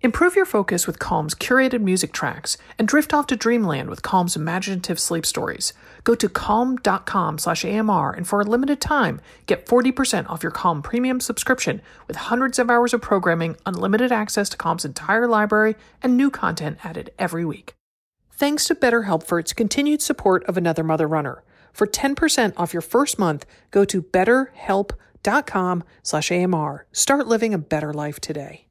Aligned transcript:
Improve 0.00 0.36
your 0.36 0.46
focus 0.46 0.86
with 0.86 1.00
Calm's 1.00 1.34
curated 1.34 1.80
music 1.80 2.12
tracks 2.12 2.56
and 2.78 2.86
drift 2.86 3.12
off 3.12 3.26
to 3.26 3.36
dreamland 3.36 3.90
with 3.90 4.02
Calm's 4.02 4.36
imaginative 4.36 5.00
sleep 5.00 5.26
stories. 5.26 5.72
Go 6.04 6.14
to 6.14 6.28
calm.com 6.28 7.38
slash 7.38 7.64
AMR 7.64 8.12
and 8.12 8.26
for 8.26 8.40
a 8.40 8.44
limited 8.44 8.80
time, 8.80 9.20
get 9.46 9.66
40% 9.66 10.30
off 10.30 10.44
your 10.44 10.52
Calm 10.52 10.82
premium 10.82 11.18
subscription 11.18 11.82
with 12.06 12.16
hundreds 12.16 12.60
of 12.60 12.70
hours 12.70 12.94
of 12.94 13.02
programming, 13.02 13.56
unlimited 13.66 14.12
access 14.12 14.48
to 14.50 14.56
Calm's 14.56 14.84
entire 14.84 15.26
library, 15.26 15.74
and 16.00 16.16
new 16.16 16.30
content 16.30 16.78
added 16.84 17.10
every 17.18 17.44
week. 17.44 17.74
Thanks 18.30 18.66
to 18.66 18.76
BetterHelp 18.76 19.24
for 19.24 19.40
its 19.40 19.52
continued 19.52 20.00
support 20.00 20.44
of 20.44 20.56
Another 20.56 20.84
Mother 20.84 21.08
Runner. 21.08 21.42
For 21.72 21.88
10% 21.88 22.52
off 22.56 22.72
your 22.72 22.82
first 22.82 23.18
month, 23.18 23.44
go 23.72 23.84
to 23.86 24.00
betterhelp.com 24.00 25.84
slash 26.04 26.30
AMR. 26.30 26.86
Start 26.92 27.26
living 27.26 27.52
a 27.52 27.58
better 27.58 27.92
life 27.92 28.20
today. 28.20 28.67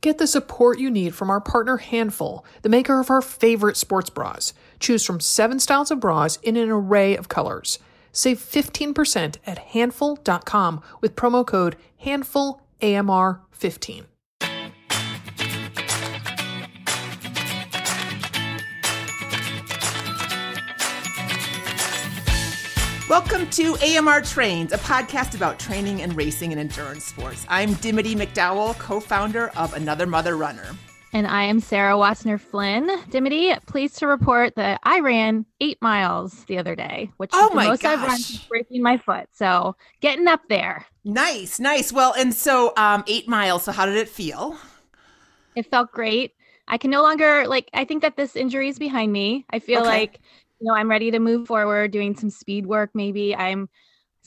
Get 0.00 0.18
the 0.18 0.26
support 0.26 0.78
you 0.78 0.90
need 0.90 1.14
from 1.14 1.28
our 1.28 1.40
partner 1.40 1.76
Handful, 1.76 2.44
the 2.62 2.70
maker 2.70 3.00
of 3.00 3.10
our 3.10 3.20
favorite 3.20 3.76
sports 3.76 4.08
bras. 4.08 4.54
Choose 4.78 5.04
from 5.04 5.20
seven 5.20 5.60
styles 5.60 5.90
of 5.90 6.00
bras 6.00 6.38
in 6.42 6.56
an 6.56 6.70
array 6.70 7.16
of 7.16 7.28
colors. 7.28 7.78
Save 8.12 8.38
15% 8.38 9.36
at 9.46 9.58
handful.com 9.58 10.80
with 11.00 11.16
promo 11.16 11.46
code 11.46 11.76
HANDFULAMR15. 12.04 14.04
Welcome 23.10 23.50
to 23.50 23.74
AMR 23.82 24.20
Trains, 24.20 24.72
a 24.72 24.78
podcast 24.78 25.34
about 25.34 25.58
training 25.58 26.02
and 26.02 26.16
racing 26.16 26.52
and 26.52 26.60
endurance 26.60 27.02
sports. 27.02 27.44
I'm 27.48 27.74
Dimity 27.74 28.14
McDowell, 28.14 28.78
co 28.78 29.00
founder 29.00 29.48
of 29.56 29.74
Another 29.74 30.06
Mother 30.06 30.36
Runner. 30.36 30.76
And 31.12 31.26
I 31.26 31.42
am 31.42 31.58
Sarah 31.58 31.94
Wassner 31.94 32.40
Flynn. 32.40 32.88
Dimity, 33.10 33.52
pleased 33.66 33.98
to 33.98 34.06
report 34.06 34.54
that 34.54 34.78
I 34.84 35.00
ran 35.00 35.44
eight 35.60 35.82
miles 35.82 36.44
the 36.44 36.58
other 36.58 36.76
day, 36.76 37.10
which 37.16 37.32
oh 37.34 37.46
is 37.46 37.50
the 37.50 37.56
most 37.56 37.82
gosh. 37.82 37.98
I've 37.98 38.06
run 38.06 38.16
since 38.16 38.44
breaking 38.44 38.80
my 38.80 38.96
foot. 38.96 39.26
So 39.32 39.74
getting 40.00 40.28
up 40.28 40.42
there. 40.48 40.86
Nice, 41.02 41.58
nice. 41.58 41.92
Well, 41.92 42.14
and 42.16 42.32
so 42.32 42.72
um, 42.76 43.02
eight 43.08 43.26
miles. 43.26 43.64
So, 43.64 43.72
how 43.72 43.86
did 43.86 43.96
it 43.96 44.08
feel? 44.08 44.56
It 45.56 45.68
felt 45.68 45.90
great. 45.90 46.34
I 46.68 46.78
can 46.78 46.92
no 46.92 47.02
longer, 47.02 47.48
like, 47.48 47.68
I 47.74 47.84
think 47.84 48.02
that 48.02 48.16
this 48.16 48.36
injury 48.36 48.68
is 48.68 48.78
behind 48.78 49.12
me. 49.12 49.44
I 49.50 49.58
feel 49.58 49.80
Okay. 49.80 49.88
like, 49.88 50.20
you 50.60 50.68
know, 50.68 50.74
I'm 50.74 50.90
ready 50.90 51.10
to 51.10 51.18
move 51.18 51.46
forward, 51.46 51.90
doing 51.90 52.14
some 52.16 52.30
speed 52.30 52.66
work 52.66 52.90
maybe. 52.94 53.34
I'm, 53.34 53.68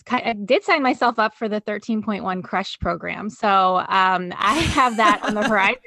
I 0.10 0.34
did 0.34 0.64
sign 0.64 0.82
myself 0.82 1.20
up 1.20 1.36
for 1.36 1.48
the 1.48 1.62
13.1 1.62 2.44
crush 2.44 2.80
program. 2.80 3.30
So 3.30 3.78
um, 3.88 4.34
I 4.38 4.56
have 4.56 4.98
that 4.98 5.22
on 5.24 5.36
the 5.36 5.48
horizon, 5.48 5.82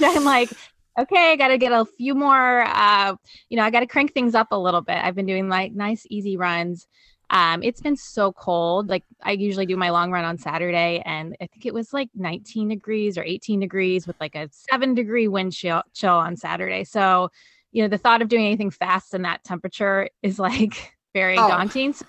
I'm 0.00 0.24
like, 0.24 0.50
okay, 0.98 1.32
I 1.32 1.36
got 1.36 1.48
to 1.48 1.58
get 1.58 1.72
a 1.72 1.84
few 1.84 2.14
more, 2.14 2.62
uh, 2.62 3.14
you 3.48 3.56
know, 3.56 3.64
I 3.64 3.70
got 3.70 3.80
to 3.80 3.86
crank 3.86 4.12
things 4.12 4.34
up 4.34 4.48
a 4.50 4.58
little 4.58 4.80
bit. 4.82 4.96
I've 4.96 5.14
been 5.14 5.26
doing 5.26 5.48
like 5.48 5.72
nice, 5.72 6.06
easy 6.10 6.36
runs. 6.36 6.86
Um, 7.30 7.62
it's 7.62 7.80
been 7.80 7.96
so 7.96 8.30
cold. 8.32 8.88
Like 8.88 9.04
I 9.22 9.32
usually 9.32 9.64
do 9.64 9.76
my 9.76 9.88
long 9.88 10.10
run 10.12 10.24
on 10.24 10.36
Saturday, 10.36 11.02
and 11.06 11.34
I 11.40 11.46
think 11.46 11.64
it 11.64 11.72
was 11.72 11.94
like 11.94 12.10
19 12.14 12.68
degrees 12.68 13.16
or 13.16 13.24
18 13.24 13.58
degrees 13.60 14.06
with 14.06 14.16
like 14.20 14.34
a 14.34 14.50
seven 14.52 14.94
degree 14.94 15.28
wind 15.28 15.54
chill, 15.54 15.82
chill 15.94 16.14
on 16.14 16.36
Saturday. 16.36 16.84
So, 16.84 17.30
you 17.72 17.82
know, 17.82 17.88
the 17.88 17.98
thought 17.98 18.22
of 18.22 18.28
doing 18.28 18.46
anything 18.46 18.70
fast 18.70 19.14
in 19.14 19.22
that 19.22 19.42
temperature 19.44 20.08
is 20.22 20.38
like 20.38 20.94
very 21.14 21.36
Oh. 21.38 21.48
daunting. 21.48 21.92
So 21.92 22.04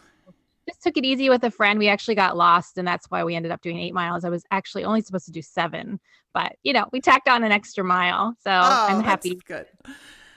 just 0.67 0.81
took 0.83 0.95
it 0.97 1.05
easy 1.05 1.29
with 1.29 1.43
a 1.43 1.51
friend. 1.51 1.77
We 1.79 1.87
actually 1.89 2.15
got 2.15 2.37
lost, 2.37 2.77
and 2.77 2.87
that's 2.87 3.07
why 3.09 3.23
we 3.23 3.35
ended 3.35 3.51
up 3.51 3.61
doing 3.61 3.77
eight 3.79 3.93
miles. 3.93 4.23
I 4.23 4.29
was 4.29 4.43
actually 4.51 4.85
only 4.85 5.01
supposed 5.01 5.25
to 5.25 5.31
do 5.31 5.41
seven, 5.41 5.99
but 6.33 6.53
you 6.63 6.71
know, 6.73 6.85
we 6.91 7.01
tacked 7.01 7.27
on 7.27 7.43
an 7.43 7.51
extra 7.51 7.83
mile. 7.83 8.33
So 8.41 8.51
oh, 8.51 8.85
I'm 8.87 9.01
happy 9.03 9.39
Good. 9.45 9.65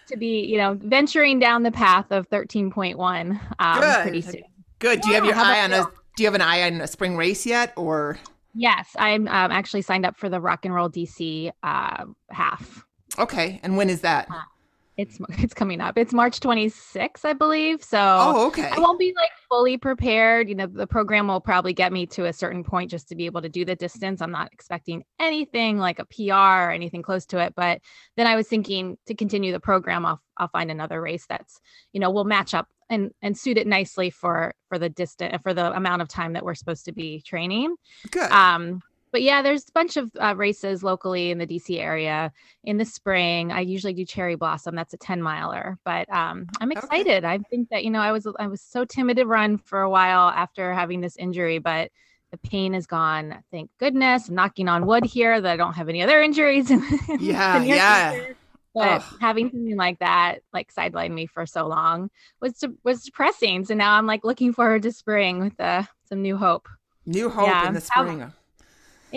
to 0.09 0.17
be, 0.17 0.45
you 0.47 0.59
know, 0.59 0.75
venturing 0.81 1.39
down 1.39 1.63
the 1.63 1.73
path 1.73 2.11
of 2.11 2.29
13.1 2.31 3.41
um, 3.59 3.81
Good. 3.81 4.03
pretty 4.03 4.21
soon. 4.23 4.43
Good. 4.79 5.01
Do 5.01 5.09
you 5.09 5.15
have 5.15 5.25
Yeah, 5.25 5.31
your 5.31 5.45
how 5.45 5.53
eye 5.53 5.61
on 5.65 5.73
a? 5.73 5.85
Do 6.17 6.23
you 6.23 6.27
have 6.27 6.35
an 6.35 6.41
eye 6.43 6.63
on 6.63 6.81
a 6.81 6.87
spring 6.87 7.17
race 7.17 7.45
yet, 7.47 7.73
or? 7.77 8.19
Yes, 8.55 8.89
I'm 8.97 9.29
um, 9.29 9.53
actually 9.53 9.83
signed 9.83 10.07
up 10.07 10.17
for 10.17 10.29
the 10.31 10.41
Rock 10.41 10.65
and 10.65 10.75
Roll 10.75 10.89
DC 10.89 11.51
uh, 11.63 12.05
half. 12.31 12.85
Okay, 13.19 13.61
and 13.63 13.77
when 13.77 13.91
is 13.91 14.01
that? 14.01 14.29
It's 14.97 15.19
it's 15.31 15.55
coming 15.55 15.81
up. 15.81 15.99
It's 15.99 16.13
March 16.13 16.41
26th, 16.41 17.25
I 17.25 17.33
believe. 17.33 17.83
So 17.83 17.99
Oh, 17.99 18.47
okay. 18.49 18.69
I 18.71 18.79
won't 18.79 18.99
be 18.99 19.13
like 19.17 19.31
fully 19.49 19.77
prepared. 19.77 20.49
You 20.49 20.55
know, 20.55 20.67
the 20.67 20.87
program 20.87 21.29
will 21.29 21.41
probably 21.41 21.73
get 21.73 21.93
me 21.93 22.07
to 22.07 22.27
a 22.27 22.33
certain 22.33 22.65
point 22.65 22.91
just 22.91 23.09
to 23.09 23.15
be 23.15 23.27
able 23.27 23.43
to 23.43 23.49
do 23.49 23.65
the 23.65 23.77
distance. 23.77 24.21
I'm 24.21 24.33
not 24.33 24.53
expecting 24.53 25.05
anything 25.19 25.79
like 25.79 25.99
a 25.99 26.05
PR 26.07 26.69
or 26.69 26.71
anything 26.71 27.03
close 27.03 27.27
to 27.27 27.39
it. 27.39 27.55
But 27.55 27.81
then 28.17 28.27
I 28.27 28.37
was 28.37 28.49
thinking 28.49 28.97
to 29.07 29.15
continue 29.15 29.53
the 29.53 29.61
program, 29.61 30.07
I'll 30.07 30.21
I'll 30.39 30.49
find 30.49 30.71
another 30.71 31.01
race 31.01 31.25
that's, 31.29 31.61
you 31.93 32.01
know, 32.01 32.11
will 32.11 32.25
match 32.25 32.55
up 32.55 32.69
and 32.89 33.11
and 33.23 33.37
suit 33.37 33.59
it 33.59 33.67
nicely 33.67 34.11
for 34.11 34.55
for 34.69 34.79
the 34.79 34.89
distance 34.89 35.43
for 35.43 35.55
the 35.55 35.75
amount 35.75 36.03
of 36.03 36.09
time 36.09 36.35
that 36.35 36.45
we're 36.45 36.55
supposed 36.55 36.85
to 36.87 36.93
be 36.93 37.21
training. 37.23 37.75
Good. 38.11 38.31
Um, 38.31 38.81
but 39.17 39.23
yeah, 39.23 39.41
there's 39.41 39.63
a 39.67 39.73
bunch 39.73 39.97
of 39.97 40.11
uh, 40.21 40.35
races 40.37 40.85
locally 40.85 41.31
in 41.31 41.39
the 41.39 41.47
DC 41.47 41.79
area 41.81 42.31
in 42.65 42.77
the 42.77 42.85
spring. 42.85 43.51
I 43.51 43.61
usually 43.61 43.95
do 43.95 44.05
Cherry 44.05 44.35
Blossom. 44.35 44.75
That's 44.77 44.93
a 44.93 44.99
10 44.99 45.23
miler, 45.23 45.79
but 45.87 46.07
um, 46.13 46.47
I'm 46.61 46.71
Okay. 46.71 46.81
excited. 46.81 47.25
I 47.25 47.39
think 47.39 47.71
that, 47.71 47.83
you 47.83 47.89
know, 47.89 48.01
I 48.01 48.13
was, 48.13 48.29
I 48.39 48.47
was 48.47 48.61
so 48.61 48.85
timid 48.85 49.17
to 49.17 49.25
run 49.25 49.57
for 49.57 49.81
a 49.81 49.89
while 49.89 50.29
after 50.29 50.75
having 50.75 51.01
this 51.01 51.17
injury, 51.17 51.59
but 51.59 51.91
the 52.31 52.37
pain 52.37 52.75
is 52.75 52.87
gone. 52.87 53.43
Thank 53.51 53.71
goodness. 53.79 54.29
I'm 54.29 54.35
knocking 54.35 54.69
on 54.69 54.85
wood 54.85 55.07
here 55.07 55.41
that 55.41 55.51
I 55.51 55.57
don't 55.57 55.73
have 55.73 55.89
any 55.89 56.03
other 56.03 56.21
injuries. 56.21 56.71
Yeah, 57.19 57.63
yeah. 57.63 58.13
future. 58.13 58.37
But 58.75 59.01
Ugh. 59.01 59.17
having 59.23 59.49
something 59.49 59.77
like 59.79 59.99
that, 60.01 60.41
like 60.53 60.75
sidelined 60.75 61.13
me 61.15 61.25
for 61.25 61.47
so 61.47 61.67
long, 61.67 62.11
was 62.43 62.53
de- 62.59 62.75
was 62.85 63.03
depressing. 63.03 63.65
So 63.65 63.73
now 63.73 63.95
I'm 63.97 64.05
like 64.07 64.27
looking 64.27 64.53
forward 64.53 64.83
to 64.83 64.93
spring 64.93 65.41
with 65.41 65.59
uh, 65.59 65.85
some 66.07 66.21
new 66.21 66.37
hope. 66.37 66.69
New 67.07 67.31
hope 67.31 67.47
yeah. 67.47 67.67
in 67.69 67.73
the 67.73 67.83
How- 67.89 68.03
spring. 68.05 68.31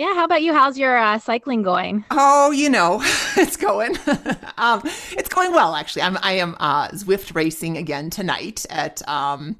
Yeah. 0.00 0.14
How 0.14 0.24
about 0.24 0.40
you? 0.40 0.54
How's 0.54 0.78
your 0.78 0.96
uh, 0.96 1.18
cycling 1.18 1.62
going? 1.62 2.06
Oh, 2.10 2.52
you 2.52 2.70
know, 2.70 3.02
it's 3.36 3.58
going. 3.58 3.98
um, 4.56 4.80
it's 5.12 5.28
going 5.28 5.52
well, 5.52 5.74
actually. 5.74 6.00
I'm 6.00 6.16
I 6.22 6.32
am 6.32 6.56
uh, 6.58 6.88
Zwift 6.88 7.34
racing 7.34 7.76
again 7.76 8.08
tonight 8.08 8.64
at 8.70 9.06
um, 9.06 9.58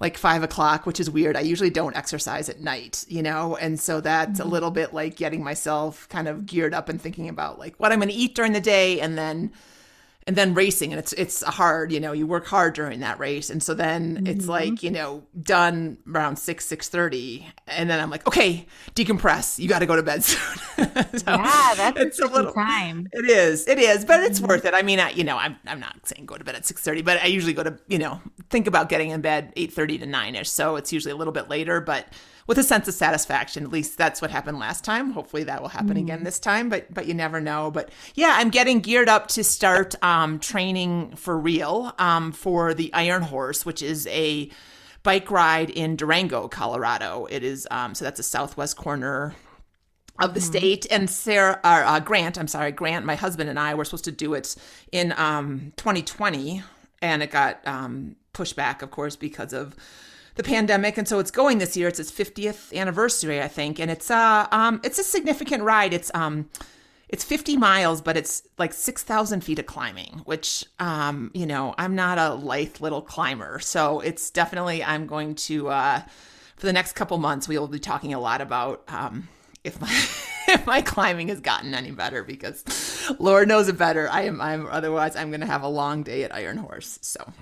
like 0.00 0.16
five 0.16 0.42
o'clock, 0.42 0.86
which 0.86 1.00
is 1.00 1.10
weird. 1.10 1.36
I 1.36 1.40
usually 1.40 1.68
don't 1.68 1.94
exercise 1.98 2.48
at 2.48 2.62
night, 2.62 3.04
you 3.08 3.22
know, 3.22 3.56
and 3.56 3.78
so 3.78 4.00
that's 4.00 4.40
a 4.40 4.46
little 4.46 4.70
bit 4.70 4.94
like 4.94 5.16
getting 5.16 5.44
myself 5.44 6.08
kind 6.08 6.28
of 6.28 6.46
geared 6.46 6.72
up 6.72 6.88
and 6.88 6.98
thinking 6.98 7.28
about 7.28 7.58
like 7.58 7.76
what 7.76 7.92
I'm 7.92 7.98
going 7.98 8.08
to 8.08 8.14
eat 8.14 8.34
during 8.34 8.54
the 8.54 8.62
day, 8.62 9.00
and 9.00 9.18
then 9.18 9.52
and 10.26 10.36
then 10.36 10.54
racing 10.54 10.92
and 10.92 10.98
it's 10.98 11.12
it's 11.14 11.42
hard 11.42 11.92
you 11.92 12.00
know 12.00 12.12
you 12.12 12.26
work 12.26 12.46
hard 12.46 12.74
during 12.74 13.00
that 13.00 13.18
race. 13.18 13.50
And 13.50 13.62
so 13.62 13.74
then 13.74 14.24
it's 14.26 14.42
mm-hmm. 14.42 14.50
like 14.50 14.82
you 14.82 14.90
know 14.90 15.22
done 15.40 15.98
around 16.08 16.36
6 16.36 16.66
6.30 16.66 17.44
and 17.66 17.90
then 17.90 18.00
i'm 18.00 18.10
like 18.10 18.26
okay 18.26 18.66
decompress. 18.94 19.58
You 19.58 19.68
got 19.68 19.80
to 19.80 19.86
go 19.86 19.96
to 19.96 20.02
bed 20.02 20.24
soon. 20.24 20.40
So 21.14 21.30
yeah, 21.30 21.74
that's 21.76 22.00
it's 22.00 22.20
a 22.20 22.26
little 22.26 22.52
time. 22.52 23.08
it 23.12 23.30
is 23.30 23.68
it 23.68 23.78
is 23.78 24.04
but 24.04 24.20
it's 24.20 24.38
mm-hmm. 24.38 24.48
worth 24.48 24.64
it. 24.64 24.74
I 24.74 24.82
mean 24.82 25.00
I, 25.00 25.10
you 25.10 25.24
know 25.24 25.36
I'm, 25.36 25.56
I'm 25.66 25.80
not 25.80 26.06
saying 26.06 26.26
go 26.26 26.36
to 26.36 26.44
bed 26.44 26.54
at 26.54 26.62
6.30 26.62 27.04
but 27.04 27.22
i 27.22 27.26
usually 27.26 27.52
go 27.52 27.62
to 27.62 27.78
you 27.88 27.98
know 27.98 28.20
think 28.50 28.66
about 28.66 28.88
getting 28.88 29.10
in 29.10 29.20
bed 29.20 29.52
8.30 29.56 30.00
to 30.00 30.06
9ish 30.06 30.46
so 30.46 30.76
it's 30.76 30.92
usually 30.92 31.12
a 31.12 31.16
little 31.16 31.32
bit 31.32 31.48
later 31.48 31.80
but 31.80 32.08
with 32.46 32.58
a 32.58 32.62
sense 32.62 32.88
of 32.88 32.94
satisfaction. 32.94 33.64
At 33.64 33.70
least 33.70 33.96
that's 33.96 34.20
what 34.20 34.30
happened 34.30 34.58
last 34.58 34.84
time. 34.84 35.10
Hopefully 35.10 35.44
that 35.44 35.62
will 35.62 35.68
happen 35.68 35.96
again 35.96 36.24
this 36.24 36.38
time 36.38 36.68
but 36.68 36.92
but 36.92 37.06
you 37.06 37.14
never 37.14 37.40
know. 37.40 37.70
But 37.70 37.90
yeah 38.14 38.34
i'm 38.36 38.50
getting 38.50 38.80
geared 38.80 39.08
up 39.08 39.28
to 39.28 39.44
start 39.44 39.94
um, 40.02 40.38
training 40.38 41.16
for 41.16 41.38
real 41.38 41.94
um, 41.98 42.32
for 42.32 42.74
the 42.74 42.92
iron 42.92 43.22
horse 43.22 43.64
which 43.64 43.82
is 43.82 44.06
a 44.08 44.50
bike 45.02 45.30
ride 45.30 45.70
in 45.70 45.96
durango 45.96 46.48
colorado. 46.48 47.26
It 47.30 47.44
is 47.44 47.68
um, 47.70 47.94
so 47.94 48.04
that's 48.04 48.20
a 48.20 48.24
southwest 48.24 48.76
corner 48.76 49.34
of 50.20 50.34
the 50.34 50.40
state. 50.40 50.86
And 50.90 51.10
Sarah 51.10 51.60
or 51.64 51.84
uh, 51.84 52.00
Grant, 52.00 52.38
I'm 52.38 52.48
sorry, 52.48 52.72
Grant, 52.72 53.04
my 53.04 53.16
husband 53.16 53.50
and 53.50 53.58
I 53.58 53.74
were 53.74 53.84
supposed 53.84 54.04
to 54.04 54.12
do 54.12 54.34
it 54.34 54.54
in 54.92 55.12
um 55.16 55.72
2020 55.76 56.62
and 57.02 57.22
it 57.22 57.30
got 57.30 57.66
um 57.66 58.16
pushed 58.32 58.56
back 58.56 58.82
of 58.82 58.90
course 58.90 59.14
because 59.16 59.52
of 59.52 59.76
the 60.36 60.42
pandemic 60.42 60.98
and 60.98 61.06
so 61.06 61.18
it's 61.18 61.30
going 61.30 61.58
this 61.58 61.76
year 61.76 61.88
it's 61.88 62.00
its 62.00 62.10
50th 62.10 62.74
anniversary 62.74 63.40
I 63.40 63.48
think 63.48 63.78
and 63.78 63.90
it's 63.90 64.10
uh 64.10 64.46
um 64.50 64.80
it's 64.84 64.98
a 64.98 65.04
significant 65.04 65.62
ride 65.62 65.92
it's 65.92 66.10
um 66.14 66.48
it's 67.08 67.24
50 67.24 67.56
miles 67.56 68.00
but 68.00 68.16
it's 68.16 68.42
like 68.58 68.72
6000 68.72 69.42
feet 69.42 69.58
of 69.58 69.66
climbing 69.66 70.22
which 70.24 70.64
um 70.78 71.30
you 71.34 71.46
know 71.46 71.74
I'm 71.78 71.94
not 71.94 72.18
a 72.18 72.34
lithe 72.34 72.80
little 72.80 73.02
climber 73.02 73.58
so 73.60 74.00
it's 74.00 74.30
definitely 74.30 74.82
I'm 74.82 75.06
going 75.06 75.34
to 75.36 75.68
uh 75.68 76.02
for 76.56 76.66
the 76.66 76.72
next 76.72 76.94
couple 76.94 77.18
months 77.18 77.48
we 77.48 77.58
will 77.58 77.68
be 77.68 77.78
talking 77.78 78.14
a 78.14 78.20
lot 78.20 78.40
about 78.40 78.82
um 78.88 79.28
if 79.62 79.80
my 79.80 79.88
if 80.48 80.66
my 80.66 80.82
climbing 80.82 81.28
has 81.28 81.40
gotten 81.40 81.74
any 81.74 81.90
better 81.90 82.22
because 82.22 82.64
Lord 83.18 83.48
knows 83.48 83.68
it 83.68 83.78
better. 83.78 84.08
I 84.08 84.22
am 84.22 84.40
I'm 84.40 84.66
otherwise 84.66 85.16
I'm 85.16 85.30
gonna 85.30 85.46
have 85.46 85.62
a 85.62 85.68
long 85.68 86.02
day 86.02 86.24
at 86.24 86.34
Iron 86.34 86.58
Horse. 86.58 86.98
So 87.02 87.32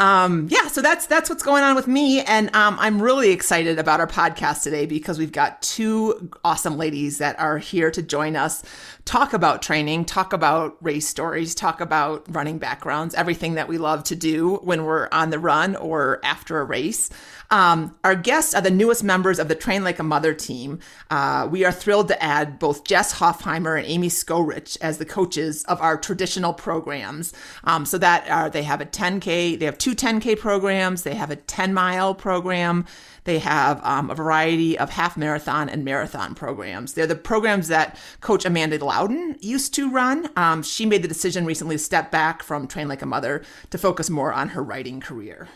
um 0.00 0.46
yeah 0.50 0.68
so 0.68 0.80
that's 0.80 1.06
that's 1.06 1.28
what's 1.28 1.42
going 1.42 1.64
on 1.64 1.74
with 1.74 1.88
me. 1.88 2.22
And 2.22 2.54
um 2.54 2.76
i'm 2.78 3.02
really 3.02 3.30
excited 3.30 3.78
about 3.78 4.00
our 4.00 4.06
podcast 4.06 4.62
today 4.62 4.86
because 4.86 5.18
we've 5.18 5.32
got 5.32 5.60
two 5.62 6.30
awesome 6.44 6.76
ladies 6.76 7.18
that 7.18 7.38
are 7.40 7.58
here 7.58 7.90
to 7.90 8.02
join 8.02 8.36
us 8.36 8.62
talk 9.08 9.32
about 9.32 9.62
training, 9.62 10.04
talk 10.04 10.34
about 10.34 10.76
race 10.82 11.08
stories, 11.08 11.54
talk 11.54 11.80
about 11.80 12.26
running 12.28 12.58
backgrounds, 12.58 13.14
everything 13.14 13.54
that 13.54 13.66
we 13.66 13.78
love 13.78 14.04
to 14.04 14.14
do 14.14 14.56
when 14.56 14.84
we're 14.84 15.08
on 15.10 15.30
the 15.30 15.38
run 15.38 15.74
or 15.76 16.20
after 16.22 16.60
a 16.60 16.64
race. 16.64 17.08
Um, 17.50 17.96
our 18.04 18.14
guests 18.14 18.54
are 18.54 18.60
the 18.60 18.70
newest 18.70 19.02
members 19.02 19.38
of 19.38 19.48
the 19.48 19.54
Train 19.54 19.82
Like 19.82 19.98
a 19.98 20.02
Mother 20.02 20.34
team. 20.34 20.80
Uh, 21.10 21.48
we 21.50 21.64
are 21.64 21.72
thrilled 21.72 22.08
to 22.08 22.22
add 22.22 22.58
both 22.58 22.84
Jess 22.84 23.14
Hoffheimer 23.14 23.78
and 23.78 23.86
Amy 23.86 24.08
Skorich 24.08 24.76
as 24.82 24.98
the 24.98 25.06
coaches 25.06 25.64
of 25.64 25.80
our 25.80 25.96
traditional 25.96 26.52
programs. 26.52 27.32
Um, 27.64 27.86
so 27.86 27.96
that 27.96 28.28
are, 28.28 28.50
they 28.50 28.64
have 28.64 28.82
a 28.82 28.86
10K, 28.86 29.58
they 29.58 29.64
have 29.64 29.78
two 29.78 29.94
10K 29.94 30.38
programs, 30.38 31.04
they 31.04 31.14
have 31.14 31.30
a 31.30 31.36
10 31.36 31.72
mile 31.72 32.14
program. 32.14 32.84
They 33.28 33.40
have 33.40 33.84
um, 33.84 34.08
a 34.08 34.14
variety 34.14 34.78
of 34.78 34.88
half 34.88 35.14
marathon 35.18 35.68
and 35.68 35.84
marathon 35.84 36.34
programs. 36.34 36.94
They're 36.94 37.06
the 37.06 37.14
programs 37.14 37.68
that 37.68 37.98
Coach 38.22 38.46
Amanda 38.46 38.78
Loudin 38.98 39.36
used 39.40 39.74
to 39.74 39.88
run. 39.88 40.28
Um, 40.34 40.60
she 40.64 40.84
made 40.84 41.02
the 41.02 41.08
decision 41.08 41.46
recently 41.46 41.76
to 41.76 41.78
step 41.78 42.10
back 42.10 42.42
from 42.42 42.66
Train 42.66 42.88
Like 42.88 43.00
a 43.00 43.06
Mother 43.06 43.44
to 43.70 43.78
focus 43.78 44.10
more 44.10 44.32
on 44.32 44.48
her 44.50 44.62
writing 44.62 45.00
career. 45.00 45.46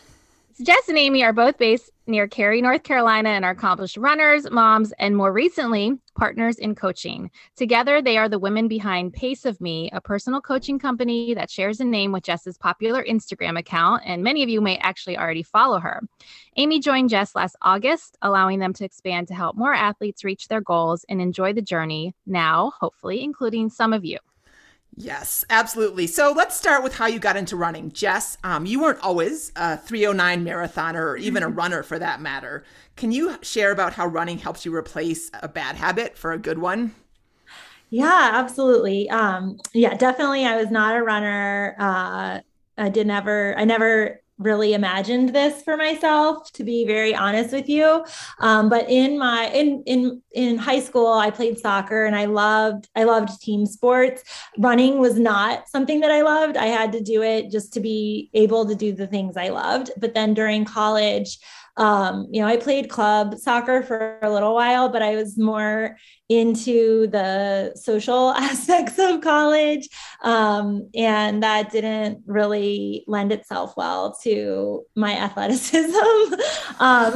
Jess 0.60 0.88
and 0.88 0.98
Amy 0.98 1.24
are 1.24 1.32
both 1.32 1.56
based 1.56 1.90
near 2.06 2.28
Cary, 2.28 2.60
North 2.60 2.82
Carolina, 2.82 3.30
and 3.30 3.44
are 3.44 3.52
accomplished 3.52 3.96
runners, 3.96 4.50
moms, 4.50 4.92
and 4.98 5.16
more 5.16 5.32
recently, 5.32 5.98
partners 6.14 6.58
in 6.58 6.74
coaching. 6.74 7.30
Together, 7.56 8.02
they 8.02 8.18
are 8.18 8.28
the 8.28 8.38
women 8.38 8.68
behind 8.68 9.14
Pace 9.14 9.46
of 9.46 9.60
Me, 9.62 9.88
a 9.92 10.00
personal 10.00 10.42
coaching 10.42 10.78
company 10.78 11.32
that 11.32 11.50
shares 11.50 11.80
a 11.80 11.84
name 11.84 12.12
with 12.12 12.24
Jess's 12.24 12.58
popular 12.58 13.02
Instagram 13.02 13.58
account, 13.58 14.02
and 14.04 14.22
many 14.22 14.42
of 14.42 14.50
you 14.50 14.60
may 14.60 14.76
actually 14.78 15.16
already 15.16 15.42
follow 15.42 15.78
her. 15.78 16.02
Amy 16.56 16.80
joined 16.80 17.08
Jess 17.08 17.34
last 17.34 17.56
August, 17.62 18.18
allowing 18.20 18.58
them 18.58 18.74
to 18.74 18.84
expand 18.84 19.28
to 19.28 19.34
help 19.34 19.56
more 19.56 19.72
athletes 19.74 20.22
reach 20.22 20.48
their 20.48 20.60
goals 20.60 21.04
and 21.08 21.20
enjoy 21.20 21.54
the 21.54 21.62
journey, 21.62 22.14
now, 22.26 22.72
hopefully, 22.78 23.22
including 23.22 23.70
some 23.70 23.94
of 23.94 24.04
you. 24.04 24.18
Yes, 24.94 25.44
absolutely. 25.48 26.06
So 26.06 26.32
let's 26.36 26.54
start 26.54 26.82
with 26.82 26.94
how 26.94 27.06
you 27.06 27.18
got 27.18 27.36
into 27.36 27.56
running. 27.56 27.92
Jess, 27.92 28.36
um, 28.44 28.66
you 28.66 28.80
weren't 28.80 29.00
always 29.00 29.50
a 29.56 29.78
309 29.78 30.44
marathoner 30.44 31.00
or 31.00 31.16
even 31.16 31.42
a 31.42 31.48
runner 31.50 31.82
for 31.82 31.98
that 31.98 32.20
matter. 32.20 32.62
Can 32.96 33.10
you 33.10 33.38
share 33.40 33.72
about 33.72 33.94
how 33.94 34.06
running 34.06 34.38
helps 34.38 34.66
you 34.66 34.74
replace 34.74 35.30
a 35.42 35.48
bad 35.48 35.76
habit 35.76 36.18
for 36.18 36.32
a 36.32 36.38
good 36.38 36.58
one? 36.58 36.94
Yeah, 37.90 38.30
absolutely. 38.34 39.10
Um, 39.10 39.58
yeah, 39.74 39.94
definitely. 39.94 40.46
I 40.46 40.56
was 40.56 40.70
not 40.70 40.96
a 40.96 41.02
runner. 41.02 41.76
Uh, 41.78 42.40
I 42.78 42.88
did 42.88 43.06
never, 43.06 43.56
I 43.58 43.64
never 43.64 44.21
really 44.38 44.74
imagined 44.74 45.30
this 45.34 45.62
for 45.62 45.76
myself 45.76 46.50
to 46.52 46.64
be 46.64 46.84
very 46.86 47.14
honest 47.14 47.52
with 47.52 47.68
you. 47.68 48.04
Um, 48.40 48.68
but 48.68 48.88
in 48.90 49.18
my 49.18 49.48
in 49.48 49.82
in 49.86 50.22
in 50.32 50.58
high 50.58 50.80
school 50.80 51.12
i 51.12 51.30
played 51.30 51.58
soccer 51.58 52.04
and 52.04 52.16
i 52.16 52.24
loved 52.24 52.88
i 52.96 53.04
loved 53.04 53.40
team 53.40 53.66
sports. 53.66 54.22
Running 54.58 54.98
was 54.98 55.18
not 55.18 55.68
something 55.68 56.00
that 56.00 56.10
i 56.10 56.22
loved. 56.22 56.56
I 56.56 56.66
had 56.66 56.92
to 56.92 57.00
do 57.00 57.22
it 57.22 57.50
just 57.50 57.72
to 57.74 57.80
be 57.80 58.30
able 58.34 58.66
to 58.66 58.74
do 58.74 58.92
the 58.92 59.06
things 59.06 59.36
i 59.36 59.48
loved. 59.48 59.90
But 59.96 60.14
then 60.14 60.34
during 60.34 60.64
college 60.64 61.38
um, 61.76 62.26
you 62.30 62.42
know, 62.42 62.46
I 62.46 62.58
played 62.58 62.90
club 62.90 63.38
soccer 63.38 63.82
for 63.82 64.18
a 64.22 64.30
little 64.30 64.54
while, 64.54 64.90
but 64.90 65.00
I 65.00 65.16
was 65.16 65.38
more 65.38 65.96
into 66.28 67.06
the 67.08 67.72
social 67.76 68.30
aspects 68.36 68.98
of 68.98 69.22
college. 69.22 69.88
Um, 70.22 70.90
and 70.94 71.42
that 71.42 71.70
didn't 71.72 72.22
really 72.26 73.04
lend 73.06 73.32
itself 73.32 73.74
well 73.76 74.16
to 74.22 74.84
my 74.94 75.12
athleticism. 75.18 75.96
um, 76.78 77.12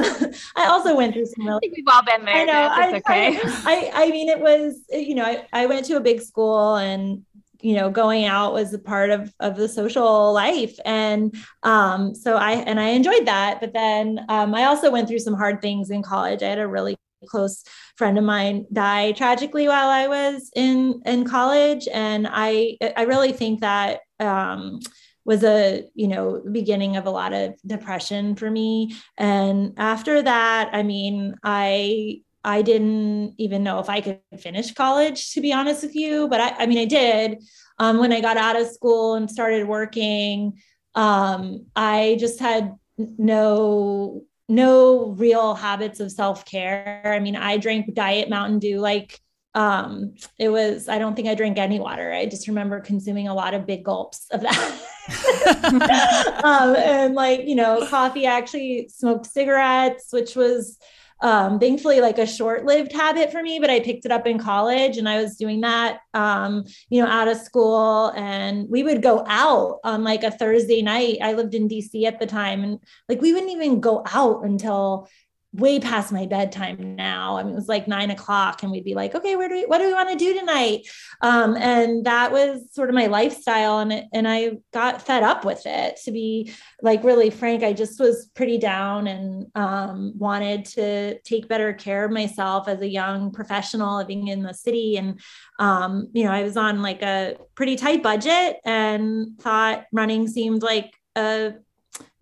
I 0.56 0.66
also 0.68 0.96
went 0.96 1.12
through 1.12 1.26
some 1.26 1.46
really. 1.46 1.58
I 1.58 1.60
think 1.60 1.76
we've 1.76 1.84
all 1.88 2.02
been 2.02 2.24
there. 2.24 2.34
I 2.34 2.44
know. 2.44 2.52
I, 2.52 2.96
okay. 2.96 3.38
I, 3.42 3.90
I, 3.94 4.04
I 4.04 4.10
mean, 4.10 4.30
it 4.30 4.40
was, 4.40 4.80
you 4.90 5.14
know, 5.14 5.24
I, 5.24 5.46
I 5.52 5.66
went 5.66 5.84
to 5.86 5.96
a 5.96 6.00
big 6.00 6.22
school 6.22 6.76
and 6.76 7.25
you 7.66 7.74
know 7.74 7.90
going 7.90 8.26
out 8.26 8.52
was 8.52 8.72
a 8.72 8.78
part 8.78 9.10
of 9.10 9.34
of 9.40 9.56
the 9.56 9.68
social 9.68 10.32
life. 10.32 10.78
And 10.84 11.34
um 11.64 12.14
so 12.14 12.36
i 12.36 12.52
and 12.52 12.78
i 12.78 12.88
enjoyed 12.90 13.26
that. 13.26 13.60
But 13.60 13.72
then 13.72 14.24
um 14.28 14.54
i 14.54 14.64
also 14.64 14.90
went 14.92 15.08
through 15.08 15.18
some 15.18 15.34
hard 15.34 15.60
things 15.60 15.90
in 15.90 16.02
college. 16.02 16.42
I 16.44 16.50
had 16.50 16.60
a 16.60 16.68
really 16.68 16.96
close 17.28 17.64
friend 17.96 18.18
of 18.18 18.24
mine 18.24 18.66
die 18.72 19.10
tragically 19.10 19.66
while 19.66 19.88
i 19.88 20.06
was 20.06 20.48
in 20.54 21.02
in 21.06 21.24
college. 21.24 21.88
And 21.92 22.28
i 22.30 22.76
i 22.96 23.02
really 23.02 23.32
think 23.32 23.60
that 23.62 24.00
um 24.20 24.78
was 25.24 25.42
a 25.42 25.82
you 25.94 26.06
know 26.06 26.40
beginning 26.52 26.96
of 26.96 27.06
a 27.06 27.10
lot 27.10 27.32
of 27.32 27.54
depression 27.66 28.36
for 28.36 28.48
me. 28.48 28.94
And 29.18 29.72
after 29.76 30.22
that 30.22 30.70
i 30.72 30.84
mean 30.84 31.34
i 31.42 32.20
I 32.46 32.62
didn't 32.62 33.34
even 33.38 33.64
know 33.64 33.80
if 33.80 33.90
I 33.90 34.00
could 34.00 34.20
finish 34.38 34.72
college, 34.72 35.32
to 35.32 35.40
be 35.40 35.52
honest 35.52 35.82
with 35.82 35.96
you. 35.96 36.28
But 36.28 36.40
I, 36.40 36.50
I 36.60 36.66
mean, 36.66 36.78
I 36.78 36.84
did. 36.84 37.42
Um, 37.78 37.98
when 37.98 38.12
I 38.12 38.20
got 38.20 38.36
out 38.36 38.58
of 38.58 38.68
school 38.68 39.14
and 39.14 39.28
started 39.28 39.66
working, 39.66 40.60
um, 40.94 41.66
I 41.74 42.16
just 42.20 42.38
had 42.38 42.76
no 42.96 44.22
no 44.48 45.06
real 45.10 45.56
habits 45.56 45.98
of 45.98 46.12
self-care. 46.12 47.02
I 47.04 47.18
mean, 47.18 47.34
I 47.34 47.56
drank 47.56 47.92
diet 47.94 48.30
Mountain 48.30 48.60
Dew 48.60 48.78
like 48.78 49.18
um, 49.56 50.14
it 50.38 50.50
was 50.50 50.88
I 50.88 50.98
don't 50.98 51.16
think 51.16 51.26
I 51.26 51.34
drank 51.34 51.58
any 51.58 51.80
water. 51.80 52.12
I 52.12 52.26
just 52.26 52.46
remember 52.46 52.78
consuming 52.80 53.26
a 53.26 53.34
lot 53.34 53.54
of 53.54 53.66
big 53.66 53.84
gulps 53.84 54.28
of 54.30 54.42
that. 54.42 54.82
um, 56.44 56.76
and 56.76 57.14
like, 57.14 57.46
you 57.46 57.54
know, 57.56 57.86
coffee 57.88 58.26
I 58.26 58.36
actually 58.36 58.88
smoked 58.88 59.26
cigarettes, 59.26 60.08
which 60.12 60.36
was 60.36 60.78
um, 61.20 61.58
thankfully 61.58 62.00
like 62.00 62.18
a 62.18 62.26
short-lived 62.26 62.92
habit 62.92 63.32
for 63.32 63.42
me 63.42 63.58
but 63.58 63.70
i 63.70 63.80
picked 63.80 64.04
it 64.04 64.12
up 64.12 64.26
in 64.26 64.38
college 64.38 64.98
and 64.98 65.08
i 65.08 65.20
was 65.20 65.36
doing 65.36 65.60
that 65.62 66.00
um, 66.14 66.64
you 66.88 67.02
know 67.02 67.08
out 67.08 67.28
of 67.28 67.36
school. 67.36 68.12
And 68.16 68.68
we 68.68 68.82
would 68.82 69.02
go 69.02 69.24
out 69.26 69.78
on 69.84 70.04
like 70.04 70.22
a 70.22 70.30
thursday 70.30 70.82
night. 70.82 71.18
I 71.22 71.34
lived 71.34 71.54
in 71.54 71.68
dc 71.68 72.04
at 72.04 72.18
the 72.18 72.26
time 72.26 72.64
and 72.64 72.78
like 73.08 73.20
we 73.20 73.32
wouldn't 73.32 73.52
even 73.52 73.80
go 73.80 74.02
out 74.12 74.44
until 74.44 75.08
way 75.56 75.80
past 75.80 76.12
my 76.12 76.26
bedtime 76.26 76.96
now. 76.96 77.36
I 77.36 77.42
mean, 77.42 77.52
it 77.52 77.56
was 77.56 77.68
like 77.68 77.88
nine 77.88 78.10
o'clock, 78.10 78.62
and 78.62 78.70
we'd 78.70 78.84
be 78.84 78.94
like, 78.94 79.14
okay, 79.14 79.36
where 79.36 79.48
do 79.48 79.54
we, 79.54 79.64
what 79.64 79.78
do 79.78 79.86
we 79.86 79.94
want 79.94 80.10
to 80.10 80.16
do 80.16 80.38
tonight? 80.38 80.86
Um, 81.20 81.56
and 81.56 82.04
that 82.06 82.32
was 82.32 82.62
sort 82.72 82.88
of 82.88 82.94
my 82.94 83.06
lifestyle, 83.06 83.78
and 83.78 84.04
and 84.12 84.28
I 84.28 84.58
got 84.72 85.02
fed 85.02 85.22
up 85.22 85.44
with 85.44 85.62
it. 85.66 85.98
To 86.04 86.12
be 86.12 86.52
like 86.82 87.04
really 87.04 87.30
frank, 87.30 87.62
I 87.62 87.72
just 87.72 87.98
was 87.98 88.30
pretty 88.34 88.58
down 88.58 89.06
and 89.06 89.46
um, 89.54 90.12
wanted 90.16 90.64
to 90.66 91.18
take 91.20 91.48
better 91.48 91.72
care 91.72 92.04
of 92.04 92.12
myself 92.12 92.68
as 92.68 92.80
a 92.80 92.88
young 92.88 93.32
professional 93.32 93.96
living 93.96 94.28
in 94.28 94.42
the 94.42 94.54
city. 94.54 94.96
And 94.96 95.20
um, 95.58 96.08
you 96.12 96.24
know, 96.24 96.32
I 96.32 96.42
was 96.42 96.56
on 96.56 96.82
like 96.82 97.02
a 97.02 97.36
pretty 97.54 97.76
tight 97.76 98.02
budget, 98.02 98.58
and 98.64 99.38
thought 99.40 99.84
running 99.92 100.28
seemed 100.28 100.62
like 100.62 100.92
a 101.16 101.54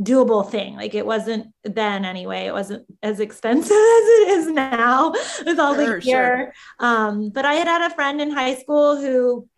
doable 0.01 0.49
thing. 0.49 0.77
Like 0.77 0.95
it 0.95 1.07
wasn't 1.07 1.53
then 1.63 2.05
anyway, 2.05 2.47
it 2.47 2.53
wasn't 2.53 2.87
as 3.03 3.21
expensive 3.21 3.71
as 3.71 3.73
it 3.73 4.29
is 4.29 4.47
now 4.49 5.13
with 5.45 5.59
all 5.59 5.75
sure, 5.75 5.97
the 5.97 6.01
gear. 6.01 6.53
Sure. 6.81 6.89
Um, 6.89 7.31
but 7.31 7.45
I 7.45 7.55
had 7.55 7.69
had 7.69 7.91
a 7.91 7.95
friend 7.95 8.21
in 8.21 8.31
high 8.31 8.55
school 8.55 8.97
who 8.97 9.49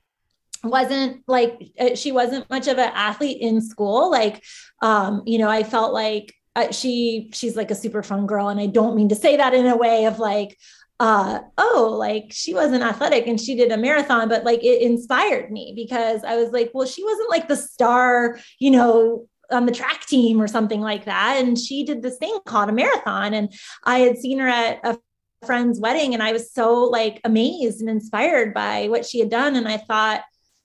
wasn't 0.62 1.23
like 1.26 1.70
uh, 1.78 1.94
she 1.94 2.12
wasn't 2.12 2.49
much 2.50 2.68
of 2.68 2.78
an 2.78 2.90
athlete 2.94 3.40
in 3.40 3.61
school 3.61 4.11
like 4.11 4.42
um 4.82 5.23
you 5.26 5.38
know 5.38 5.49
i 5.49 5.62
felt 5.62 5.92
like 5.92 6.35
uh, 6.56 6.70
she 6.73 7.30
she's 7.32 7.56
like 7.56 7.70
a 7.70 7.75
super 7.75 8.02
fun 8.02 8.26
girl 8.26 8.49
and 8.49 8.58
i 8.58 8.66
don't 8.66 8.96
mean 8.96 9.08
to 9.08 9.14
say 9.14 9.37
that 9.37 9.54
in 9.54 9.66
a 9.66 9.76
way 9.76 10.06
of 10.06 10.18
like 10.18 10.58
uh 10.99 11.40
oh 11.58 11.94
like 11.99 12.28
she 12.30 12.54
wasn't 12.54 12.82
athletic 12.82 13.26
and 13.26 13.40
she 13.40 13.54
did 13.54 13.70
a 13.70 13.76
marathon 13.76 14.28
but 14.28 14.44
like 14.44 14.64
it 14.64 14.80
inspired 14.80 15.50
me 15.50 15.73
because 15.76 16.25
i 16.25 16.37
was 16.37 16.50
like 16.52 16.70
well 16.73 16.87
she 16.87 17.04
wasn't 17.04 17.28
like 17.28 17.49
the 17.49 17.56
star 17.56 18.38
you 18.58 18.70
know 18.70 19.28
on 19.50 19.67
the 19.67 19.73
track 19.73 20.07
team 20.07 20.41
or 20.41 20.49
something 20.49 20.81
like 20.81 21.05
that. 21.05 21.37
And 21.38 21.59
she 21.59 21.85
did 21.85 22.03
this 22.03 22.19
thing 22.19 22.38
called 22.47 22.69
a 22.69 22.73
marathon. 22.73 23.35
And 23.35 23.53
I 23.85 24.00
had 24.00 24.19
seen 24.19 24.38
her 24.38 24.49
at 24.49 24.81
a 24.85 24.99
friend's 25.45 25.81
wedding 25.81 26.15
and 26.15 26.23
I 26.23 26.33
was 26.33 26.53
so 26.53 26.85
like 26.85 27.21
amazed 27.25 27.81
and 27.81 27.91
inspired 27.91 28.55
by 28.55 28.88
what 28.88 29.05
she 29.05 29.21
had 29.21 29.31
done. 29.31 29.57
And 29.57 29.69
I 29.69 29.76
thought, 29.76 30.23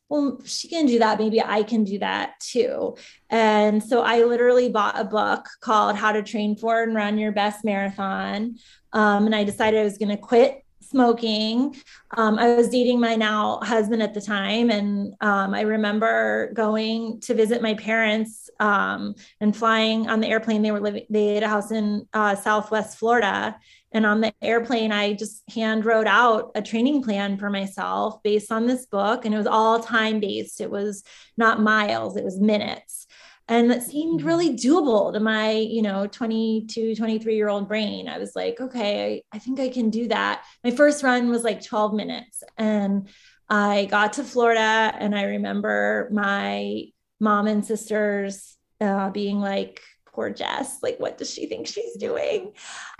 well, 0.10 0.42
she 0.44 0.68
can 0.68 0.88
do 0.88 1.00
that. 1.00 1.20
Maybe 1.20 1.42
I 1.42 1.64
can 1.64 1.86
do 1.86 2.00
that 2.00 2.34
too. 2.42 2.98
And 3.30 3.82
so 3.82 4.02
I 4.02 4.24
literally 4.24 4.68
bought 4.68 5.00
a 5.00 5.06
book 5.06 5.48
called 5.62 5.96
How 5.96 6.12
to 6.12 6.22
Train 6.22 6.58
for 6.58 6.84
and 6.84 6.94
Run 6.94 7.18
Your 7.18 7.32
Best 7.32 7.64
Marathon. 7.64 8.58
Um, 8.92 9.26
and 9.26 9.34
I 9.34 9.46
decided 9.46 9.80
I 9.80 9.84
was 9.84 9.98
going 9.98 10.10
to 10.10 10.18
quit 10.18 10.66
smoking. 10.82 11.76
Um, 12.18 12.38
I 12.38 12.54
was 12.56 12.68
dating 12.68 13.00
my 13.00 13.16
now 13.16 13.60
husband 13.64 14.04
at 14.04 14.14
the 14.14 14.20
time, 14.20 14.70
and 14.70 15.14
um, 15.22 15.54
I 15.54 15.62
remember 15.62 16.52
going 16.54 17.22
to 17.22 17.34
visit 17.34 17.62
my 17.62 17.74
parents 17.76 18.41
um, 18.62 19.16
and 19.42 19.56
flying 19.56 20.10
on 20.10 20.22
the 20.22 20.28
airplane. 20.28 20.62
They 20.62 20.72
were 20.72 20.80
living; 20.80 21.06
they 21.10 21.36
had 21.36 21.44
a 21.44 21.50
house 21.50 21.72
in 21.72 22.08
uh, 22.14 22.36
Southwest 22.36 22.98
Florida, 22.98 23.58
and 23.92 24.06
on 24.06 24.22
the 24.22 24.34
airplane, 24.42 24.92
I 24.92 25.14
just 25.14 25.44
hand 25.54 25.84
wrote 25.84 26.08
out 26.08 26.52
a 26.56 26.62
training 26.62 27.04
plan 27.04 27.38
for 27.38 27.50
myself 27.50 28.22
based 28.24 28.52
on 28.52 28.68
this 28.68 28.86
book, 28.86 29.26
and 29.26 29.34
it 29.34 29.38
was 29.38 29.48
all 29.48 29.80
time 29.80 30.20
based. 30.20 30.62
It 30.62 30.72
was 30.72 31.04
not 31.36 31.62
miles; 31.62 32.16
it 32.16 32.24
was 32.24 32.40
minutes 32.40 33.08
and 33.48 33.72
that 33.72 33.82
seemed 33.82 34.20
mm-hmm. 34.20 34.28
really 34.28 34.56
doable 34.56 35.12
to 35.12 35.20
my 35.20 35.52
you 35.52 35.82
know 35.82 36.06
22 36.06 36.96
23 36.96 37.36
year 37.36 37.50
old 37.50 37.68
brain 37.68 38.08
i 38.08 38.20
was 38.20 38.36
like 38.36 38.62
okay 38.62 39.24
I, 39.34 39.36
I, 39.38 39.40
think 39.40 39.60
i 39.60 39.68
can 39.68 39.90
do 39.90 40.08
that 40.10 40.44
my 40.64 40.70
first 40.70 41.02
run 41.02 41.28
was 41.28 41.44
like 41.44 41.66
12 41.66 41.96
minutes 41.96 42.44
and 42.56 43.10
I 43.52 43.84
got 43.92 44.14
to 44.14 44.24
Florida 44.24 44.96
and 44.98 45.14
I 45.14 45.24
remember 45.24 46.08
my 46.14 46.86
mom 47.22 47.48
and 47.48 47.66
sisters 47.66 48.58
uh, 48.82 49.10
being 49.12 49.40
like, 49.40 49.82
poor 50.14 50.30
Jess, 50.30 50.84
like, 50.84 51.00
what 51.00 51.18
does 51.18 51.34
she 51.34 51.46
think 51.46 51.68
she's 51.68 51.96
doing? 51.96 52.52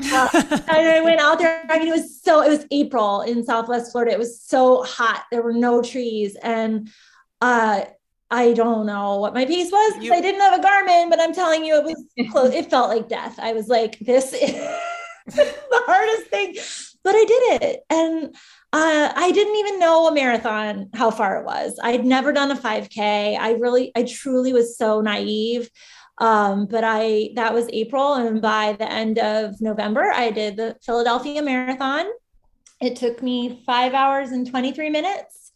Uh, 0.02 0.30
and 0.34 0.88
I 0.88 1.02
went 1.02 1.20
out 1.20 1.40
there. 1.40 1.66
I 1.70 1.80
mean, 1.80 1.90
it 1.90 1.92
was 1.92 2.22
so, 2.22 2.42
it 2.42 2.50
was 2.50 2.66
April 2.72 3.22
in 3.22 3.44
Southwest 3.44 3.92
Florida. 3.92 4.14
It 4.14 4.20
was 4.20 4.42
so 4.42 4.84
hot. 4.84 5.26
There 5.32 5.42
were 5.42 5.54
no 5.54 5.82
trees. 5.82 6.38
And 6.42 6.90
uh, 7.42 7.82
I 8.30 8.54
don't 8.54 8.86
know 8.86 9.18
what 9.18 9.34
my 9.34 9.46
piece 9.46 9.72
was. 9.72 10.02
You, 10.02 10.14
I 10.14 10.22
didn't 10.22 10.40
have 10.40 10.58
a 10.58 10.64
Garmin, 10.64 11.10
but 11.10 11.20
I'm 11.20 11.34
telling 11.34 11.66
you, 11.66 11.76
it 11.78 11.84
was 11.84 12.06
close. 12.32 12.54
it 12.54 12.70
felt 12.70 12.90
like 12.90 13.10
death. 13.10 13.38
I 13.40 13.52
was 13.52 13.68
like, 13.68 14.00
this 14.00 14.32
is 14.32 14.54
the 15.26 15.56
hardest 15.86 16.28
thing, 16.28 16.56
but 17.04 17.16
I 17.16 17.26
did 17.26 17.62
it. 17.62 17.80
And 17.90 18.36
uh, 18.74 19.12
I 19.16 19.32
didn't 19.32 19.56
even 19.56 19.80
know 19.80 20.08
a 20.08 20.14
marathon, 20.14 20.90
how 20.94 21.12
far 21.12 21.40
it 21.40 21.46
was. 21.46 21.80
I'd 21.82 22.06
never 22.06 22.32
done 22.32 22.52
a 22.52 22.56
5K. 22.56 23.38
I 23.38 23.54
really, 23.54 23.92
I 23.96 24.04
truly 24.04 24.54
was 24.54 24.78
so 24.78 25.02
naive. 25.02 25.70
Um, 26.18 26.68
but 26.68 26.84
I, 26.86 27.32
that 27.36 27.54
was 27.54 27.68
April. 27.74 28.14
And 28.14 28.42
by 28.42 28.74
the 28.74 28.90
end 28.90 29.18
of 29.18 29.60
November, 29.60 30.12
I 30.12 30.30
did 30.32 30.58
the 30.58 30.78
Philadelphia 30.84 31.42
Marathon. 31.42 32.06
It 32.80 32.96
took 32.96 33.24
me 33.24 33.62
five 33.66 33.94
hours 33.94 34.32
and 34.32 34.48
23 34.48 34.90
minutes. 34.90 35.52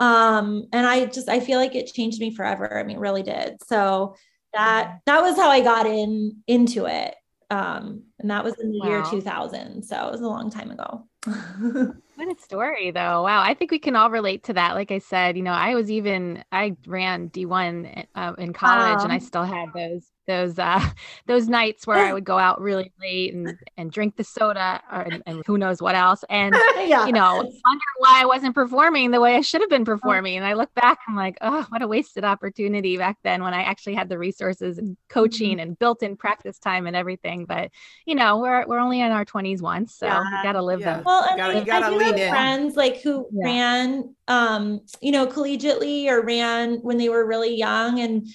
Um, 0.00 0.66
and 0.72 0.86
I 0.86 1.06
just, 1.06 1.28
I 1.28 1.40
feel 1.40 1.58
like 1.58 1.74
it 1.74 1.92
changed 1.92 2.20
me 2.20 2.34
forever. 2.34 2.78
I 2.78 2.82
mean, 2.84 2.96
it 2.96 3.00
really 3.00 3.22
did. 3.22 3.56
So 3.66 4.16
that, 4.54 5.00
that 5.06 5.22
was 5.22 5.36
how 5.36 5.50
I 5.50 5.60
got 5.60 5.86
in, 5.86 6.42
into 6.46 6.86
it. 6.86 7.14
Um, 7.50 8.02
and 8.18 8.30
that 8.30 8.44
was 8.44 8.58
in 8.60 8.70
the 8.70 8.80
wow. 8.80 8.88
year 8.88 9.02
2000. 9.10 9.82
So 9.82 10.06
it 10.06 10.12
was 10.12 10.20
a 10.20 10.26
long 10.26 10.50
time 10.50 10.70
ago. 10.70 11.06
what 11.24 12.28
a 12.28 12.40
story 12.40 12.90
though. 12.90 13.22
Wow. 13.22 13.42
I 13.42 13.54
think 13.54 13.70
we 13.70 13.78
can 13.78 13.96
all 13.96 14.10
relate 14.10 14.44
to 14.44 14.52
that. 14.54 14.74
Like 14.74 14.90
I 14.90 14.98
said, 14.98 15.36
you 15.36 15.42
know, 15.42 15.52
I 15.52 15.74
was 15.74 15.90
even, 15.90 16.44
I 16.52 16.76
ran 16.86 17.30
D1 17.30 18.06
uh, 18.14 18.32
in 18.38 18.52
college 18.52 18.98
wow. 18.98 19.04
and 19.04 19.12
I 19.12 19.18
still 19.18 19.44
had 19.44 19.72
those 19.74 20.10
those 20.28 20.58
uh 20.58 20.80
those 21.26 21.48
nights 21.48 21.86
where 21.86 21.98
I 21.98 22.12
would 22.12 22.24
go 22.24 22.38
out 22.38 22.60
really 22.60 22.92
late 23.00 23.34
and 23.34 23.58
and 23.76 23.90
drink 23.90 24.16
the 24.16 24.22
soda 24.22 24.80
or, 24.92 25.00
and, 25.00 25.22
and 25.26 25.42
who 25.44 25.58
knows 25.58 25.82
what 25.82 25.96
else 25.96 26.22
and 26.30 26.54
yeah. 26.76 27.06
you 27.06 27.12
know 27.12 27.34
wonder 27.34 27.84
why 27.98 28.20
I 28.22 28.26
wasn't 28.26 28.54
performing 28.54 29.10
the 29.10 29.20
way 29.20 29.34
I 29.34 29.40
should 29.40 29.62
have 29.62 29.70
been 29.70 29.84
performing 29.84 30.36
and 30.36 30.46
I 30.46 30.52
look 30.52 30.72
back 30.74 31.00
I'm 31.08 31.16
like 31.16 31.38
oh 31.40 31.66
what 31.70 31.82
a 31.82 31.88
wasted 31.88 32.22
opportunity 32.22 32.96
back 32.96 33.16
then 33.24 33.42
when 33.42 33.54
I 33.54 33.62
actually 33.62 33.94
had 33.94 34.08
the 34.08 34.18
resources 34.18 34.78
and 34.78 34.96
coaching 35.08 35.52
mm-hmm. 35.52 35.60
and 35.60 35.78
built 35.78 36.04
in 36.04 36.16
practice 36.16 36.58
time 36.58 36.86
and 36.86 36.94
everything 36.94 37.46
but 37.46 37.70
you 38.06 38.14
know 38.14 38.38
we're 38.38 38.64
we're 38.66 38.78
only 38.78 39.00
in 39.00 39.10
our 39.10 39.24
20s 39.24 39.60
once 39.60 39.94
so 39.94 40.06
yeah. 40.06 40.20
we 40.20 40.42
got 40.42 40.52
to 40.52 40.62
live 40.62 40.80
yeah. 40.80 40.96
them 40.96 41.04
well 41.04 41.24
and 41.24 41.38
gotta, 41.38 41.58
I, 41.58 41.64
gotta 41.64 41.86
I 41.86 41.90
do 41.90 41.98
have 41.98 42.16
in. 42.16 42.28
friends 42.28 42.76
like 42.76 43.00
who 43.00 43.26
yeah. 43.32 43.44
ran 43.44 44.14
um 44.28 44.80
you 45.00 45.10
know 45.10 45.26
collegiately 45.26 46.06
or 46.08 46.22
ran 46.22 46.76
when 46.80 46.98
they 46.98 47.08
were 47.08 47.26
really 47.26 47.56
young 47.56 48.00
and 48.00 48.28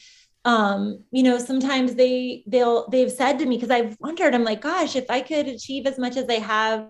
um 0.46 1.04
you 1.12 1.24
know 1.24 1.38
sometimes 1.38 1.96
they 1.96 2.44
they'll 2.48 2.88
they've 2.90 3.12
said 3.12 3.40
to 3.40 3.46
me 3.46 3.56
because 3.56 3.72
i've 3.72 3.98
wondered 4.00 4.36
i'm 4.36 4.44
like 4.44 4.62
gosh 4.62 4.96
if 4.96 5.10
i 5.10 5.22
could 5.22 5.48
achieve 5.48 5.88
as 5.88 5.98
much 5.98 6.18
as 6.18 6.28
i 6.28 6.34
have 6.34 6.88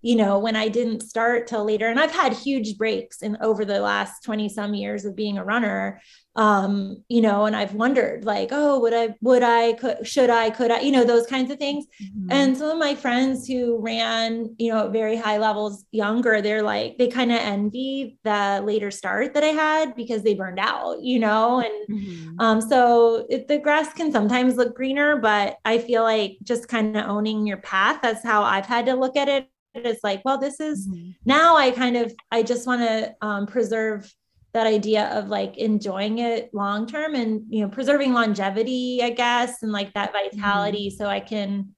you 0.00 0.14
know 0.14 0.38
when 0.38 0.54
i 0.54 0.68
didn't 0.68 1.00
start 1.00 1.46
till 1.46 1.64
later 1.64 1.88
and 1.88 1.98
i've 1.98 2.12
had 2.12 2.32
huge 2.32 2.78
breaks 2.78 3.22
in 3.22 3.36
over 3.40 3.64
the 3.64 3.80
last 3.80 4.22
20 4.22 4.48
some 4.48 4.74
years 4.74 5.04
of 5.04 5.16
being 5.16 5.38
a 5.38 5.44
runner 5.44 6.00
um 6.36 7.02
you 7.08 7.20
know 7.20 7.44
and 7.44 7.54
i've 7.54 7.74
wondered 7.74 8.24
like 8.24 8.48
oh 8.50 8.80
would 8.80 8.92
i 8.92 9.14
would 9.20 9.42
i 9.42 9.72
could 9.74 10.04
should 10.06 10.30
i 10.30 10.50
could 10.50 10.70
i 10.70 10.80
you 10.80 10.90
know 10.90 11.04
those 11.04 11.26
kinds 11.26 11.48
of 11.50 11.58
things 11.58 11.86
mm-hmm. 12.02 12.30
and 12.30 12.56
some 12.56 12.70
of 12.70 12.78
my 12.78 12.94
friends 12.94 13.46
who 13.46 13.78
ran 13.78 14.52
you 14.58 14.72
know 14.72 14.86
at 14.86 14.92
very 14.92 15.16
high 15.16 15.38
levels 15.38 15.84
younger 15.92 16.42
they're 16.42 16.62
like 16.62 16.98
they 16.98 17.06
kind 17.06 17.30
of 17.30 17.38
envy 17.38 18.18
the 18.24 18.60
later 18.64 18.90
start 18.90 19.32
that 19.32 19.44
i 19.44 19.48
had 19.48 19.94
because 19.94 20.22
they 20.24 20.34
burned 20.34 20.58
out 20.58 21.00
you 21.00 21.20
know 21.20 21.60
and 21.60 22.00
mm-hmm. 22.00 22.40
um 22.40 22.60
so 22.60 23.26
it, 23.30 23.46
the 23.46 23.58
grass 23.58 23.92
can 23.92 24.10
sometimes 24.10 24.56
look 24.56 24.74
greener 24.74 25.16
but 25.16 25.58
i 25.64 25.78
feel 25.78 26.02
like 26.02 26.36
just 26.42 26.66
kind 26.66 26.96
of 26.96 27.06
owning 27.06 27.46
your 27.46 27.58
path 27.58 28.00
that's 28.02 28.24
how 28.24 28.42
i've 28.42 28.66
had 28.66 28.86
to 28.86 28.94
look 28.94 29.16
at 29.16 29.28
it 29.28 29.48
it's 29.74 30.02
like 30.02 30.20
well 30.24 30.38
this 30.38 30.58
is 30.58 30.88
mm-hmm. 30.88 31.10
now 31.24 31.56
i 31.56 31.70
kind 31.70 31.96
of 31.96 32.12
i 32.32 32.42
just 32.42 32.66
want 32.66 32.80
to 32.80 33.14
um, 33.20 33.46
preserve 33.46 34.12
that 34.54 34.66
idea 34.66 35.06
of 35.18 35.28
like 35.28 35.56
enjoying 35.58 36.18
it 36.18 36.52
long 36.54 36.86
term 36.86 37.14
and 37.14 37.42
you 37.50 37.60
know 37.62 37.68
preserving 37.68 38.12
longevity 38.12 39.00
i 39.02 39.10
guess 39.10 39.62
and 39.62 39.72
like 39.72 39.92
that 39.94 40.12
vitality. 40.12 40.88
Mm-hmm. 40.88 40.96
so 40.96 41.06
i 41.06 41.20
can 41.20 41.74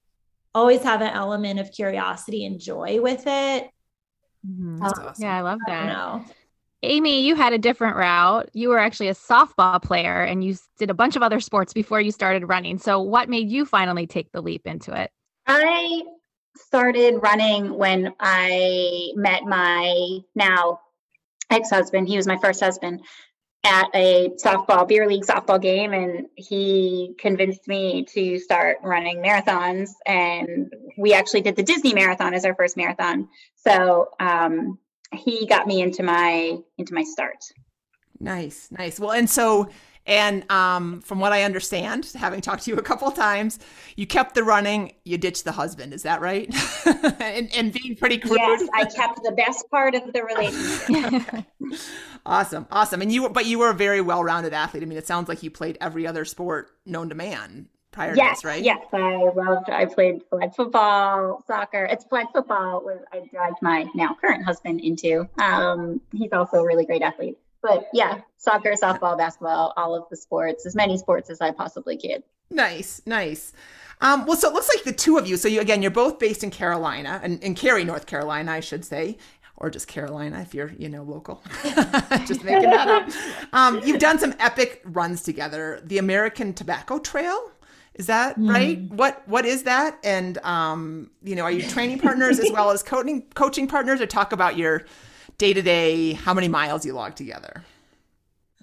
always 0.55 0.81
have 0.83 1.01
an 1.01 1.09
element 1.09 1.59
of 1.59 1.71
curiosity 1.71 2.45
and 2.45 2.59
joy 2.59 2.99
with 3.01 3.23
it. 3.27 3.69
Mm-hmm. 4.47 4.81
um, 4.81 4.83
awesome. 4.83 5.13
yeah 5.19 5.35
i 5.35 5.41
love 5.41 5.59
that. 5.67 5.89
I 5.89 6.23
amy 6.83 7.21
you 7.21 7.35
had 7.35 7.53
a 7.53 7.57
different 7.57 7.95
route. 7.95 8.49
You 8.53 8.69
were 8.69 8.77
actually 8.77 9.09
a 9.09 9.15
softball 9.15 9.81
player 9.81 10.21
and 10.21 10.43
you 10.43 10.55
did 10.77 10.91
a 10.91 10.93
bunch 10.93 11.15
of 11.15 11.23
other 11.23 11.39
sports 11.39 11.73
before 11.73 11.99
you 11.99 12.11
started 12.11 12.47
running. 12.47 12.77
So 12.77 13.01
what 13.01 13.29
made 13.29 13.49
you 13.49 13.65
finally 13.65 14.05
take 14.05 14.31
the 14.31 14.41
leap 14.41 14.67
into 14.67 14.93
it? 14.93 15.11
I 15.47 16.03
started 16.55 17.19
running 17.21 17.73
when 17.73 18.13
i 18.19 19.11
met 19.15 19.43
my 19.45 20.19
now 20.35 20.79
ex-husband 21.49 22.07
he 22.07 22.17
was 22.17 22.27
my 22.27 22.37
first 22.37 22.59
husband 22.59 23.01
at 23.67 23.89
a 23.93 24.29
softball 24.41 24.87
beer 24.87 25.07
league 25.07 25.25
softball 25.25 25.61
game 25.61 25.93
and 25.93 26.27
he 26.35 27.13
convinced 27.19 27.67
me 27.67 28.05
to 28.05 28.39
start 28.39 28.77
running 28.81 29.17
marathons 29.17 29.89
and 30.05 30.71
we 30.97 31.13
actually 31.13 31.41
did 31.41 31.55
the 31.55 31.63
disney 31.63 31.93
marathon 31.93 32.33
as 32.33 32.45
our 32.45 32.55
first 32.55 32.77
marathon. 32.77 33.27
So 33.55 34.09
um, 34.19 34.79
he 35.13 35.45
got 35.47 35.67
me 35.67 35.81
into 35.81 36.03
my 36.03 36.57
into 36.77 36.93
my 36.93 37.03
start. 37.03 37.43
Nice 38.19 38.69
nice. 38.71 38.99
Well 38.99 39.11
and 39.11 39.29
so 39.29 39.69
and 40.07 40.49
um, 40.49 41.01
from 41.01 41.19
what 41.19 41.33
I 41.33 41.43
understand, 41.43 42.09
having 42.15 42.39
talked 42.39 42.63
to 42.63 42.71
you 42.71 42.77
a 42.77 42.81
couple 42.81 43.11
times, 43.11 43.59
you 43.97 44.07
kept 44.07 44.35
the 44.35 44.43
running, 44.43 44.93
you 45.03 45.17
ditched 45.17 45.43
the 45.43 45.51
husband. 45.51 45.93
Is 45.93 46.03
that 46.03 46.21
right? 46.21 46.49
and, 47.19 47.53
and, 47.53 47.73
being 47.73 47.95
pretty 47.97 48.17
crude. 48.17 48.37
Yes, 48.37 48.67
I 48.73 48.85
kept 48.85 49.21
the 49.23 49.33
best 49.33 49.69
part 49.69 49.95
of 49.95 50.13
the 50.13 50.23
relationship. 50.23 51.45
awesome, 52.25 52.67
awesome. 52.71 53.01
And 53.01 53.11
you, 53.11 53.23
were, 53.23 53.29
but 53.29 53.45
you 53.45 53.59
were 53.59 53.69
a 53.69 53.73
very 53.73 53.99
well-rounded 53.99 54.53
athlete. 54.53 54.81
I 54.81 54.85
mean, 54.85 54.97
it 54.97 55.05
sounds 55.05 55.27
like 55.27 55.43
you 55.43 55.51
played 55.51 55.77
every 55.81 56.07
other 56.07 56.23
sport 56.23 56.71
known 56.85 57.09
to 57.09 57.15
man 57.15 57.67
prior 57.91 58.15
yes, 58.15 58.29
to 58.29 58.35
this, 58.35 58.45
right? 58.45 58.63
Yes, 58.63 58.85
I 58.93 59.29
loved. 59.35 59.69
I 59.69 59.85
played 59.85 60.21
flag 60.29 60.55
football, 60.55 61.43
soccer. 61.45 61.83
It's 61.83 62.05
flag 62.05 62.27
football 62.31 62.81
was 62.81 63.01
I 63.11 63.27
dragged 63.29 63.57
my 63.61 63.85
now 63.93 64.15
current 64.21 64.45
husband 64.45 64.79
into. 64.79 65.27
Um, 65.37 65.99
he's 66.13 66.31
also 66.31 66.59
a 66.59 66.65
really 66.65 66.85
great 66.85 67.01
athlete 67.01 67.37
but 67.61 67.87
yeah, 67.93 68.21
soccer, 68.37 68.73
softball, 68.73 69.17
basketball, 69.17 69.73
all 69.77 69.95
of 69.95 70.03
the 70.09 70.17
sports, 70.17 70.65
as 70.65 70.75
many 70.75 70.97
sports 70.97 71.29
as 71.29 71.41
I 71.41 71.51
possibly 71.51 71.97
could. 71.97 72.23
Nice, 72.49 73.01
nice. 73.05 73.53
Um, 73.99 74.25
well, 74.25 74.37
so 74.37 74.49
it 74.49 74.53
looks 74.53 74.69
like 74.73 74.83
the 74.83 74.93
two 74.93 75.17
of 75.17 75.27
you. 75.27 75.37
So 75.37 75.47
you 75.47 75.59
again, 75.59 75.81
you're 75.81 75.91
both 75.91 76.19
based 76.19 76.43
in 76.43 76.51
Carolina 76.51 77.19
and 77.23 77.41
in 77.41 77.55
Cary, 77.55 77.83
North 77.83 78.05
Carolina, 78.05 78.51
I 78.51 78.59
should 78.59 78.85
say, 78.85 79.17
or 79.57 79.69
just 79.69 79.87
Carolina 79.87 80.39
if 80.41 80.53
you're 80.53 80.71
you 80.77 80.87
know 80.87 81.03
local. 81.03 81.43
just 82.25 82.43
making 82.43 82.69
that 82.69 82.87
up. 82.87 83.09
Um, 83.53 83.81
you've 83.83 83.99
done 83.99 84.19
some 84.19 84.35
epic 84.39 84.81
runs 84.85 85.23
together. 85.23 85.81
The 85.83 85.97
American 85.97 86.53
Tobacco 86.53 86.99
Trail. 86.99 87.51
Is 87.95 88.05
that 88.05 88.37
mm. 88.37 88.49
right? 88.49 88.79
What 88.91 89.27
what 89.27 89.45
is 89.45 89.63
that? 89.63 89.97
And 90.03 90.37
um, 90.39 91.09
you 91.23 91.35
know, 91.35 91.43
are 91.43 91.51
you 91.51 91.67
training 91.67 91.99
partners 91.99 92.39
as 92.39 92.51
well 92.51 92.69
as 92.69 92.83
coaching 92.83 93.23
coaching 93.33 93.67
partners, 93.67 93.99
or 93.99 94.05
talk 94.05 94.31
about 94.31 94.57
your 94.57 94.85
day 95.37 95.53
to 95.53 95.61
day, 95.61 96.13
how 96.13 96.33
many 96.33 96.47
miles 96.47 96.85
you 96.85 96.93
log 96.93 97.15
together? 97.15 97.63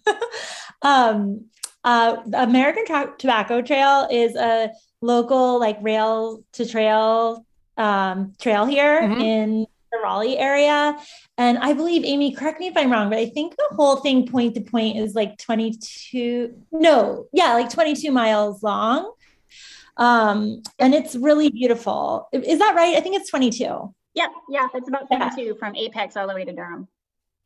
um, 0.83 1.47
uh, 1.85 2.17
American 2.33 2.87
Tra- 2.87 3.15
Tobacco 3.19 3.63
Trail 3.63 4.09
is 4.11 4.35
a 4.37 4.71
local 5.01 5.61
like 5.61 5.79
rail 5.83 6.43
to 6.53 6.67
trail 6.67 7.45
um, 7.77 8.35
trail 8.41 8.65
here 8.65 9.03
mm-hmm. 9.03 9.21
in 9.21 9.67
the 9.93 9.99
Raleigh 10.03 10.39
area. 10.39 10.97
And 11.37 11.59
I 11.59 11.73
believe, 11.73 12.05
Amy, 12.05 12.33
correct 12.35 12.61
me 12.61 12.69
if 12.69 12.77
I'm 12.77 12.91
wrong, 12.91 13.11
but 13.11 13.19
I 13.19 13.27
think 13.27 13.57
the 13.57 13.77
whole 13.77 13.97
thing 13.97 14.27
point 14.27 14.55
to 14.55 14.61
point 14.61 14.99
is 14.99 15.15
like 15.15 15.39
22, 15.39 16.55
no, 16.73 17.27
yeah, 17.33 17.55
like 17.55 17.71
22 17.71 18.11
miles 18.11 18.63
long. 18.63 19.13
Um, 19.97 20.63
and 20.79 20.95
it's 20.95 21.15
really 21.15 21.51
beautiful. 21.51 22.29
Is 22.33 22.59
that 22.59 22.75
right? 22.75 22.97
I 22.97 23.01
think 23.01 23.17
it's 23.17 23.31
22. 23.31 23.95
Yep, 24.15 24.31
yeah, 24.49 24.69
it's 24.75 24.89
about 24.89 25.09
22 25.09 25.43
yeah. 25.43 25.53
from 25.59 25.75
Apex 25.75 26.17
all 26.17 26.29
the 26.29 26.35
way 26.35 26.45
to 26.45 26.53
Durham. 26.53 26.89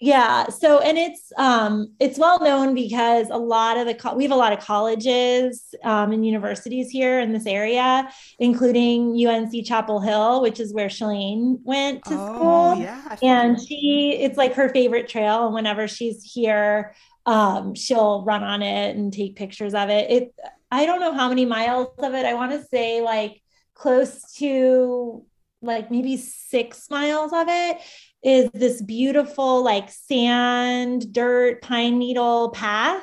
Yeah. 0.01 0.47
So, 0.49 0.79
and 0.79 0.97
it's 0.97 1.33
um, 1.37 1.93
it's 1.99 2.19
well 2.19 2.41
known 2.41 2.73
because 2.73 3.31
a 3.31 3.37
lot 3.37 3.77
of 3.77 3.87
the 3.87 3.95
co- 3.95 4.15
we 4.15 4.23
have 4.23 4.31
a 4.31 4.37
lot 4.37 4.53
of 4.53 4.61
colleges 4.61 5.75
um, 5.83 6.13
and 6.13 6.25
universities 6.25 6.89
here 6.89 7.19
in 7.19 7.33
this 7.33 7.47
area, 7.47 8.09
including 8.39 9.27
UNC 9.27 9.67
Chapel 9.67 9.99
Hill, 9.99 10.41
which 10.41 10.61
is 10.61 10.73
where 10.73 10.89
Shalane 10.89 11.59
went 11.65 12.05
to 12.05 12.15
oh, 12.15 12.27
school. 12.35 12.77
Yeah, 12.81 13.17
and 13.23 13.61
she, 13.61 14.17
it's 14.21 14.39
like 14.39 14.55
her 14.55 14.69
favorite 14.69 15.09
trail, 15.09 15.47
and 15.47 15.55
whenever 15.55 15.89
she's 15.89 16.23
here, 16.23 16.95
um, 17.27 17.75
she'll 17.75 18.25
run 18.25 18.45
on 18.45 18.63
it 18.63 18.95
and 18.97 19.13
take 19.13 19.35
pictures 19.35 19.75
of 19.75 19.89
it. 19.89 20.11
It, 20.11 20.35
I 20.71 20.87
don't 20.87 21.01
know 21.01 21.13
how 21.13 21.29
many 21.29 21.45
miles 21.45 21.89
of 21.99 22.15
it. 22.15 22.25
I 22.25 22.35
want 22.35 22.53
to 22.53 22.63
say 22.63 23.01
like 23.01 23.43
close 23.75 24.33
to 24.35 25.25
like 25.63 25.91
maybe 25.91 26.17
six 26.17 26.89
miles 26.91 27.33
of 27.33 27.47
it. 27.49 27.79
is 28.23 28.51
this 28.53 28.83
beautiful 28.83 29.63
like 29.63 29.91
sand, 29.91 31.13
dirt, 31.13 31.63
pine 31.63 31.99
needle 31.99 32.51
path 32.51 33.03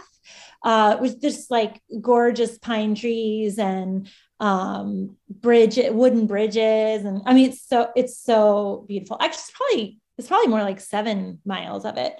uh, 0.63 0.97
with 0.99 1.21
just 1.21 1.51
like 1.51 1.81
gorgeous 2.01 2.57
pine 2.57 2.95
trees 2.95 3.59
and 3.59 4.09
um, 4.39 5.15
bridge 5.29 5.79
wooden 5.89 6.27
bridges, 6.27 7.05
and 7.05 7.21
I 7.25 7.33
mean 7.33 7.51
it's 7.51 7.65
so 7.67 7.89
it's 7.95 8.19
so 8.19 8.83
beautiful. 8.87 9.17
Actually, 9.21 9.39
it's 9.39 9.51
probably 9.51 9.99
it's 10.17 10.27
probably 10.27 10.47
more 10.47 10.63
like 10.63 10.79
seven 10.79 11.39
miles 11.45 11.85
of 11.85 11.97
it. 11.97 12.13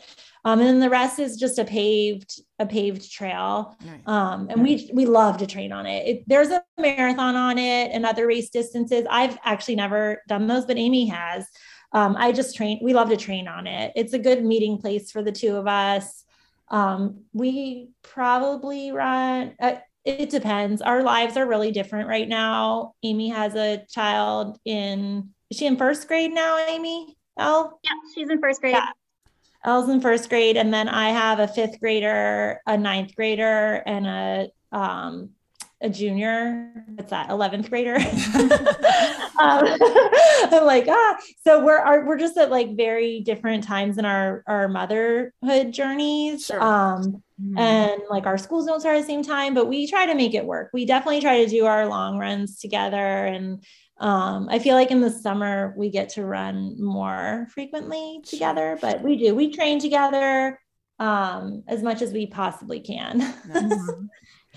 Um, 0.44 0.60
and 0.60 0.68
then 0.68 0.80
the 0.80 0.90
rest 0.90 1.18
is 1.20 1.38
just 1.38 1.58
a 1.58 1.66
paved 1.66 2.42
a 2.60 2.66
paved 2.66 3.12
trail. 3.12 3.76
Nice. 3.84 4.02
Um, 4.06 4.48
and 4.50 4.62
we 4.62 4.90
we 4.94 5.06
love 5.06 5.38
to 5.38 5.48
train 5.48 5.72
on 5.72 5.86
it. 5.86 6.08
it. 6.08 6.24
There's 6.28 6.50
a 6.50 6.64
marathon 6.78 7.36
on 7.36 7.58
it 7.58 7.92
and 7.92 8.06
other 8.06 8.28
race 8.28 8.50
distances. 8.50 9.06
I've 9.10 9.38
actually 9.44 9.78
never 9.78 10.22
done 10.28 10.48
those, 10.48 10.66
but 10.66 10.78
Amy 10.78 11.08
has. 11.08 11.48
Um, 11.94 12.16
I 12.18 12.32
just 12.32 12.56
train. 12.56 12.80
We 12.84 12.94
love 12.94 13.10
to 13.10 13.18
train 13.18 13.48
on 13.48 13.68
it. 13.68 13.94
It's 13.96 14.14
a 14.14 14.20
good 14.20 14.44
meeting 14.44 14.78
place 14.78 15.12
for 15.12 15.24
the 15.24 15.32
two 15.32 15.56
of 15.56 15.68
us. 15.68 16.26
Um, 16.70 17.24
we 17.34 17.90
probably 18.04 18.92
run. 18.92 19.56
Uh, 19.60 19.76
it 20.04 20.30
depends. 20.30 20.82
Our 20.82 21.02
lives 21.02 21.38
are 21.38 21.48
really 21.48 21.72
different 21.72 22.10
right 22.10 22.28
now. 22.28 22.94
Amy 23.02 23.30
has 23.30 23.56
a 23.56 23.86
child 23.90 24.60
in. 24.66 25.30
Is 25.50 25.58
she 25.58 25.66
in 25.66 25.78
first 25.78 26.08
grade 26.08 26.34
now, 26.34 26.58
Amy? 26.58 27.16
Elle? 27.38 27.80
Yeah, 27.84 27.92
she's 28.14 28.30
in 28.30 28.40
first 28.40 28.62
grade. 28.62 28.74
Yeah. 28.74 28.90
Elle's 29.64 29.90
in 29.90 30.00
first 30.00 30.30
grade, 30.30 30.58
and 30.58 30.74
then 30.74 30.88
I 30.88 31.10
have 31.10 31.40
a 31.40 31.48
fifth 31.48 31.80
grader, 31.80 32.62
a 32.68 32.78
ninth 32.78 33.16
grader, 33.16 33.82
and 33.86 34.06
a 34.06 34.48
um, 34.72 35.32
a 35.82 35.90
junior. 35.90 36.72
What's 36.96 37.10
that? 37.12 37.30
Eleventh 37.30 37.70
grader. 37.70 37.96
um, 39.40 39.68
I'm 40.52 40.66
like 40.66 40.86
ah. 40.88 41.18
So 41.44 41.64
we're 41.64 41.78
are, 41.78 42.06
we're 42.06 42.18
just 42.18 42.38
at 42.38 42.52
like 42.52 42.76
very 42.76 43.22
different 43.22 43.64
times 43.64 43.98
in 43.98 44.06
our 44.06 44.44
our 44.48 44.68
motherhood 44.68 45.72
journeys. 45.72 46.46
Sure. 46.46 46.62
Um, 46.62 47.24
mm-hmm. 47.42 47.58
and 47.58 48.02
like 48.10 48.26
our 48.26 48.38
schools 48.38 48.66
don't 48.66 48.80
start 48.80 48.98
at 48.98 49.02
the 49.02 49.08
same 49.08 49.24
time, 49.24 49.54
but 49.54 49.68
we 49.68 49.88
try 49.88 50.06
to 50.06 50.16
make 50.16 50.34
it 50.34 50.46
work. 50.46 50.70
We 50.74 50.86
definitely 50.86 51.22
try 51.22 51.44
to 51.44 51.50
do 51.50 51.66
our 51.66 51.86
long 51.88 52.18
runs 52.18 52.60
together 52.60 53.26
and 53.26 53.64
um, 53.98 54.50
I 54.50 54.60
feel 54.60 54.76
like 54.76 54.92
in 54.92 55.00
the 55.00 55.10
summer 55.10 55.74
we 55.78 55.90
get 55.90 56.10
to 56.10 56.26
run 56.26 56.76
more 56.84 57.48
frequently 57.52 58.20
together, 58.26 58.78
but 58.82 59.02
we 59.02 59.16
do. 59.16 59.34
We 59.34 59.54
train 59.54 59.80
together 59.80 60.60
um, 61.00 61.64
as 61.68 61.82
much 61.82 62.02
as 62.02 62.12
we 62.12 62.28
possibly 62.28 62.80
can. 62.82 63.22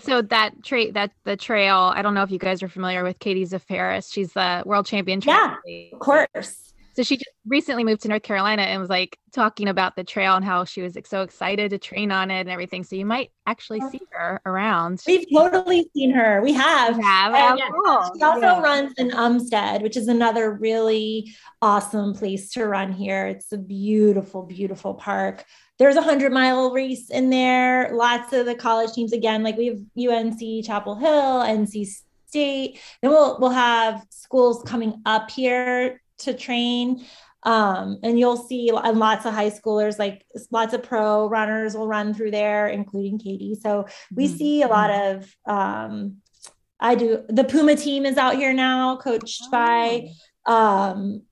So 0.00 0.22
that 0.22 0.62
trait 0.62 0.94
that 0.94 1.12
the 1.24 1.36
trail, 1.36 1.92
I 1.94 2.02
don't 2.02 2.14
know 2.14 2.22
if 2.22 2.30
you 2.30 2.38
guys 2.38 2.62
are 2.62 2.68
familiar 2.68 3.02
with 3.04 3.18
Katie 3.18 3.44
Zaferes. 3.44 4.12
She's 4.12 4.32
the 4.32 4.62
world 4.64 4.86
champion. 4.86 5.20
Yeah, 5.24 5.56
of 5.92 5.98
course. 5.98 6.64
So 6.94 7.04
she 7.04 7.16
just 7.16 7.30
recently 7.46 7.84
moved 7.84 8.02
to 8.02 8.08
North 8.08 8.24
Carolina 8.24 8.62
and 8.62 8.80
was 8.80 8.90
like 8.90 9.16
talking 9.32 9.68
about 9.68 9.94
the 9.94 10.02
trail 10.02 10.34
and 10.34 10.44
how 10.44 10.64
she 10.64 10.82
was 10.82 10.96
like, 10.96 11.06
so 11.06 11.22
excited 11.22 11.70
to 11.70 11.78
train 11.78 12.10
on 12.10 12.28
it 12.32 12.40
and 12.40 12.50
everything. 12.50 12.82
So 12.82 12.96
you 12.96 13.06
might 13.06 13.30
actually 13.46 13.80
see 13.92 14.00
her 14.10 14.40
around. 14.44 15.00
We've 15.06 15.24
totally 15.32 15.88
seen 15.94 16.10
her. 16.10 16.42
We 16.42 16.54
have. 16.54 16.96
We 16.96 17.04
have. 17.04 17.34
Oh, 17.34 17.56
yeah. 17.56 17.68
cool. 17.70 18.16
She 18.16 18.24
also 18.24 18.40
yeah. 18.40 18.60
runs 18.60 18.94
in 18.98 19.10
Umstead, 19.10 19.82
which 19.82 19.96
is 19.96 20.08
another 20.08 20.50
really 20.54 21.32
awesome 21.62 22.14
place 22.14 22.50
to 22.54 22.66
run 22.66 22.92
here. 22.92 23.28
It's 23.28 23.52
a 23.52 23.58
beautiful, 23.58 24.42
beautiful 24.42 24.94
park. 24.94 25.44
There's 25.78 25.96
a 25.96 26.02
hundred 26.02 26.32
mile 26.32 26.72
race 26.72 27.10
in 27.10 27.30
there. 27.30 27.90
Lots 27.94 28.32
of 28.32 28.46
the 28.46 28.54
college 28.54 28.92
teams 28.92 29.12
again, 29.12 29.42
like 29.42 29.56
we 29.56 29.66
have 29.66 29.78
UNC 29.96 30.64
Chapel 30.64 30.96
Hill, 30.96 31.42
NC 31.42 31.86
State. 32.26 32.80
Then 33.00 33.10
we'll 33.10 33.38
we'll 33.38 33.50
have 33.50 34.04
schools 34.10 34.62
coming 34.64 35.00
up 35.06 35.30
here 35.30 36.00
to 36.18 36.34
train. 36.34 37.04
Um, 37.44 37.98
and 38.02 38.18
you'll 38.18 38.36
see 38.36 38.70
lots 38.72 39.24
of 39.24 39.32
high 39.32 39.50
schoolers, 39.50 39.98
like 39.98 40.26
lots 40.50 40.74
of 40.74 40.82
pro 40.82 41.28
runners 41.28 41.76
will 41.76 41.86
run 41.86 42.12
through 42.12 42.32
there, 42.32 42.68
including 42.68 43.18
Katie. 43.18 43.54
So 43.54 43.86
we 44.14 44.26
mm-hmm. 44.26 44.36
see 44.36 44.62
a 44.62 44.68
lot 44.68 44.90
of, 44.90 45.36
um, 45.46 46.16
I 46.80 46.94
do, 46.96 47.24
the 47.28 47.44
Puma 47.44 47.76
team 47.76 48.04
is 48.04 48.16
out 48.16 48.36
here 48.36 48.52
now, 48.52 48.96
coached 48.96 49.42
oh. 49.46 49.50
by, 49.50 50.08
um, 50.46 51.22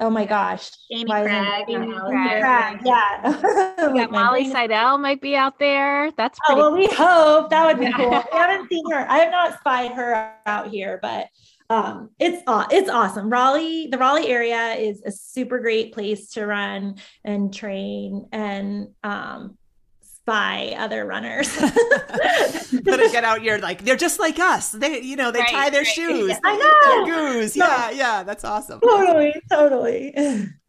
oh 0.00 0.10
my 0.10 0.24
gosh. 0.24 0.70
Amy 0.90 1.10
Cragg. 1.10 1.64
Amy 1.68 1.86
Cragg. 1.92 2.80
Yeah. 2.84 3.92
yeah 3.94 4.06
Molly 4.06 4.50
Seidel 4.50 4.98
might 4.98 5.20
be 5.20 5.36
out 5.36 5.58
there. 5.58 6.10
That's 6.16 6.38
oh, 6.48 6.54
pretty 6.54 6.60
oh, 6.60 6.64
well, 6.64 6.78
we 6.78 6.86
hope 6.86 7.50
that 7.50 7.66
would 7.66 7.78
be 7.78 7.92
cool. 7.92 8.14
I 8.14 8.24
haven't 8.32 8.68
seen 8.70 8.90
her. 8.90 9.06
I 9.08 9.18
have 9.18 9.30
not 9.30 9.58
spied 9.58 9.92
her 9.92 10.32
out 10.46 10.68
here, 10.68 10.98
but 11.00 11.26
um, 11.68 12.10
it's 12.18 12.42
it's 12.72 12.90
awesome. 12.90 13.30
Raleigh, 13.30 13.86
the 13.88 13.98
Raleigh 13.98 14.28
area 14.28 14.72
is 14.72 15.02
a 15.06 15.12
super 15.12 15.60
great 15.60 15.92
place 15.92 16.30
to 16.32 16.44
run 16.44 16.96
and 17.24 17.54
train 17.54 18.26
and 18.32 18.88
um, 19.04 19.56
spy 20.30 20.76
other 20.78 21.04
runners. 21.04 21.54
but 21.58 23.00
us 23.00 23.12
get 23.12 23.24
out 23.24 23.40
here 23.40 23.58
like 23.58 23.84
they're 23.84 23.96
just 23.96 24.20
like 24.20 24.38
us. 24.38 24.70
They, 24.70 25.00
you 25.00 25.16
know, 25.16 25.30
they 25.30 25.40
right, 25.40 25.50
tie 25.50 25.70
their 25.70 25.80
right. 25.82 25.88
shoes. 25.88 26.36
I 26.44 26.56
know. 26.56 27.06
Goose. 27.06 27.56
Yeah, 27.56 27.90
yeah, 27.90 28.22
that's 28.22 28.44
awesome. 28.44 28.80
Totally, 28.80 29.34
totally. 29.50 30.14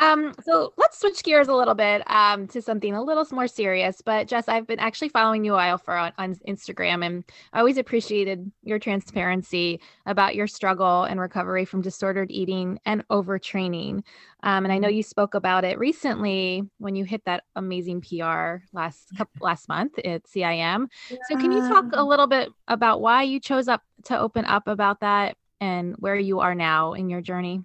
Um, 0.00 0.34
so 0.44 0.72
let's 0.76 0.98
switch 0.98 1.22
gears 1.22 1.48
a 1.48 1.54
little 1.54 1.74
bit 1.74 2.02
um, 2.10 2.46
to 2.48 2.62
something 2.62 2.94
a 2.94 3.02
little 3.02 3.26
more 3.32 3.48
serious. 3.48 4.00
But 4.00 4.28
Jess, 4.28 4.48
I've 4.48 4.66
been 4.66 4.78
actually 4.78 5.10
following 5.10 5.44
you 5.44 5.52
a 5.52 5.56
while 5.56 5.78
for 5.78 5.96
on, 5.96 6.12
on 6.18 6.34
Instagram, 6.46 7.04
and 7.04 7.24
I 7.52 7.58
always 7.58 7.78
appreciated 7.78 8.50
your 8.62 8.78
transparency 8.78 9.80
about 10.06 10.34
your 10.34 10.46
struggle 10.46 11.04
and 11.04 11.20
recovery 11.20 11.64
from 11.64 11.82
disordered 11.82 12.30
eating 12.30 12.78
and 12.86 13.06
overtraining. 13.08 14.02
Um, 14.42 14.64
and 14.64 14.72
I 14.72 14.78
know 14.78 14.88
mm-hmm. 14.88 14.96
you 14.96 15.02
spoke 15.02 15.34
about 15.34 15.64
it 15.64 15.78
recently 15.78 16.62
when 16.78 16.94
you 16.94 17.04
hit 17.04 17.24
that 17.24 17.44
amazing 17.56 18.00
PR 18.00 18.62
last 18.72 19.08
couple, 19.16 19.44
last 19.44 19.68
month 19.68 19.98
at 19.98 20.24
CIM. 20.24 20.88
Yeah. 21.10 21.16
So 21.28 21.36
can 21.36 21.52
you 21.52 21.60
talk 21.68 21.86
a 21.92 22.04
little 22.04 22.26
bit 22.26 22.50
about 22.68 23.00
why 23.00 23.24
you 23.24 23.40
chose 23.40 23.68
up 23.68 23.82
to 24.04 24.18
open 24.18 24.44
up 24.44 24.68
about 24.68 25.00
that 25.00 25.36
and 25.60 25.94
where 25.98 26.16
you 26.16 26.40
are 26.40 26.54
now 26.54 26.92
in 26.92 27.10
your 27.10 27.20
journey? 27.20 27.62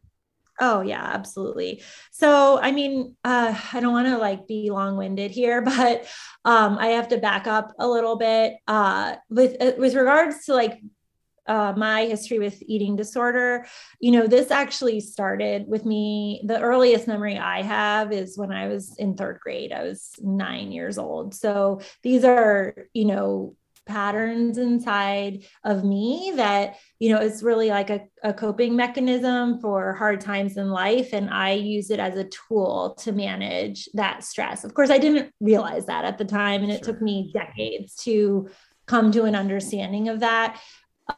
Oh 0.59 0.81
yeah, 0.81 1.03
absolutely. 1.03 1.83
So 2.11 2.59
I 2.59 2.71
mean, 2.71 3.15
uh, 3.23 3.59
I 3.73 3.79
don't 3.79 3.93
want 3.93 4.07
to 4.07 4.17
like 4.17 4.47
be 4.47 4.69
long-winded 4.69 5.31
here, 5.31 5.61
but 5.63 6.05
um, 6.45 6.77
I 6.77 6.87
have 6.87 7.07
to 7.09 7.17
back 7.17 7.47
up 7.47 7.73
a 7.79 7.87
little 7.87 8.17
bit 8.17 8.55
uh, 8.67 9.15
with 9.29 9.55
uh, 9.61 9.73
with 9.77 9.95
regards 9.95 10.45
to 10.45 10.53
like 10.53 10.79
uh, 11.47 11.73
my 11.75 12.05
history 12.05 12.39
with 12.39 12.61
eating 12.65 12.95
disorder. 12.95 13.65
You 13.99 14.11
know, 14.11 14.27
this 14.27 14.51
actually 14.51 14.99
started 15.01 15.67
with 15.67 15.85
me. 15.85 16.41
The 16.45 16.59
earliest 16.59 17.07
memory 17.07 17.37
I 17.37 17.61
have 17.61 18.11
is 18.11 18.37
when 18.37 18.51
I 18.51 18.67
was 18.67 18.95
in 18.97 19.15
third 19.15 19.39
grade. 19.41 19.71
I 19.71 19.83
was 19.83 20.11
nine 20.21 20.71
years 20.71 20.97
old. 20.97 21.33
So 21.33 21.81
these 22.01 22.23
are, 22.23 22.87
you 22.93 23.05
know, 23.05 23.55
patterns 23.85 24.57
inside 24.57 25.43
of 25.63 25.83
me 25.83 26.33
that 26.35 26.77
you 26.99 27.09
know 27.09 27.19
it's 27.19 27.43
really 27.43 27.69
like 27.69 27.89
a, 27.89 28.01
a 28.23 28.33
coping 28.33 28.75
mechanism 28.75 29.59
for 29.59 29.93
hard 29.93 30.21
times 30.21 30.57
in 30.57 30.69
life. 30.69 31.09
And 31.13 31.29
i 31.29 31.51
use 31.51 31.89
it 31.89 31.99
as 31.99 32.17
a 32.17 32.25
tool 32.25 32.95
to 32.99 33.11
manage 33.11 33.89
that 33.93 34.23
stress. 34.23 34.63
Of 34.63 34.73
course 34.73 34.89
i 34.89 34.97
didn't 34.97 35.33
realize 35.39 35.85
that 35.87 36.05
at 36.05 36.17
the 36.17 36.25
time 36.25 36.63
and 36.63 36.71
it 36.71 36.83
sure. 36.83 36.93
took 36.93 37.01
me 37.01 37.31
decades 37.33 37.95
to 38.03 38.49
come 38.85 39.11
to 39.11 39.23
an 39.23 39.35
understanding 39.35 40.09
of 40.09 40.19
that 40.19 40.59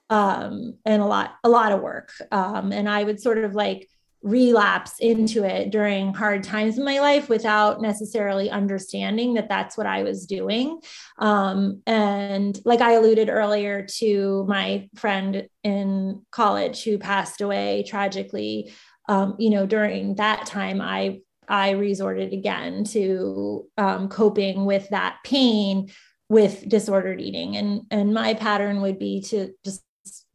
um, 0.09 0.77
and 0.85 1.01
a 1.01 1.05
lot 1.05 1.35
a 1.43 1.49
lot 1.49 1.71
of 1.71 1.81
work. 1.81 2.11
Um, 2.31 2.71
and 2.71 2.89
i 2.89 3.03
would 3.03 3.19
sort 3.19 3.37
of 3.37 3.55
like 3.55 3.87
relapse 4.21 4.99
into 4.99 5.43
it 5.43 5.69
during 5.69 6.13
hard 6.13 6.43
times 6.43 6.77
in 6.77 6.83
my 6.83 6.99
life 6.99 7.29
without 7.29 7.79
necessarily 7.79 8.49
understanding 8.49 9.35
that 9.35 9.49
that's 9.49 9.77
what 9.77 9.85
I 9.85 10.01
was 10.01 10.25
doing. 10.25 10.79
Um, 11.19 11.83
and 11.85 12.59
like 12.65 12.81
I 12.81 12.93
alluded 12.93 13.29
earlier 13.29 13.85
to 13.97 14.45
my 14.47 14.89
friend 14.95 15.47
in 15.63 16.25
college 16.31 16.83
who 16.83 16.97
passed 16.97 17.41
away 17.41 17.85
tragically, 17.87 18.71
um, 19.07 19.35
you 19.37 19.51
know, 19.51 19.65
during 19.65 20.15
that 20.15 20.45
time, 20.45 20.81
I 20.81 21.19
I 21.47 21.71
resorted 21.71 22.33
again 22.33 22.85
to 22.85 23.67
um, 23.77 24.09
coping 24.09 24.65
with 24.65 24.89
that 24.89 25.17
pain 25.23 25.89
with 26.27 26.67
disordered 26.67 27.21
eating, 27.21 27.55
and 27.55 27.81
and 27.91 28.13
my 28.13 28.33
pattern 28.33 28.81
would 28.81 28.97
be 28.97 29.21
to 29.21 29.51
just 29.63 29.84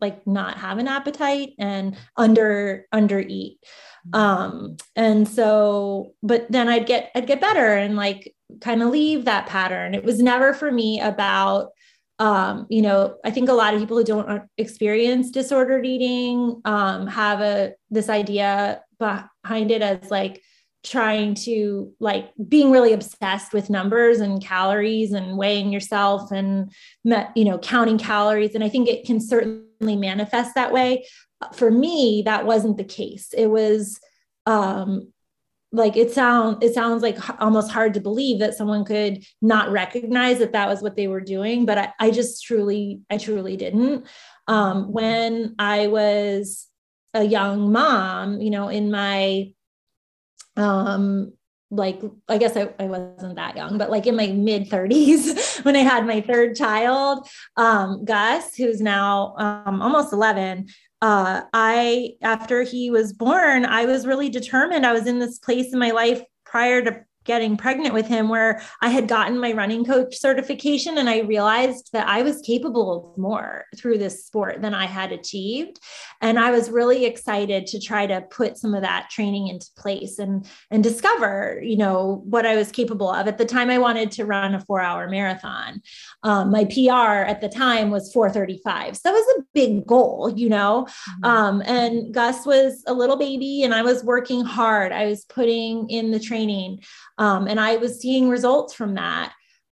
like 0.01 0.27
not 0.27 0.59
have 0.59 0.79
an 0.79 0.89
appetite 0.89 1.51
and 1.59 1.97
under 2.17 2.87
under 2.93 3.21
eat 3.21 3.59
um 4.13 4.77
and 4.97 5.29
so 5.29 6.15
but 6.23 6.51
then 6.51 6.69
i'd 6.69 6.87
get 6.87 7.11
i'd 7.15 7.27
get 7.27 7.41
better 7.41 7.75
and 7.75 7.97
like 7.97 8.35
kind 8.61 8.83
of 8.83 8.91
leave 8.91 9.25
that 9.25 9.47
pattern. 9.47 9.95
It 9.95 10.05
was 10.05 10.21
never 10.21 10.53
for 10.53 10.71
me 10.71 11.01
about 11.01 11.71
um 12.19 12.67
you 12.69 12.83
know 12.83 13.17
i 13.25 13.31
think 13.31 13.49
a 13.49 13.55
lot 13.55 13.73
of 13.73 13.81
people 13.81 13.97
who 13.97 14.05
don't 14.05 14.43
experience 14.59 15.31
disordered 15.31 15.87
eating 15.87 16.61
um 16.67 17.07
have 17.07 17.41
a 17.41 17.73
this 17.91 18.11
idea 18.11 18.83
behind 18.99 19.71
it 19.71 19.81
as 19.81 20.11
like 20.11 20.43
trying 20.83 21.35
to 21.35 21.95
like 21.99 22.31
being 22.47 22.71
really 22.71 22.93
obsessed 22.93 23.55
with 23.55 23.71
numbers 23.71 24.21
and 24.21 24.43
calories 24.43 25.13
and 25.13 25.39
weighing 25.39 25.73
yourself 25.73 26.31
and 26.31 26.73
you 27.05 27.45
know 27.45 27.59
counting 27.59 27.99
calories. 27.99 28.55
And 28.55 28.65
i 28.65 28.69
think 28.69 28.89
it 28.89 29.07
can 29.07 29.21
certainly 29.21 29.70
manifest 29.81 30.55
that 30.55 30.73
way. 30.73 31.07
For 31.55 31.71
me 31.71 32.23
that 32.27 32.47
wasn't 32.47 32.77
the 32.77 32.85
case. 32.85 33.33
It 33.37 33.47
was 33.47 33.99
um 34.47 35.13
like 35.73 35.97
it 35.97 36.11
sounds 36.11 36.59
it 36.63 36.75
sounds 36.75 37.03
like 37.03 37.17
almost 37.41 37.71
hard 37.71 37.95
to 37.95 38.01
believe 38.01 38.41
that 38.41 38.55
someone 38.55 38.85
could 38.85 39.25
not 39.41 39.71
recognize 39.71 40.39
that 40.39 40.53
that 40.53 40.69
was 40.69 40.83
what 40.83 40.97
they 40.97 41.07
were 41.07 41.21
doing 41.21 41.65
but 41.65 41.79
i, 41.79 41.93
I 42.01 42.11
just 42.11 42.45
truly 42.45 43.01
i 43.11 43.19
truly 43.19 43.57
didn't. 43.57 44.07
Um, 44.49 44.91
when 44.93 45.55
i 45.59 45.87
was 45.87 46.67
a 47.15 47.23
young 47.23 47.73
mom 47.73 48.41
you 48.41 48.51
know 48.51 48.69
in 48.69 48.91
my 48.91 49.53
um 50.57 51.33
like 51.71 52.01
i 52.29 52.37
guess 52.37 52.57
I, 52.57 52.69
I 52.79 52.85
wasn't 52.85 53.37
that 53.37 53.57
young 53.57 53.79
but 53.79 53.91
like 53.91 54.07
in 54.07 54.17
my 54.17 54.27
mid 54.29 54.69
30s 54.69 55.65
when 55.65 55.77
i 55.77 55.81
had 55.81 56.07
my 56.07 56.21
third 56.21 56.57
child 56.57 57.29
um 57.57 58.05
gus 58.05 58.57
who's 58.57 58.81
now 58.81 59.35
um, 59.39 59.81
almost 59.81 60.13
11 60.13 60.67
uh, 61.03 61.43
I, 61.55 62.11
after 62.21 62.63
he 62.63 62.91
was 62.91 63.15
born, 63.15 63.65
I 63.65 63.87
was 63.87 64.07
really 64.07 64.29
determined. 64.29 64.85
I 64.85 64.93
was 64.93 65.07
in 65.07 65.19
this 65.19 65.39
place 65.39 65.73
in 65.73 65.79
my 65.79 65.93
life 65.93 66.23
prior 66.45 66.83
to 66.83 67.01
getting 67.31 67.57
pregnant 67.57 67.95
with 67.95 68.09
him 68.09 68.29
where 68.29 68.61
I 68.83 68.89
had 68.89 69.07
gotten 69.07 69.39
my 69.39 69.53
running 69.53 69.85
coach 69.85 70.19
certification 70.19 70.99
and 70.99 71.09
I 71.09 71.21
realized 71.21 71.91
that 71.93 72.09
I 72.09 72.23
was 72.23 72.43
capable 72.43 72.89
of 72.93 73.17
more 73.17 73.67
through 73.77 73.99
this 73.99 74.27
sport 74.27 74.63
than 74.63 74.75
I 74.75 74.87
had 74.87 75.13
achieved. 75.13 75.79
And 76.21 76.41
I 76.41 76.51
was 76.51 76.71
really 76.71 77.05
excited 77.05 77.69
to 77.69 77.79
try 77.79 78.05
to 78.09 78.23
put 78.23 78.59
some 78.59 78.75
of 78.75 78.83
that 78.83 79.11
training 79.11 79.47
into 79.47 79.69
place 79.77 80.19
and 80.19 80.45
and 80.73 80.83
discover 80.83 81.61
you 81.63 81.77
know 81.77 82.21
what 82.25 82.47
I 82.47 82.57
was 82.57 82.73
capable 82.73 83.09
of. 83.09 83.29
At 83.29 83.39
the 83.39 83.45
time 83.45 83.71
I 83.71 83.79
wanted 83.79 84.11
to 84.13 84.25
run 84.25 84.57
a 84.57 84.61
4 84.61 84.81
hour 84.81 85.09
marathon. 85.09 85.83
Um, 86.25 86.51
my 86.51 86.65
PR 86.65 87.23
at 87.33 87.41
the 87.41 87.49
time 87.49 87.91
was 87.91 88.13
435 88.13 88.97
so 88.97 89.03
that 89.05 89.13
was 89.13 89.39
a 89.39 89.43
big 89.55 89.87
goal 89.87 90.33
you 90.35 90.49
know? 90.49 90.89
Mm-hmm. 90.89 91.25
um, 91.25 91.63
and 91.65 92.13
Gus 92.13 92.45
was 92.45 92.83
a 92.89 92.93
little 92.93 93.17
baby 93.17 93.63
and 93.63 93.73
I 93.73 93.83
was 93.83 94.03
working 94.03 94.45
hard. 94.45 94.91
I 94.91 95.07
was 95.07 95.25
putting 95.27 95.89
in 95.89 96.11
the 96.11 96.19
training 96.19 96.81
um, 97.21 97.47
and 97.47 97.61
I 97.61 97.77
was 97.77 98.01
seeing 98.01 98.29
results 98.29 98.75
from 98.75 98.95
that. 98.95 99.33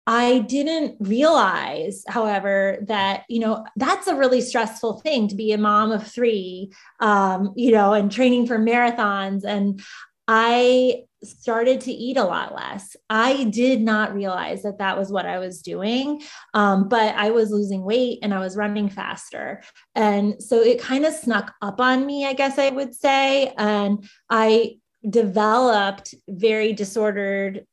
I 0.07 0.39
didn't 0.39 0.97
realize, 0.99 2.03
however, 2.07 2.79
that, 2.87 3.23
you 3.29 3.39
know, 3.39 3.65
that's 3.75 4.07
a 4.07 4.15
really 4.15 4.41
stressful 4.41 4.99
thing 4.99 5.27
to 5.29 5.35
be 5.35 5.51
a 5.51 5.57
mom 5.57 5.91
of 5.91 6.05
three, 6.05 6.73
um, 6.99 7.53
you 7.55 7.71
know, 7.71 7.93
and 7.93 8.11
training 8.11 8.45
for 8.45 8.59
marathons. 8.59 9.43
And 9.45 9.81
I 10.27 11.03
started 11.23 11.81
to 11.81 11.91
eat 11.91 12.17
a 12.17 12.23
lot 12.23 12.53
less. 12.53 12.95
I 13.09 13.45
did 13.45 13.81
not 13.81 14.13
realize 14.13 14.63
that 14.63 14.77
that 14.77 14.97
was 14.97 15.11
what 15.11 15.25
I 15.25 15.39
was 15.39 15.61
doing, 15.61 16.21
um, 16.53 16.87
but 16.87 17.15
I 17.15 17.31
was 17.31 17.49
losing 17.49 17.83
weight 17.83 18.19
and 18.21 18.33
I 18.33 18.39
was 18.39 18.57
running 18.57 18.89
faster. 18.89 19.63
And 19.95 20.41
so 20.41 20.61
it 20.61 20.79
kind 20.79 21.05
of 21.05 21.13
snuck 21.13 21.53
up 21.63 21.79
on 21.79 22.05
me, 22.05 22.25
I 22.25 22.33
guess 22.33 22.59
I 22.59 22.69
would 22.69 22.93
say. 22.93 23.53
And 23.57 24.07
I 24.29 24.77
developed 25.09 26.15
very 26.27 26.73
disordered 26.73 27.65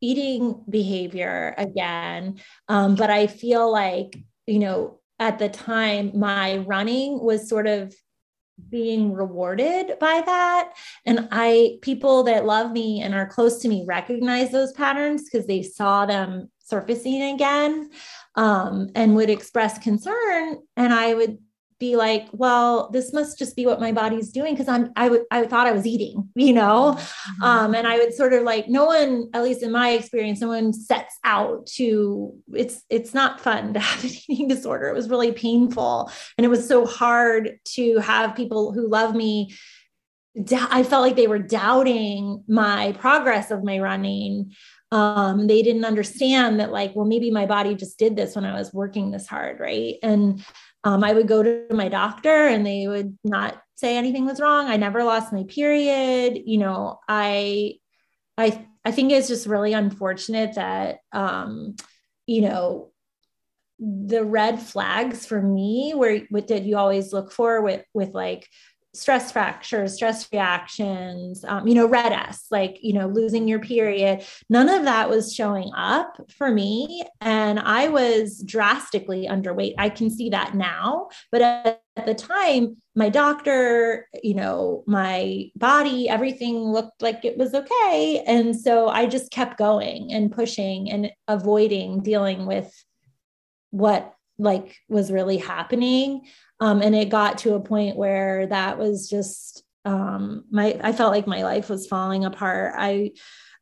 eating 0.00 0.62
behavior 0.68 1.54
again. 1.56 2.40
Um, 2.68 2.96
but 2.96 3.10
I 3.10 3.26
feel 3.28 3.70
like, 3.70 4.18
you 4.46 4.58
know, 4.58 5.00
at 5.18 5.38
the 5.38 5.48
time, 5.48 6.18
my 6.18 6.58
running 6.58 7.22
was 7.22 7.48
sort 7.48 7.68
of 7.68 7.94
being 8.68 9.12
rewarded 9.12 9.98
by 9.98 10.22
that. 10.24 10.72
And 11.06 11.28
I, 11.30 11.78
people 11.82 12.24
that 12.24 12.44
love 12.44 12.72
me 12.72 13.00
and 13.00 13.14
are 13.14 13.26
close 13.26 13.58
to 13.62 13.68
me 13.68 13.84
recognize 13.86 14.50
those 14.50 14.72
patterns 14.72 15.24
because 15.24 15.46
they 15.46 15.62
saw 15.62 16.06
them 16.06 16.50
surfacing 16.58 17.22
again 17.22 17.90
um, 18.34 18.88
and 18.94 19.14
would 19.16 19.30
express 19.30 19.78
concern. 19.78 20.58
And 20.76 20.92
I 20.92 21.14
would 21.14 21.38
be 21.82 21.96
like, 21.96 22.28
well, 22.30 22.90
this 22.92 23.12
must 23.12 23.40
just 23.40 23.56
be 23.56 23.66
what 23.66 23.80
my 23.80 23.90
body's 23.90 24.30
doing 24.30 24.54
because 24.54 24.68
I'm 24.68 24.92
I 24.94 25.08
would 25.08 25.22
I 25.32 25.44
thought 25.46 25.66
I 25.66 25.72
was 25.72 25.84
eating, 25.84 26.28
you 26.36 26.52
know. 26.52 26.94
Mm-hmm. 26.96 27.42
Um, 27.42 27.74
and 27.74 27.88
I 27.88 27.98
would 27.98 28.14
sort 28.14 28.32
of 28.32 28.44
like 28.44 28.68
no 28.68 28.84
one, 28.86 29.28
at 29.34 29.42
least 29.42 29.64
in 29.64 29.72
my 29.72 29.90
experience, 29.90 30.40
no 30.40 30.46
one 30.46 30.72
sets 30.72 31.18
out 31.24 31.66
to 31.78 32.32
it's 32.52 32.84
it's 32.88 33.12
not 33.12 33.40
fun 33.40 33.74
to 33.74 33.80
have 33.80 34.04
an 34.04 34.10
eating 34.28 34.46
disorder. 34.46 34.86
It 34.88 34.94
was 34.94 35.10
really 35.10 35.32
painful. 35.32 36.10
And 36.38 36.44
it 36.44 36.48
was 36.48 36.68
so 36.68 36.86
hard 36.86 37.58
to 37.74 37.98
have 37.98 38.36
people 38.36 38.72
who 38.72 38.88
love 38.88 39.16
me. 39.16 39.52
I 40.70 40.82
felt 40.84 41.02
like 41.02 41.16
they 41.16 41.26
were 41.26 41.40
doubting 41.40 42.44
my 42.48 42.92
progress 42.92 43.50
of 43.50 43.64
my 43.64 43.80
running 43.80 44.52
um, 44.92 45.46
they 45.46 45.62
didn't 45.62 45.86
understand 45.86 46.60
that 46.60 46.70
like 46.70 46.94
well 46.94 47.06
maybe 47.06 47.30
my 47.30 47.46
body 47.46 47.74
just 47.74 47.98
did 47.98 48.14
this 48.14 48.36
when 48.36 48.44
i 48.44 48.52
was 48.52 48.74
working 48.74 49.10
this 49.10 49.26
hard 49.26 49.58
right 49.58 49.94
and 50.02 50.44
um, 50.84 51.04
I 51.04 51.12
would 51.12 51.28
go 51.28 51.42
to 51.42 51.66
my 51.70 51.88
doctor 51.88 52.46
and 52.48 52.66
they 52.66 52.88
would 52.88 53.16
not 53.24 53.62
say 53.76 53.96
anything 53.96 54.24
was 54.26 54.40
wrong. 54.40 54.66
I 54.66 54.76
never 54.76 55.04
lost 55.04 55.32
my 55.32 55.44
period. 55.44 56.42
You 56.44 56.58
know, 56.58 56.98
I, 57.08 57.74
I, 58.36 58.66
I 58.84 58.90
think 58.90 59.12
it's 59.12 59.28
just 59.28 59.46
really 59.46 59.72
unfortunate 59.72 60.56
that, 60.56 60.98
um, 61.12 61.76
you 62.26 62.42
know, 62.42 62.92
the 63.78 64.24
red 64.24 64.60
flags 64.60 65.26
for 65.26 65.42
me 65.42 65.92
where 65.92 66.22
what 66.30 66.46
did 66.46 66.64
you 66.64 66.76
always 66.76 67.12
look 67.12 67.32
for 67.32 67.62
with 67.62 67.84
with 67.92 68.10
like 68.10 68.48
stress 68.94 69.32
fractures, 69.32 69.94
stress 69.94 70.30
reactions, 70.32 71.44
um, 71.44 71.66
you 71.66 71.74
know, 71.74 71.86
red 71.86 72.12
S, 72.12 72.46
like, 72.50 72.78
you 72.82 72.92
know, 72.92 73.06
losing 73.06 73.48
your 73.48 73.58
period. 73.58 74.22
None 74.50 74.68
of 74.68 74.84
that 74.84 75.08
was 75.08 75.34
showing 75.34 75.70
up 75.74 76.20
for 76.30 76.50
me. 76.50 77.02
And 77.20 77.58
I 77.58 77.88
was 77.88 78.42
drastically 78.44 79.26
underweight. 79.26 79.74
I 79.78 79.88
can 79.88 80.10
see 80.10 80.28
that 80.30 80.54
now. 80.54 81.08
But 81.30 81.42
at, 81.42 81.82
at 81.96 82.06
the 82.06 82.14
time, 82.14 82.76
my 82.94 83.08
doctor, 83.08 84.08
you 84.22 84.34
know, 84.34 84.84
my 84.86 85.50
body, 85.56 86.08
everything 86.08 86.56
looked 86.56 87.00
like 87.00 87.24
it 87.24 87.38
was 87.38 87.54
okay. 87.54 88.22
And 88.26 88.54
so 88.54 88.88
I 88.88 89.06
just 89.06 89.32
kept 89.32 89.58
going 89.58 90.12
and 90.12 90.30
pushing 90.30 90.90
and 90.90 91.10
avoiding 91.28 92.02
dealing 92.02 92.44
with 92.44 92.70
what 93.70 94.14
like 94.38 94.76
was 94.88 95.12
really 95.12 95.38
happening 95.38 96.22
um, 96.62 96.80
and 96.80 96.94
it 96.94 97.08
got 97.08 97.38
to 97.38 97.54
a 97.54 97.60
point 97.60 97.96
where 97.96 98.46
that 98.46 98.78
was 98.78 99.08
just 99.08 99.64
um, 99.84 100.44
my 100.48 100.78
i 100.80 100.92
felt 100.92 101.10
like 101.10 101.26
my 101.26 101.42
life 101.42 101.68
was 101.68 101.88
falling 101.88 102.24
apart. 102.24 102.74
I 102.78 103.12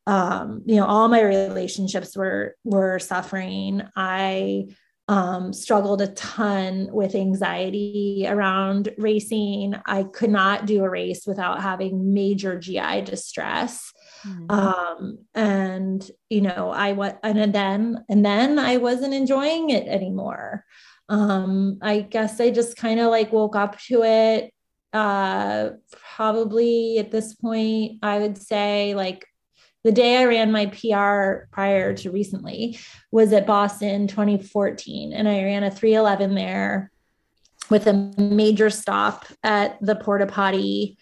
um, 0.06 0.62
you 0.66 0.76
know 0.76 0.84
all 0.84 1.08
my 1.08 1.22
relationships 1.22 2.14
were 2.14 2.56
were 2.62 2.98
suffering. 2.98 3.82
I 3.96 4.66
um, 5.08 5.54
struggled 5.54 6.02
a 6.02 6.08
ton 6.08 6.88
with 6.92 7.14
anxiety 7.14 8.26
around 8.28 8.90
racing. 8.98 9.76
I 9.86 10.02
could 10.02 10.30
not 10.30 10.66
do 10.66 10.84
a 10.84 10.90
race 10.90 11.26
without 11.26 11.62
having 11.62 12.12
major 12.12 12.58
gi 12.58 13.00
distress. 13.00 13.92
Mm-hmm. 14.26 14.50
Um, 14.50 15.18
and 15.34 16.08
you 16.28 16.42
know, 16.42 16.68
I 16.68 16.92
what 16.92 17.18
and 17.22 17.54
then 17.54 18.04
and 18.10 18.26
then 18.26 18.58
I 18.58 18.76
wasn't 18.76 19.14
enjoying 19.14 19.70
it 19.70 19.88
anymore 19.88 20.66
um, 21.10 21.78
I 21.82 22.02
guess 22.02 22.40
I 22.40 22.50
just 22.50 22.76
kind 22.76 23.00
of 23.00 23.10
like 23.10 23.32
woke 23.32 23.56
up 23.56 23.78
to 23.80 24.04
it. 24.04 24.54
Uh, 24.92 25.70
probably 26.16 26.98
at 26.98 27.10
this 27.10 27.34
point, 27.34 27.98
I 28.02 28.20
would 28.20 28.38
say 28.38 28.94
like 28.94 29.26
the 29.82 29.92
day 29.92 30.18
I 30.18 30.24
ran 30.24 30.52
my 30.52 30.66
PR 30.66 31.48
prior 31.52 31.94
to 31.94 32.10
recently 32.10 32.78
was 33.10 33.32
at 33.32 33.46
Boston 33.46 34.06
2014, 34.06 35.12
and 35.12 35.28
I 35.28 35.42
ran 35.42 35.64
a 35.64 35.70
311 35.70 36.34
there 36.36 36.92
with 37.70 37.88
a 37.88 38.12
major 38.16 38.70
stop 38.70 39.26
at 39.42 39.78
the 39.80 39.96
porta 39.96 40.26
potty. 40.26 40.96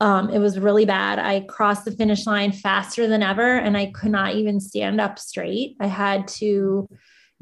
Um, 0.00 0.30
it 0.30 0.38
was 0.38 0.58
really 0.58 0.84
bad. 0.84 1.18
I 1.18 1.40
crossed 1.40 1.84
the 1.84 1.90
finish 1.90 2.26
line 2.26 2.52
faster 2.52 3.08
than 3.08 3.24
ever, 3.24 3.56
and 3.56 3.76
I 3.76 3.86
could 3.86 4.12
not 4.12 4.36
even 4.36 4.60
stand 4.60 5.00
up 5.00 5.18
straight. 5.18 5.76
I 5.80 5.88
had 5.88 6.28
to 6.28 6.88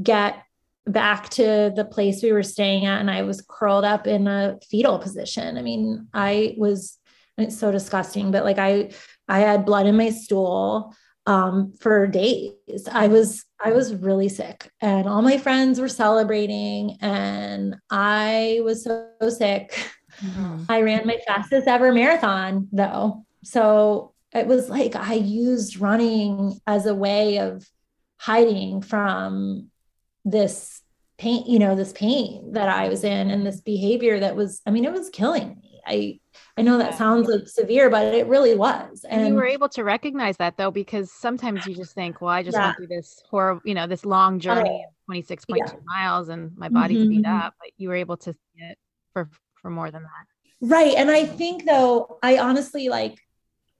get 0.02 0.45
back 0.87 1.29
to 1.31 1.72
the 1.75 1.85
place 1.85 2.22
we 2.22 2.33
were 2.33 2.42
staying 2.42 2.87
at 2.87 3.01
and 3.01 3.11
I 3.11 3.22
was 3.22 3.44
curled 3.49 3.85
up 3.85 4.07
in 4.07 4.29
a 4.29 4.59
fetal 4.70 4.99
position. 4.99 5.59
I 5.59 5.62
mean, 5.62 6.09
I 6.14 6.55
was 6.57 6.99
it's 7.38 7.59
so 7.59 7.70
disgusting, 7.70 8.31
but 8.31 8.44
like 8.44 8.59
I 8.59 8.90
I 9.29 9.40
had 9.40 9.66
blood 9.66 9.87
in 9.87 9.96
my 9.96 10.11
stool 10.11 10.94
um, 11.27 11.72
for 11.81 12.07
days. 12.07 12.88
I 12.90 13.09
was 13.09 13.44
I 13.62 13.72
was 13.72 13.94
really 13.94 14.29
sick 14.29 14.70
and 14.81 15.09
all 15.09 15.22
my 15.22 15.38
friends 15.38 15.81
were 15.81 15.88
celebrating 15.88 16.99
and 17.01 17.77
I 17.90 18.61
was 18.62 18.85
so, 18.85 19.09
so 19.20 19.31
sick. 19.31 19.90
Mm-hmm. 20.22 20.64
I 20.68 20.83
ran 20.83 21.07
my 21.07 21.18
fastest 21.27 21.66
ever 21.66 21.92
marathon 21.92 22.68
though. 22.72 23.25
So 23.42 24.14
it 24.33 24.46
was 24.46 24.68
like 24.68 24.94
I 24.94 25.14
used 25.14 25.81
running 25.81 26.59
as 26.66 26.87
a 26.87 26.94
way 26.94 27.38
of 27.38 27.68
hiding 28.18 28.83
from 28.83 29.70
this 30.26 30.82
pain, 31.16 31.44
you 31.46 31.58
know, 31.58 31.74
this 31.74 31.92
pain 31.92 32.52
that 32.52 32.68
I 32.68 32.88
was 32.88 33.04
in 33.04 33.30
and 33.30 33.46
this 33.46 33.60
behavior 33.60 34.20
that 34.20 34.36
was, 34.36 34.60
I 34.66 34.70
mean, 34.70 34.84
it 34.84 34.92
was 34.92 35.08
killing 35.08 35.60
me. 35.62 35.80
I, 35.86 36.18
I 36.58 36.62
know 36.62 36.78
that 36.78 36.98
sounds 36.98 37.28
like 37.28 37.46
severe, 37.46 37.88
but 37.88 38.12
it 38.12 38.26
really 38.26 38.56
was. 38.56 39.04
And, 39.08 39.28
you 39.28 39.34
were 39.34 39.46
able 39.46 39.68
to 39.70 39.84
recognize 39.84 40.36
that 40.38 40.56
though, 40.56 40.72
because 40.72 41.12
sometimes 41.12 41.64
you 41.64 41.74
just 41.74 41.94
think, 41.94 42.20
well, 42.20 42.30
I 42.30 42.42
just 42.42 42.56
yeah. 42.56 42.66
went 42.66 42.76
through 42.76 42.86
this 42.88 43.22
horrible, 43.30 43.62
you 43.64 43.74
know, 43.74 43.86
this 43.86 44.04
long 44.04 44.40
journey 44.40 44.84
of 44.84 45.14
26.2 45.14 45.44
yeah. 45.56 45.64
miles 45.86 46.28
and 46.28 46.50
my 46.56 46.68
body's 46.68 47.02
mm-hmm. 47.02 47.10
beat 47.22 47.26
up, 47.26 47.54
but 47.60 47.70
you 47.78 47.88
were 47.88 47.94
able 47.94 48.16
to 48.16 48.32
see 48.32 48.64
it 48.64 48.76
for, 49.12 49.30
for 49.62 49.70
more 49.70 49.92
than 49.92 50.02
that. 50.02 50.26
Right. 50.60 50.94
And 50.96 51.08
I 51.08 51.24
think 51.24 51.64
though, 51.64 52.18
I 52.20 52.38
honestly 52.38 52.88
like, 52.88 53.18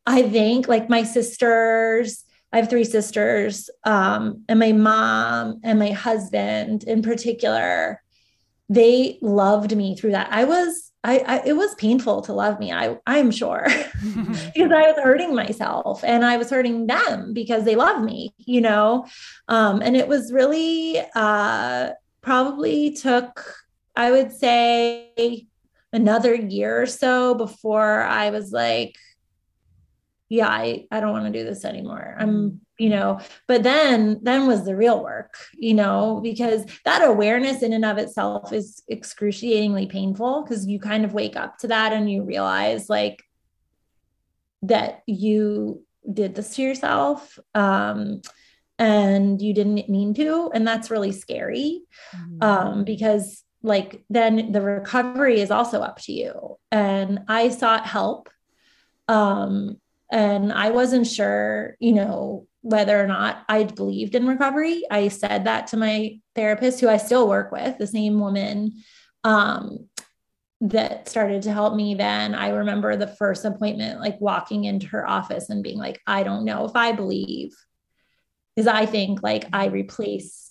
I 0.07 0.23
think 0.23 0.69
like 0.69 0.89
my 0.89 1.03
sisters, 1.03 2.23
I 2.57 2.61
have 2.61 2.71
three 2.71 2.85
sisters, 2.85 3.69
um, 3.85 4.43
and 4.49 4.59
my 4.59 4.73
mom 4.73 5.61
and 5.63 5.79
my 5.79 5.91
husband 5.91 6.85
in 6.85 7.03
particular, 7.03 8.03
they 8.71 9.19
loved 9.21 9.77
me 9.77 9.95
through 9.95 10.13
that. 10.13 10.29
I 10.31 10.45
was, 10.45 10.91
I, 11.05 11.19
I 11.19 11.43
it 11.45 11.53
was 11.53 11.75
painful 11.75 12.23
to 12.23 12.33
love 12.33 12.59
me. 12.59 12.73
I, 12.73 12.97
I'm 13.07 13.31
sure, 13.31 13.67
because 14.03 14.73
I 14.73 14.91
was 14.91 14.97
hurting 15.05 15.35
myself 15.35 16.03
and 16.03 16.25
I 16.25 16.39
was 16.39 16.49
hurting 16.49 16.87
them 16.87 17.35
because 17.35 17.65
they 17.67 17.77
love 17.77 18.03
me, 18.03 18.33
you 18.39 18.63
know, 18.63 19.05
um, 19.49 19.83
and 19.83 19.95
it 19.95 20.09
was 20.09 20.33
really 20.33 20.99
uh, 21.15 21.91
probably 22.23 22.93
took, 22.93 23.55
I 23.95 24.13
would 24.13 24.33
say, 24.33 25.47
another 25.93 26.35
year 26.35 26.81
or 26.81 26.87
so 26.87 27.35
before 27.35 28.03
I 28.03 28.31
was 28.31 28.51
like, 28.51 28.97
yeah, 30.29 30.49
I, 30.49 30.87
I 30.91 31.01
don't 31.01 31.13
want 31.13 31.33
to 31.33 31.39
do 31.39 31.45
this 31.45 31.65
anymore. 31.65 32.17
I'm, 32.19 32.29
mm. 32.29 32.59
you 32.79 32.91
know, 32.91 33.21
but 33.47 33.63
then, 33.63 34.21
then 34.23 34.47
was 34.47 34.65
the 34.65 34.75
real 34.75 35.03
work, 35.03 35.37
you 35.55 35.75
know, 35.75 36.21
because 36.23 36.65
that 36.85 37.03
awareness 37.03 37.63
in 37.63 37.73
and 37.73 37.85
of 37.85 37.99
itself 37.99 38.53
is 38.53 38.83
excruciatingly 38.89 39.87
painful 39.87 40.43
because 40.43 40.67
you 40.67 40.81
kind 40.81 41.05
of 41.05 41.15
wake 41.15 41.37
up 41.37 41.59
to 41.59 41.69
that 41.69 41.93
and 41.93 42.11
you 42.11 42.23
realize 42.23 42.89
like 42.89 43.23
that 44.63 45.03
you 45.07 45.85
did 46.13 46.35
this 46.35 46.57
to 46.57 46.63
yourself. 46.63 47.39
Um, 47.55 48.23
and 48.79 49.41
you 49.41 49.55
didn't 49.55 49.89
mean 49.89 50.13
to. 50.13 50.51
And 50.53 50.69
that's 50.69 50.91
really 50.91 51.13
scary 51.13 51.81
mm-hmm. 52.15 52.43
um, 52.43 52.85
because 52.85 53.43
like 53.63 54.05
then 54.09 54.53
the 54.53 54.61
recovery 54.61 55.41
is 55.41 55.51
also 55.51 55.81
up 55.81 55.99
to 55.99 56.13
you 56.13 56.57
and 56.71 57.21
i 57.27 57.49
sought 57.49 57.87
help 57.87 58.29
um 59.09 59.77
and 60.11 60.53
i 60.53 60.71
wasn't 60.71 61.07
sure 61.07 61.77
you 61.81 61.93
know 61.93 62.47
whether 62.63 63.03
or 63.03 63.07
not 63.07 63.45
i 63.49 63.65
believed 63.65 64.15
in 64.15 64.27
recovery 64.27 64.85
i 64.91 65.09
said 65.09 65.45
that 65.45 65.67
to 65.67 65.77
my 65.77 66.19
therapist 66.35 66.81
who 66.81 66.89
i 66.89 66.97
still 66.97 67.29
work 67.29 67.53
with 67.53 67.77
the 67.79 67.87
same 67.87 68.19
woman 68.19 68.73
um 69.25 69.89
that 70.61 71.09
started 71.09 71.43
to 71.43 71.53
help 71.53 71.75
me 71.75 71.95
then 71.95 72.35
i 72.35 72.49
remember 72.49 72.97
the 72.97 73.07
first 73.07 73.45
appointment 73.45 74.01
like 74.01 74.21
walking 74.21 74.65
into 74.65 74.87
her 74.87 75.09
office 75.09 75.51
and 75.51 75.63
being 75.63 75.79
like 75.79 76.01
i 76.07 76.23
don't 76.23 76.45
know 76.45 76.65
if 76.65 76.75
i 76.75 76.93
believe 76.93 77.55
because 78.55 78.67
i 78.67 78.87
think 78.87 79.23
like 79.23 79.47
i 79.53 79.67
replaced 79.67 80.47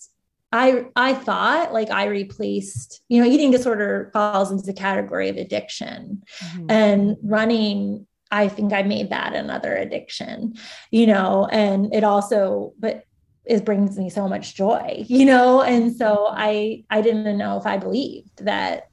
I 0.52 0.86
I 0.94 1.12
thought 1.12 1.72
like 1.72 1.90
I 1.90 2.06
replaced, 2.06 3.02
you 3.08 3.20
know, 3.20 3.28
eating 3.28 3.50
disorder 3.50 4.10
falls 4.12 4.50
into 4.50 4.64
the 4.64 4.72
category 4.72 5.28
of 5.28 5.36
addiction. 5.36 6.22
Mm-hmm. 6.38 6.70
And 6.70 7.16
running, 7.22 8.06
I 8.30 8.48
think 8.48 8.72
I 8.72 8.82
made 8.82 9.10
that 9.10 9.34
another 9.34 9.74
addiction, 9.76 10.54
you 10.90 11.06
know, 11.06 11.48
and 11.50 11.94
it 11.94 12.04
also, 12.04 12.72
but 12.78 13.04
it 13.44 13.64
brings 13.64 13.96
me 13.96 14.10
so 14.10 14.28
much 14.28 14.56
joy, 14.56 15.04
you 15.06 15.24
know, 15.24 15.62
and 15.62 15.94
so 15.96 16.26
I 16.30 16.84
I 16.90 17.00
didn't 17.00 17.38
know 17.38 17.56
if 17.58 17.66
I 17.66 17.78
believed 17.78 18.44
that 18.44 18.88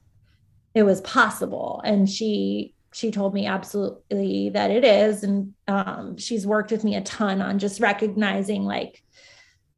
it 0.73 0.83
was 0.83 1.01
possible. 1.01 1.81
And 1.83 2.09
she 2.09 2.73
she 2.93 3.11
told 3.11 3.33
me 3.33 3.47
absolutely 3.47 4.49
that 4.49 4.71
it 4.71 4.85
is. 4.85 5.23
And 5.23 5.53
um, 5.67 6.17
she's 6.17 6.45
worked 6.45 6.71
with 6.71 6.83
me 6.83 6.95
a 6.95 7.01
ton 7.01 7.41
on 7.41 7.59
just 7.59 7.79
recognizing 7.79 8.63
like 8.63 9.02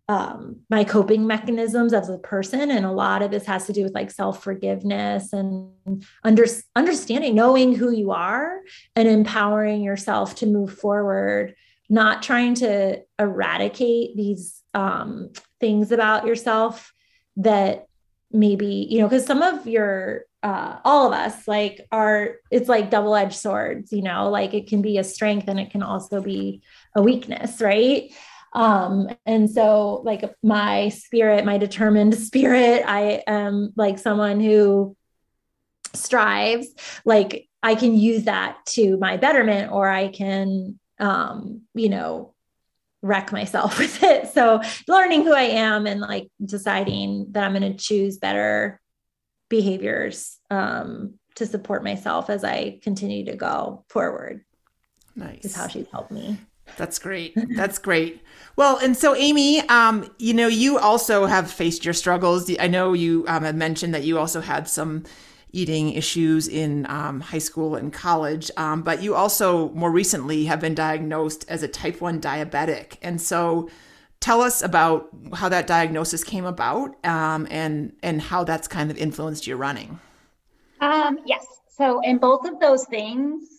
um, 0.07 0.57
my 0.69 0.83
coping 0.83 1.25
mechanisms 1.25 1.91
as 1.91 2.09
a 2.09 2.19
person 2.19 2.69
and 2.69 2.85
a 2.85 2.91
lot 2.91 3.23
of 3.23 3.31
this 3.31 3.45
has 3.45 3.65
to 3.65 3.73
do 3.73 3.83
with 3.83 3.95
like 3.95 4.11
self-forgiveness 4.11 5.33
and 5.33 5.71
under, 6.23 6.45
understanding 6.75 7.33
knowing 7.33 7.73
who 7.73 7.91
you 7.91 8.11
are 8.11 8.59
and 8.95 9.07
empowering 9.07 9.81
yourself 9.81 10.35
to 10.35 10.45
move 10.45 10.77
forward 10.77 11.55
not 11.89 12.23
trying 12.23 12.55
to 12.55 13.01
eradicate 13.19 14.15
these 14.15 14.61
um, 14.73 15.31
things 15.59 15.91
about 15.91 16.25
yourself 16.27 16.93
that 17.37 17.87
maybe 18.31 18.87
you 18.89 18.99
know 18.99 19.07
because 19.07 19.25
some 19.25 19.41
of 19.41 19.67
your 19.67 20.23
uh, 20.43 20.77
all 20.83 21.07
of 21.07 21.13
us 21.13 21.47
like 21.47 21.81
are 21.91 22.35
it's 22.51 22.69
like 22.69 22.91
double-edged 22.91 23.33
swords 23.35 23.91
you 23.91 24.01
know 24.01 24.29
like 24.29 24.53
it 24.53 24.67
can 24.67 24.81
be 24.81 24.97
a 24.97 25.03
strength 25.03 25.47
and 25.47 25.59
it 25.59 25.71
can 25.71 25.81
also 25.81 26.21
be 26.21 26.61
a 26.95 27.01
weakness 27.01 27.61
right 27.61 28.11
um, 28.55 29.09
and 29.25 29.51
so 29.51 30.01
like 30.05 30.23
my 30.41 30.87
spirit, 30.89 31.45
my 31.45 31.57
determined 31.57 32.15
spirit, 32.27 32.83
I 32.87 33.21
am 33.27 33.73
like 33.75 33.99
someone 33.99 34.39
who 34.39 34.95
strives, 35.93 36.67
like 37.03 37.49
I 37.61 37.75
can 37.75 37.97
use 37.97 38.23
that 38.23 38.65
to 38.67 38.97
my 38.97 39.17
betterment 39.17 39.71
or 39.73 39.89
I 39.89 40.07
can, 40.07 40.79
um, 40.99 41.63
you 41.73 41.89
know, 41.89 42.33
wreck 43.01 43.33
myself 43.33 43.77
with 43.77 44.01
it. 44.01 44.29
So 44.33 44.61
learning 44.87 45.23
who 45.23 45.33
I 45.33 45.43
am 45.43 45.85
and 45.85 45.99
like 45.99 46.29
deciding 46.43 47.27
that 47.31 47.43
I'm 47.43 47.53
going 47.53 47.73
to 47.73 47.77
choose 47.77 48.17
better 48.17 48.79
behaviors 49.49 50.39
um, 50.49 51.15
to 51.35 51.45
support 51.45 51.83
myself 51.83 52.29
as 52.29 52.45
I 52.45 52.79
continue 52.81 53.25
to 53.25 53.35
go 53.35 53.83
forward. 53.89 54.45
Nice. 55.13 55.43
Is 55.43 55.55
how 55.55 55.67
she's 55.67 55.87
helped 55.89 56.11
me. 56.11 56.39
That's 56.77 56.99
great. 56.99 57.33
That's 57.55 57.77
great. 57.77 58.21
Well, 58.55 58.77
and 58.77 58.95
so 58.95 59.15
Amy, 59.15 59.61
um, 59.69 60.09
you 60.17 60.33
know, 60.33 60.47
you 60.47 60.77
also 60.77 61.25
have 61.25 61.51
faced 61.51 61.85
your 61.85 61.93
struggles. 61.93 62.49
I 62.59 62.67
know 62.67 62.93
you 62.93 63.25
um, 63.27 63.43
had 63.43 63.55
mentioned 63.55 63.93
that 63.93 64.03
you 64.03 64.17
also 64.17 64.41
had 64.41 64.67
some 64.67 65.03
eating 65.51 65.93
issues 65.93 66.47
in 66.47 66.85
um, 66.89 67.21
high 67.21 67.39
school 67.39 67.75
and 67.75 67.93
college, 67.93 68.51
um, 68.57 68.81
but 68.81 69.01
you 69.01 69.15
also 69.15 69.69
more 69.69 69.91
recently 69.91 70.45
have 70.45 70.59
been 70.59 70.75
diagnosed 70.75 71.45
as 71.47 71.63
a 71.63 71.67
type 71.67 72.01
1 72.01 72.19
diabetic. 72.19 72.97
And 73.01 73.21
so 73.21 73.69
tell 74.19 74.41
us 74.41 74.61
about 74.61 75.07
how 75.33 75.47
that 75.49 75.65
diagnosis 75.65 76.23
came 76.23 76.45
about 76.45 76.95
um, 77.05 77.47
and, 77.49 77.93
and 78.03 78.21
how 78.21 78.43
that's 78.43 78.67
kind 78.67 78.91
of 78.91 78.97
influenced 78.97 79.47
your 79.47 79.57
running. 79.57 79.99
Um, 80.81 81.19
yes. 81.25 81.45
So, 81.69 81.99
in 82.01 82.19
both 82.19 82.45
of 82.45 82.59
those 82.59 82.85
things, 82.85 83.54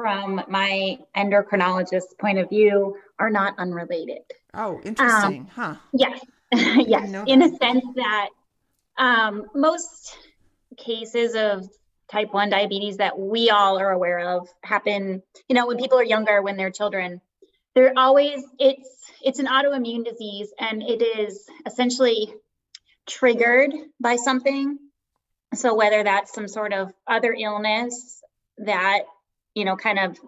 from 0.00 0.42
my 0.48 0.98
endocrinologist's 1.14 2.14
point 2.18 2.38
of 2.38 2.48
view 2.48 2.96
are 3.18 3.30
not 3.30 3.54
unrelated. 3.58 4.22
Oh, 4.54 4.80
interesting, 4.82 5.42
um, 5.42 5.46
huh? 5.48 5.74
Yes, 5.92 6.24
yes, 6.52 7.24
in 7.26 7.42
a 7.42 7.56
sense 7.58 7.84
that 7.96 8.28
um, 8.96 9.44
most 9.54 10.16
cases 10.78 11.34
of 11.34 11.68
type 12.10 12.32
1 12.32 12.50
diabetes 12.50 12.96
that 12.96 13.18
we 13.18 13.50
all 13.50 13.78
are 13.78 13.90
aware 13.90 14.18
of 14.18 14.48
happen 14.64 15.22
you 15.48 15.54
know 15.54 15.66
when 15.66 15.76
people 15.76 15.98
are 15.98 16.04
younger 16.04 16.42
when 16.42 16.56
they're 16.56 16.70
children 16.70 17.20
they're 17.74 17.92
always 17.96 18.42
it's 18.58 19.12
it's 19.22 19.38
an 19.38 19.46
autoimmune 19.46 20.04
disease 20.04 20.52
and 20.58 20.82
it 20.82 21.02
is 21.02 21.46
essentially 21.66 22.32
triggered 23.06 23.72
by 24.00 24.16
something 24.16 24.76
so 25.54 25.74
whether 25.74 26.02
that's 26.02 26.32
some 26.32 26.48
sort 26.48 26.72
of 26.72 26.92
other 27.06 27.32
illness 27.32 28.22
that 28.58 29.02
you 29.54 29.64
know, 29.64 29.76
kind 29.76 29.98
of 29.98 30.18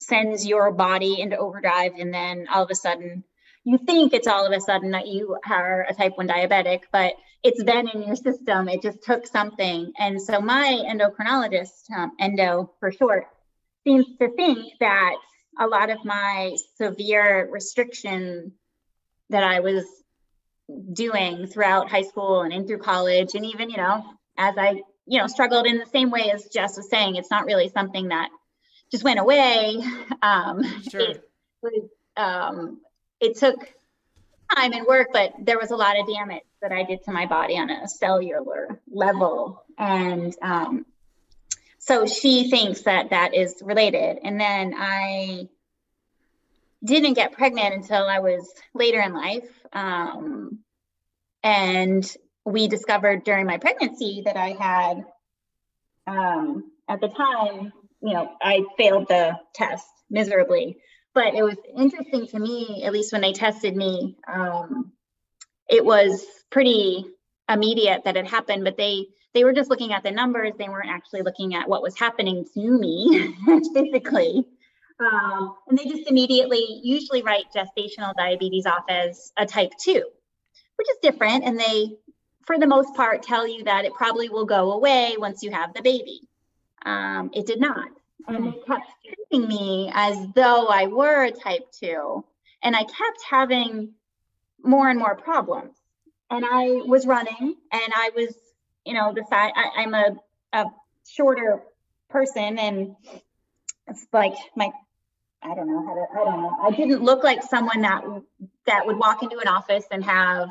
sends 0.00 0.46
your 0.46 0.72
body 0.72 1.20
into 1.20 1.36
overdrive. 1.36 1.92
And 1.98 2.12
then 2.12 2.46
all 2.52 2.64
of 2.64 2.70
a 2.70 2.74
sudden, 2.74 3.24
you 3.64 3.78
think 3.78 4.12
it's 4.12 4.26
all 4.26 4.44
of 4.46 4.52
a 4.52 4.60
sudden 4.60 4.90
that 4.90 5.06
you 5.06 5.36
are 5.48 5.86
a 5.88 5.94
type 5.94 6.16
1 6.16 6.28
diabetic, 6.28 6.82
but 6.90 7.14
it's 7.42 7.62
been 7.62 7.88
in 7.88 8.02
your 8.02 8.16
system. 8.16 8.68
It 8.68 8.82
just 8.82 9.02
took 9.02 9.26
something. 9.26 9.92
And 9.98 10.20
so 10.20 10.40
my 10.40 10.82
endocrinologist, 10.84 11.90
um, 11.96 12.12
endo 12.18 12.72
for 12.80 12.92
short, 12.92 13.26
seems 13.84 14.06
to 14.20 14.28
think 14.34 14.72
that 14.80 15.14
a 15.58 15.66
lot 15.66 15.90
of 15.90 16.04
my 16.04 16.56
severe 16.76 17.48
restriction 17.50 18.52
that 19.30 19.44
I 19.44 19.60
was 19.60 19.84
doing 20.92 21.46
throughout 21.46 21.90
high 21.90 22.02
school 22.02 22.42
and 22.42 22.52
in 22.52 22.66
through 22.66 22.78
college, 22.78 23.34
and 23.34 23.44
even, 23.46 23.70
you 23.70 23.76
know, 23.76 24.04
as 24.38 24.54
I, 24.56 24.82
you 25.06 25.18
know, 25.18 25.26
struggled 25.26 25.66
in 25.66 25.78
the 25.78 25.86
same 25.86 26.10
way 26.10 26.30
as 26.30 26.46
Jess 26.46 26.76
was 26.76 26.88
saying, 26.88 27.16
it's 27.16 27.30
not 27.30 27.44
really 27.44 27.68
something 27.68 28.08
that 28.08 28.30
just 28.92 29.02
went 29.02 29.18
away. 29.18 29.82
Um, 30.20 30.62
sure. 30.88 31.00
It 31.00 31.24
was, 31.62 31.88
um, 32.16 32.80
it 33.20 33.38
took 33.38 33.58
time 34.54 34.72
and 34.74 34.86
work, 34.86 35.08
but 35.12 35.32
there 35.40 35.58
was 35.58 35.70
a 35.70 35.76
lot 35.76 35.98
of 35.98 36.06
damage 36.06 36.42
that 36.60 36.70
I 36.70 36.84
did 36.84 37.02
to 37.04 37.12
my 37.12 37.26
body 37.26 37.58
on 37.58 37.70
a 37.70 37.88
cellular 37.88 38.78
level. 38.88 39.64
And 39.78 40.36
um, 40.42 40.86
so 41.78 42.06
she 42.06 42.50
thinks 42.50 42.82
that 42.82 43.10
that 43.10 43.34
is 43.34 43.62
related. 43.64 44.18
And 44.22 44.38
then 44.38 44.74
I 44.76 45.48
didn't 46.84 47.14
get 47.14 47.32
pregnant 47.32 47.74
until 47.74 48.04
I 48.04 48.18
was 48.18 48.52
later 48.74 49.00
in 49.00 49.14
life. 49.14 49.48
Um, 49.72 50.58
and 51.42 52.16
we 52.44 52.68
discovered 52.68 53.24
during 53.24 53.46
my 53.46 53.56
pregnancy 53.56 54.22
that 54.26 54.36
I 54.36 54.50
had, 54.50 55.04
um, 56.06 56.70
at 56.88 57.00
the 57.00 57.08
time, 57.08 57.72
you 58.02 58.14
know, 58.14 58.32
I 58.42 58.64
failed 58.76 59.08
the 59.08 59.38
test 59.54 59.86
miserably. 60.10 60.78
But 61.14 61.34
it 61.34 61.42
was 61.42 61.56
interesting 61.76 62.26
to 62.28 62.38
me, 62.38 62.82
at 62.84 62.92
least 62.92 63.12
when 63.12 63.20
they 63.20 63.32
tested 63.32 63.76
me, 63.76 64.16
um, 64.26 64.92
it 65.68 65.84
was 65.84 66.24
pretty 66.50 67.04
immediate 67.48 68.04
that 68.04 68.16
it 68.16 68.26
happened, 68.26 68.64
but 68.64 68.76
they 68.76 69.06
they 69.34 69.44
were 69.44 69.52
just 69.52 69.70
looking 69.70 69.92
at 69.92 70.02
the 70.02 70.10
numbers. 70.10 70.52
They 70.58 70.68
weren't 70.68 70.90
actually 70.90 71.22
looking 71.22 71.54
at 71.54 71.68
what 71.68 71.82
was 71.82 71.98
happening 71.98 72.44
to 72.54 72.60
me 72.60 73.34
physically. 73.74 74.46
Um, 75.00 75.56
and 75.68 75.78
they 75.78 75.84
just 75.84 76.08
immediately 76.08 76.80
usually 76.82 77.22
write 77.22 77.46
gestational 77.54 78.14
diabetes 78.14 78.66
off 78.66 78.84
as 78.88 79.32
a 79.38 79.46
type 79.46 79.72
2, 79.80 79.92
which 80.76 80.88
is 80.90 80.98
different. 81.02 81.44
And 81.44 81.58
they, 81.58 81.96
for 82.46 82.58
the 82.58 82.66
most 82.66 82.94
part, 82.94 83.22
tell 83.22 83.48
you 83.48 83.64
that 83.64 83.86
it 83.86 83.94
probably 83.94 84.28
will 84.28 84.44
go 84.44 84.72
away 84.72 85.16
once 85.18 85.42
you 85.42 85.50
have 85.50 85.72
the 85.72 85.82
baby. 85.82 86.28
Um, 86.84 87.30
it 87.32 87.46
did 87.46 87.60
not. 87.60 87.88
And 88.28 88.46
they 88.46 88.58
kept 88.66 88.86
treating 89.04 89.48
me 89.48 89.90
as 89.92 90.16
though 90.34 90.66
I 90.66 90.86
were 90.86 91.24
a 91.24 91.30
type 91.30 91.70
2. 91.80 92.24
And 92.62 92.76
I 92.76 92.84
kept 92.84 93.22
having 93.28 93.92
more 94.62 94.88
and 94.88 94.98
more 94.98 95.16
problems. 95.16 95.74
And 96.30 96.44
I 96.44 96.82
was 96.86 97.06
running 97.06 97.56
and 97.72 97.92
I 97.94 98.10
was, 98.14 98.34
you 98.86 98.94
know, 98.94 99.12
the 99.12 99.24
side, 99.28 99.52
I, 99.54 99.82
I'm 99.82 99.94
a, 99.94 100.16
a 100.52 100.66
shorter 101.08 101.62
person 102.08 102.58
and 102.58 102.94
it's 103.88 104.06
like 104.12 104.34
my 104.54 104.70
I 105.42 105.54
don't 105.54 105.66
know 105.66 105.84
how 105.84 105.94
to 105.94 106.06
I 106.20 106.24
don't 106.24 106.42
know. 106.42 106.56
I 106.62 106.70
didn't 106.70 107.02
look 107.02 107.24
like 107.24 107.42
someone 107.42 107.82
that 107.82 108.04
that 108.66 108.86
would 108.86 108.96
walk 108.96 109.22
into 109.22 109.38
an 109.38 109.48
office 109.48 109.84
and 109.90 110.04
have 110.04 110.50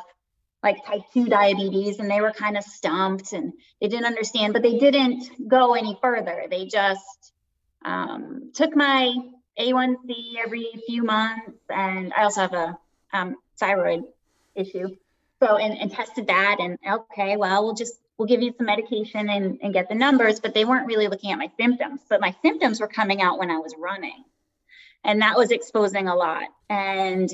like 0.64 0.86
type 0.86 1.02
2 1.14 1.26
diabetes 1.26 2.00
and 2.00 2.10
they 2.10 2.22
were 2.22 2.32
kind 2.32 2.58
of 2.58 2.64
stumped 2.64 3.34
and 3.34 3.54
they 3.80 3.88
didn't 3.88 4.06
understand 4.06 4.54
but 4.54 4.62
they 4.62 4.78
didn't 4.78 5.48
go 5.48 5.74
any 5.74 5.98
further. 6.02 6.46
They 6.50 6.66
just 6.66 7.34
um, 7.84 8.52
took 8.54 8.76
my 8.76 9.14
a1c 9.60 10.36
every 10.44 10.68
few 10.88 11.04
months 11.04 11.52
and 11.70 12.14
i 12.16 12.24
also 12.24 12.42
have 12.42 12.54
a 12.54 12.78
um, 13.12 13.36
thyroid 13.60 14.04
issue. 14.56 14.96
So 15.42 15.58
and, 15.58 15.78
and 15.78 15.92
tested 15.92 16.28
that 16.28 16.58
and 16.60 16.78
okay 16.90 17.36
well 17.38 17.64
we'll 17.64 17.74
just 17.74 17.96
we'll 18.18 18.28
give 18.28 18.42
you 18.42 18.54
some 18.56 18.68
medication 18.68 19.30
and, 19.30 19.60
and 19.62 19.74
get 19.74 19.90
the 19.90 19.96
numbers 19.96 20.40
but 20.40 20.54
they 20.54 20.66
weren't 20.66 20.88
really 20.88 21.08
looking 21.08 21.32
at 21.32 21.38
my 21.38 21.52
symptoms. 21.60 22.02
But 22.08 22.22
my 22.22 22.36
symptoms 22.44 22.80
were 22.80 22.88
coming 22.88 23.22
out 23.22 23.40
when 23.40 23.50
i 23.50 23.58
was 23.58 23.74
running 23.78 24.24
and 25.04 25.22
that 25.22 25.38
was 25.38 25.52
exposing 25.52 26.08
a 26.08 26.16
lot. 26.16 26.44
And 26.70 27.30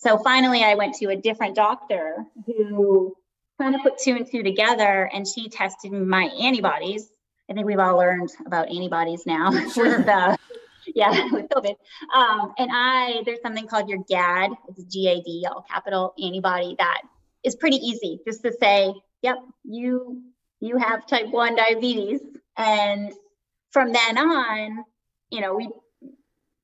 so 0.00 0.16
finally, 0.18 0.64
I 0.64 0.74
went 0.74 0.94
to 0.96 1.10
a 1.10 1.16
different 1.16 1.54
doctor 1.54 2.24
who 2.46 3.14
kind 3.60 3.74
of 3.74 3.82
put 3.82 3.98
two 3.98 4.16
and 4.16 4.26
two 4.26 4.42
together, 4.42 5.10
and 5.12 5.28
she 5.28 5.50
tested 5.50 5.92
my 5.92 6.24
antibodies. 6.24 7.10
I 7.50 7.52
think 7.52 7.66
we've 7.66 7.78
all 7.78 7.98
learned 7.98 8.30
about 8.46 8.70
antibodies 8.70 9.26
now 9.26 9.50
sure. 9.74 9.98
with 9.98 10.06
the 10.06 10.38
yeah 10.94 11.28
with 11.32 11.48
COVID. 11.50 11.74
Um, 12.14 12.54
and 12.56 12.70
I 12.72 13.22
there's 13.26 13.42
something 13.42 13.66
called 13.66 13.90
your 13.90 13.98
GAD. 14.08 14.52
It's 14.68 14.84
G 14.84 15.06
A 15.08 15.20
D 15.20 15.46
all 15.46 15.66
capital 15.70 16.14
antibody 16.22 16.76
that 16.78 17.02
is 17.44 17.54
pretty 17.56 17.76
easy 17.76 18.20
just 18.26 18.42
to 18.42 18.52
say, 18.58 18.94
yep, 19.20 19.36
you 19.64 20.22
you 20.60 20.78
have 20.78 21.06
type 21.06 21.28
one 21.28 21.56
diabetes, 21.56 22.20
and 22.56 23.12
from 23.70 23.92
then 23.92 24.16
on, 24.16 24.82
you 25.30 25.42
know 25.42 25.54
we 25.54 25.68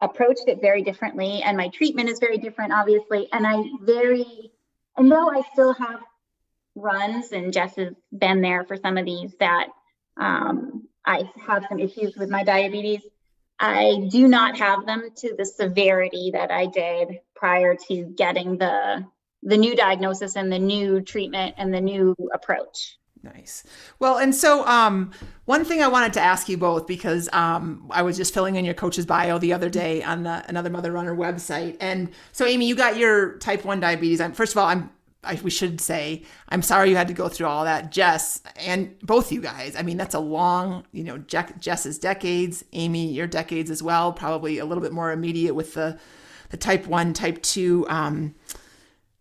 approached 0.00 0.44
it 0.46 0.60
very 0.60 0.82
differently 0.82 1.42
and 1.42 1.56
my 1.56 1.68
treatment 1.68 2.08
is 2.08 2.18
very 2.18 2.38
different 2.38 2.72
obviously. 2.72 3.28
And 3.32 3.46
i 3.46 3.62
very 3.82 4.52
and 4.96 5.10
though 5.10 5.30
i 5.30 5.42
still 5.52 5.72
have 5.72 6.00
runs 6.74 7.32
and 7.32 7.52
jess 7.52 7.76
has 7.76 7.94
been 8.16 8.40
there 8.42 8.64
for 8.64 8.76
some 8.76 8.98
of 8.98 9.06
these 9.06 9.34
that 9.40 9.68
um, 10.18 10.86
i 11.04 11.28
have 11.46 11.64
some 11.68 11.78
issues 11.78 12.14
with 12.16 12.28
my 12.28 12.44
diabetes 12.44 13.00
i 13.58 14.06
do 14.10 14.28
not 14.28 14.58
have 14.58 14.84
them 14.84 15.08
to 15.16 15.34
the 15.36 15.46
severity 15.46 16.30
that 16.32 16.50
i 16.50 16.66
did 16.66 17.20
prior 17.34 17.74
to 17.74 18.04
getting 18.16 18.58
the 18.58 19.04
the 19.42 19.56
new 19.56 19.74
diagnosis 19.76 20.36
and 20.36 20.52
the 20.52 20.58
new 20.58 21.00
treatment 21.00 21.54
and 21.56 21.72
the 21.72 21.80
new 21.80 22.14
approach 22.34 22.98
Nice. 23.34 23.64
Well, 23.98 24.18
and 24.18 24.34
so 24.34 24.66
um, 24.66 25.10
one 25.46 25.64
thing 25.64 25.82
I 25.82 25.88
wanted 25.88 26.12
to 26.14 26.20
ask 26.20 26.48
you 26.48 26.56
both 26.56 26.86
because 26.86 27.28
um, 27.32 27.86
I 27.90 28.02
was 28.02 28.16
just 28.16 28.32
filling 28.32 28.56
in 28.56 28.64
your 28.64 28.74
coach's 28.74 29.06
bio 29.06 29.38
the 29.38 29.52
other 29.52 29.68
day 29.68 30.02
on 30.02 30.22
the 30.22 30.44
Another 30.48 30.70
Mother 30.70 30.92
Runner 30.92 31.14
website, 31.14 31.76
and 31.80 32.10
so 32.32 32.46
Amy, 32.46 32.66
you 32.66 32.76
got 32.76 32.96
your 32.96 33.38
type 33.38 33.64
one 33.64 33.80
diabetes. 33.80 34.20
I'm, 34.20 34.32
first 34.32 34.52
of 34.52 34.58
all, 34.58 34.66
I'm 34.66 34.90
I, 35.24 35.38
we 35.42 35.50
should 35.50 35.80
say 35.80 36.22
I'm 36.48 36.62
sorry 36.62 36.90
you 36.90 36.96
had 36.96 37.08
to 37.08 37.14
go 37.14 37.28
through 37.28 37.48
all 37.48 37.64
that, 37.64 37.90
Jess, 37.90 38.40
and 38.58 38.96
both 39.00 39.32
you 39.32 39.40
guys. 39.40 39.74
I 39.76 39.82
mean, 39.82 39.96
that's 39.96 40.14
a 40.14 40.20
long, 40.20 40.84
you 40.92 41.02
know, 41.04 41.18
Jess's 41.18 41.98
decades, 41.98 42.64
Amy, 42.72 43.10
your 43.12 43.26
decades 43.26 43.70
as 43.70 43.82
well. 43.82 44.12
Probably 44.12 44.58
a 44.58 44.64
little 44.64 44.82
bit 44.82 44.92
more 44.92 45.10
immediate 45.10 45.54
with 45.54 45.74
the 45.74 45.98
the 46.50 46.56
type 46.56 46.86
one, 46.86 47.12
type 47.12 47.42
two. 47.42 47.86
Um, 47.88 48.34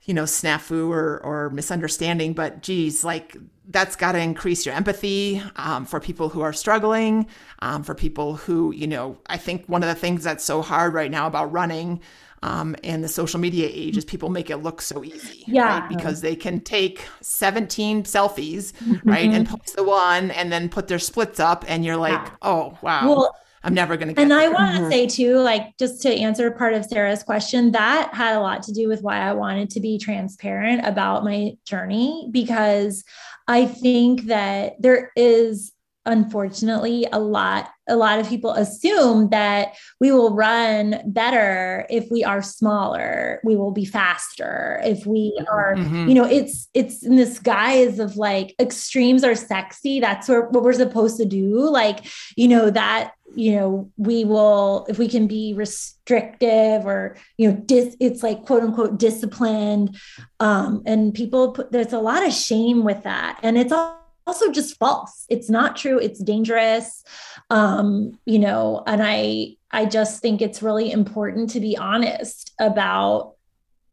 you 0.05 0.13
know, 0.13 0.23
snafu 0.23 0.89
or, 0.89 1.19
or 1.23 1.49
misunderstanding, 1.49 2.33
but 2.33 2.61
geez, 2.61 3.03
like 3.03 3.37
that's 3.69 3.95
got 3.95 4.11
to 4.11 4.19
increase 4.19 4.65
your 4.65 4.75
empathy 4.75 5.41
um, 5.55 5.85
for 5.85 5.99
people 5.99 6.29
who 6.29 6.41
are 6.41 6.53
struggling, 6.53 7.25
um, 7.59 7.83
for 7.83 7.95
people 7.95 8.35
who, 8.35 8.71
you 8.73 8.85
know, 8.87 9.17
I 9.27 9.37
think 9.37 9.65
one 9.65 9.81
of 9.81 9.89
the 9.89 9.95
things 9.95 10.23
that's 10.23 10.43
so 10.43 10.61
hard 10.61 10.93
right 10.93 11.09
now 11.09 11.25
about 11.25 11.51
running 11.51 12.01
um, 12.43 12.75
and 12.83 13.03
the 13.03 13.07
social 13.07 13.39
media 13.39 13.67
age 13.71 13.97
is 13.97 14.05
people 14.05 14.29
make 14.29 14.51
it 14.51 14.57
look 14.57 14.79
so 14.79 15.03
easy, 15.03 15.43
yeah, 15.47 15.79
right? 15.79 15.89
Because 15.89 16.21
they 16.21 16.35
can 16.35 16.59
take 16.59 17.03
17 17.21 18.03
selfies, 18.03 18.73
mm-hmm. 18.73 19.09
right, 19.09 19.29
and 19.31 19.47
post 19.47 19.75
the 19.75 19.83
one 19.83 20.29
and 20.29 20.51
then 20.51 20.69
put 20.69 20.87
their 20.87 20.99
splits 20.99 21.39
up, 21.39 21.65
and 21.67 21.83
you're 21.83 21.97
like, 21.97 22.11
yeah. 22.11 22.29
oh 22.43 22.77
wow. 22.83 23.07
Well, 23.07 23.35
I'm 23.65 23.73
never 23.73 23.97
going 23.97 24.09
to 24.09 24.13
get 24.13 24.21
And 24.21 24.31
there. 24.31 24.39
I 24.39 24.47
want 24.47 24.75
to 24.75 24.81
mm-hmm. 24.81 24.91
say 24.91 25.07
too, 25.07 25.39
like 25.39 25.75
just 25.79 26.01
to 26.03 26.13
answer 26.13 26.51
part 26.51 26.75
of 26.75 26.85
Sarah's 26.85 27.23
question, 27.23 27.71
that 27.71 28.13
had 28.13 28.35
a 28.35 28.39
lot 28.39 28.61
to 28.63 28.71
do 28.71 28.87
with 28.87 29.01
why 29.01 29.17
I 29.17 29.33
wanted 29.33 29.71
to 29.71 29.79
be 29.79 29.97
transparent 29.97 30.85
about 30.85 31.23
my 31.23 31.53
journey 31.65 32.29
because 32.31 33.03
I 33.47 33.65
think 33.65 34.25
that 34.25 34.73
there 34.79 35.11
is 35.15 35.71
unfortunately 36.05 37.07
a 37.11 37.19
lot 37.19 37.69
a 37.87 37.95
lot 37.95 38.19
of 38.19 38.27
people 38.27 38.51
assume 38.51 39.29
that 39.29 39.75
we 39.99 40.11
will 40.11 40.33
run 40.35 41.01
better 41.05 41.85
if 41.89 42.09
we 42.11 42.23
are 42.23 42.41
smaller 42.41 43.39
we 43.43 43.55
will 43.55 43.71
be 43.71 43.85
faster 43.85 44.79
if 44.83 45.05
we 45.05 45.37
are 45.51 45.75
mm-hmm. 45.75 46.07
you 46.07 46.13
know 46.13 46.25
it's 46.25 46.69
it's 46.73 47.03
in 47.03 47.15
this 47.15 47.39
guise 47.39 47.99
of 47.99 48.17
like 48.17 48.55
extremes 48.59 49.23
are 49.23 49.35
sexy 49.35 49.99
that's 49.99 50.27
what, 50.27 50.51
what 50.51 50.63
we're 50.63 50.73
supposed 50.73 51.17
to 51.17 51.25
do 51.25 51.69
like 51.69 52.05
you 52.35 52.47
know 52.47 52.69
that 52.69 53.13
you 53.35 53.55
know 53.55 53.91
we 53.97 54.23
will 54.23 54.85
if 54.87 54.97
we 54.97 55.07
can 55.07 55.27
be 55.27 55.53
restrictive 55.55 56.85
or 56.85 57.17
you 57.37 57.49
know 57.49 57.57
dis, 57.65 57.95
it's 57.99 58.21
like 58.21 58.45
quote 58.45 58.63
unquote 58.63 58.97
disciplined 58.99 59.97
um 60.39 60.83
and 60.85 61.13
people 61.13 61.51
put 61.51 61.71
there's 61.71 61.93
a 61.93 61.99
lot 61.99 62.25
of 62.25 62.31
shame 62.31 62.83
with 62.83 63.03
that 63.03 63.39
and 63.43 63.57
it's 63.57 63.73
also 64.27 64.51
just 64.51 64.77
false. 64.77 65.25
It's 65.29 65.49
not 65.49 65.75
true. 65.75 65.99
It's 65.99 66.19
dangerous. 66.19 67.03
Um 67.49 68.19
you 68.25 68.39
know 68.39 68.83
and 68.87 69.01
i 69.03 69.55
i 69.71 69.85
just 69.85 70.21
think 70.21 70.41
it's 70.41 70.63
really 70.63 70.91
important 70.91 71.51
to 71.51 71.59
be 71.59 71.77
honest 71.77 72.53
about 72.59 73.35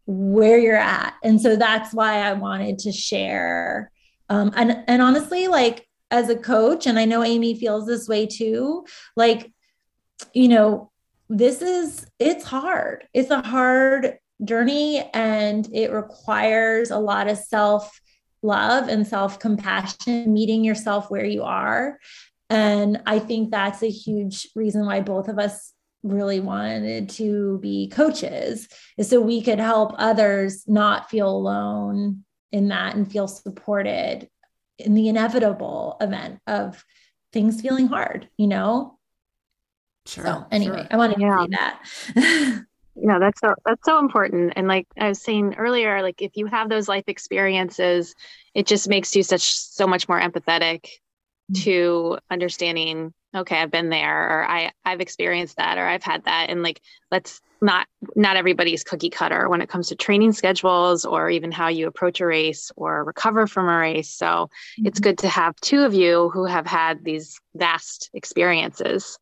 where 0.07 0.59
you're 0.59 0.77
at. 0.77 1.15
And 1.23 1.41
so 1.41 1.57
that's 1.57 1.93
why 1.93 2.19
i 2.19 2.33
wanted 2.33 2.79
to 2.81 2.93
share. 2.93 3.91
Um 4.29 4.53
and 4.57 4.85
and 4.89 5.03
honestly 5.03 5.49
like 5.49 5.87
as 6.13 6.29
a 6.29 6.37
coach, 6.37 6.87
and 6.87 6.99
I 6.99 7.07
know 7.07 7.25
Amy 7.25 7.59
feels 7.59 7.87
this 7.87 8.07
way 8.07 8.27
too, 8.27 8.85
like, 9.17 9.51
you 10.35 10.47
know, 10.47 10.93
this 11.31 11.63
is, 11.63 12.07
it's 12.19 12.45
hard. 12.45 13.09
It's 13.15 13.31
a 13.31 13.41
hard 13.41 14.19
journey 14.45 15.09
and 15.15 15.67
it 15.73 15.91
requires 15.91 16.91
a 16.91 16.99
lot 16.99 17.29
of 17.29 17.39
self 17.39 17.99
love 18.43 18.89
and 18.89 19.07
self 19.07 19.39
compassion, 19.39 20.33
meeting 20.33 20.65
yourself 20.65 21.11
where 21.11 21.25
you 21.25 21.43
are. 21.43 21.99
And 22.51 23.01
I 23.07 23.19
think 23.19 23.51
that's 23.51 23.83
a 23.83 23.91
huge 23.91 24.49
reason 24.55 24.85
why 24.85 25.01
both 25.01 25.29
of 25.29 25.39
us 25.39 25.73
really 26.03 26.41
wanted 26.41 27.09
to 27.09 27.59
be 27.63 27.89
coaches 27.89 28.69
is 28.99 29.09
so 29.09 29.21
we 29.21 29.41
could 29.41 29.61
help 29.61 29.95
others 29.99 30.65
not 30.67 31.09
feel 31.09 31.29
alone 31.29 32.25
in 32.51 32.69
that 32.69 32.95
and 32.95 33.11
feel 33.11 33.29
supported 33.29 34.29
in 34.79 34.95
the 34.95 35.09
inevitable 35.09 35.97
event 36.01 36.41
of 36.47 36.85
things 37.33 37.61
feeling 37.61 37.87
hard, 37.87 38.29
you 38.37 38.49
know? 38.49 38.99
Sure. 40.07 40.25
So 40.25 40.45
anyway, 40.51 40.79
sure. 40.79 40.89
I 40.91 40.97
wanted 40.97 41.15
to 41.17 41.21
yeah. 41.21 41.45
say 41.45 42.15
that. 42.15 42.65
no, 42.95 43.19
that's 43.19 43.41
so 43.41 43.55
that's 43.65 43.85
so 43.85 43.99
important. 43.99 44.53
And 44.57 44.69
like 44.69 44.87
I 44.99 45.09
was 45.09 45.23
saying 45.23 45.55
earlier, 45.57 46.03
like 46.03 46.21
if 46.21 46.33
you 46.37 46.47
have 46.47 46.69
those 46.69 46.89
life 46.89 47.05
experiences, 47.07 48.15
it 48.55 48.67
just 48.67 48.89
makes 48.89 49.17
you 49.17 49.23
such 49.23 49.55
so 49.55 49.87
much 49.87 50.09
more 50.09 50.21
empathetic. 50.21 50.87
To 51.53 52.19
understanding 52.31 53.13
okay 53.35 53.59
i've 53.59 53.71
been 53.71 53.89
there 53.89 54.41
or 54.41 54.45
i 54.49 54.71
i've 54.85 55.01
experienced 55.01 55.57
that 55.57 55.79
or 55.79 55.87
i've 55.87 56.03
had 56.03 56.25
that. 56.25 56.51
And 56.51 56.63
like 56.63 56.81
let's 57.11 57.41
not 57.63 57.87
not 58.17 58.37
everybody's 58.37 58.83
cookie 58.83 59.09
cutter 59.09 59.49
when 59.49 59.63
it 59.63 59.69
comes 59.69 59.89
to 59.89 59.95
training 59.95 60.33
schedules 60.33 61.05
or 61.05 61.31
even 61.31 61.53
how 61.53 61.69
you 61.69 61.87
approach 61.87 62.21
a 62.21 62.27
race 62.27 62.73
or 62.77 63.05
recover 63.05 63.47
from 63.47 63.69
a 63.69 63.79
race. 63.79 64.11
So 64.11 64.27
mm-hmm. 64.27 64.87
it's 64.87 65.01
good 65.01 65.19
to 65.19 65.29
have 65.29 65.55
two 65.61 65.83
of 65.85 65.95
you 65.95 66.29
who 66.31 66.45
have 66.45 66.67
had 66.67 67.05
these 67.05 67.41
vast 67.55 68.11
experiences. 68.13 69.19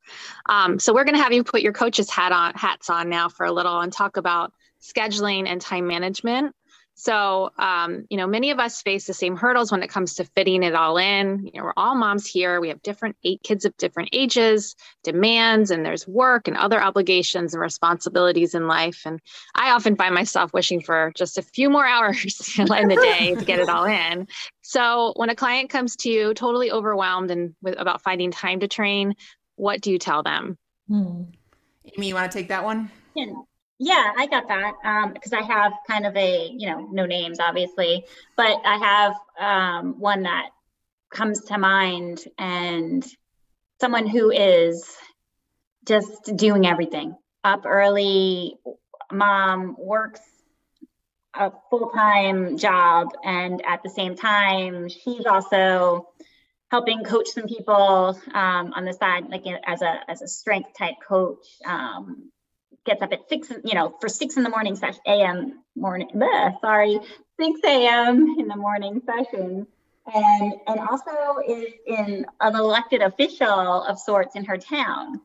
Um, 0.48 0.78
so 0.78 0.94
we're 0.94 1.04
going 1.04 1.16
to 1.16 1.22
have 1.22 1.32
you 1.32 1.44
put 1.44 1.60
your 1.60 1.74
coach's 1.74 2.10
hat 2.10 2.32
on 2.32 2.54
hats 2.54 2.88
on 2.88 3.10
now 3.10 3.28
for 3.28 3.44
a 3.44 3.52
little 3.52 3.78
and 3.78 3.92
talk 3.92 4.16
about 4.16 4.52
scheduling 4.80 5.46
and 5.46 5.60
time 5.60 5.86
management 5.86 6.54
So, 7.00 7.50
um, 7.56 8.04
you 8.10 8.18
know, 8.18 8.26
many 8.26 8.50
of 8.50 8.58
us 8.58 8.82
face 8.82 9.06
the 9.06 9.14
same 9.14 9.34
hurdles 9.34 9.72
when 9.72 9.82
it 9.82 9.88
comes 9.88 10.16
to 10.16 10.24
fitting 10.36 10.62
it 10.62 10.74
all 10.74 10.98
in. 10.98 11.46
You 11.46 11.52
know, 11.54 11.64
we're 11.64 11.72
all 11.74 11.94
moms 11.94 12.26
here. 12.26 12.60
We 12.60 12.68
have 12.68 12.82
different 12.82 13.16
eight 13.24 13.42
kids 13.42 13.64
of 13.64 13.74
different 13.78 14.10
ages, 14.12 14.76
demands, 15.02 15.70
and 15.70 15.82
there's 15.82 16.06
work 16.06 16.46
and 16.46 16.58
other 16.58 16.78
obligations 16.78 17.54
and 17.54 17.62
responsibilities 17.62 18.54
in 18.54 18.66
life. 18.66 19.00
And 19.06 19.18
I 19.54 19.70
often 19.70 19.96
find 19.96 20.14
myself 20.14 20.52
wishing 20.52 20.82
for 20.82 21.10
just 21.16 21.38
a 21.38 21.42
few 21.42 21.70
more 21.70 21.86
hours 21.94 22.54
in 22.58 22.66
the 22.66 22.96
day 22.96 23.34
to 23.34 23.44
get 23.46 23.60
it 23.60 23.70
all 23.70 23.86
in. 23.86 24.28
So, 24.60 25.14
when 25.16 25.30
a 25.30 25.34
client 25.34 25.70
comes 25.70 25.96
to 25.96 26.10
you 26.10 26.34
totally 26.34 26.70
overwhelmed 26.70 27.30
and 27.30 27.54
with 27.62 27.80
about 27.80 28.02
finding 28.02 28.30
time 28.30 28.60
to 28.60 28.68
train, 28.68 29.14
what 29.56 29.80
do 29.80 29.90
you 29.90 29.98
tell 29.98 30.22
them? 30.22 30.58
Hmm. 30.86 31.22
Amy, 31.96 32.08
you 32.08 32.14
want 32.14 32.30
to 32.30 32.38
take 32.38 32.48
that 32.48 32.62
one? 32.62 32.90
Yeah. 33.14 33.32
Yeah, 33.82 34.12
I 34.14 34.26
got 34.26 34.46
that 34.48 35.12
because 35.14 35.32
um, 35.32 35.38
I 35.38 35.42
have 35.42 35.72
kind 35.88 36.04
of 36.04 36.14
a, 36.14 36.52
you 36.54 36.68
know, 36.68 36.86
no 36.92 37.06
names 37.06 37.40
obviously, 37.40 38.04
but 38.36 38.58
I 38.62 38.76
have 38.76 39.14
um, 39.40 39.98
one 39.98 40.24
that 40.24 40.50
comes 41.10 41.44
to 41.44 41.56
mind 41.56 42.22
and 42.38 43.02
someone 43.80 44.06
who 44.06 44.30
is 44.30 44.84
just 45.86 46.36
doing 46.36 46.66
everything 46.66 47.16
up 47.42 47.64
early, 47.64 48.56
mom 49.10 49.76
works 49.78 50.20
a 51.32 51.50
full 51.70 51.88
time 51.88 52.58
job, 52.58 53.08
and 53.24 53.64
at 53.64 53.82
the 53.82 53.88
same 53.88 54.14
time, 54.14 54.90
she's 54.90 55.24
also 55.24 56.10
helping 56.70 57.02
coach 57.02 57.28
some 57.28 57.46
people 57.46 58.20
um, 58.34 58.74
on 58.74 58.84
the 58.84 58.92
side, 58.92 59.30
like 59.30 59.44
as 59.64 59.80
a 59.80 60.00
as 60.06 60.20
a 60.20 60.28
strength 60.28 60.76
type 60.76 60.96
coach. 61.06 61.46
Um, 61.64 62.30
gets 62.86 63.02
up 63.02 63.12
at 63.12 63.28
six, 63.28 63.50
you 63.64 63.74
know, 63.74 63.96
for 64.00 64.08
six 64.08 64.36
in 64.36 64.42
the 64.42 64.50
morning 64.50 64.76
session, 64.76 65.00
a.m. 65.06 65.62
morning, 65.76 66.08
sorry, 66.60 66.98
6 67.40 67.60
a.m. 67.64 68.36
in 68.38 68.48
the 68.48 68.56
morning 68.56 69.00
session. 69.04 69.66
And, 70.12 70.54
and 70.66 70.80
also 70.80 71.38
is 71.46 71.72
in 71.86 72.26
an 72.40 72.56
elected 72.56 73.02
official 73.02 73.84
of 73.84 73.98
sorts 73.98 74.34
in 74.34 74.44
her 74.46 74.56
town. 74.56 75.20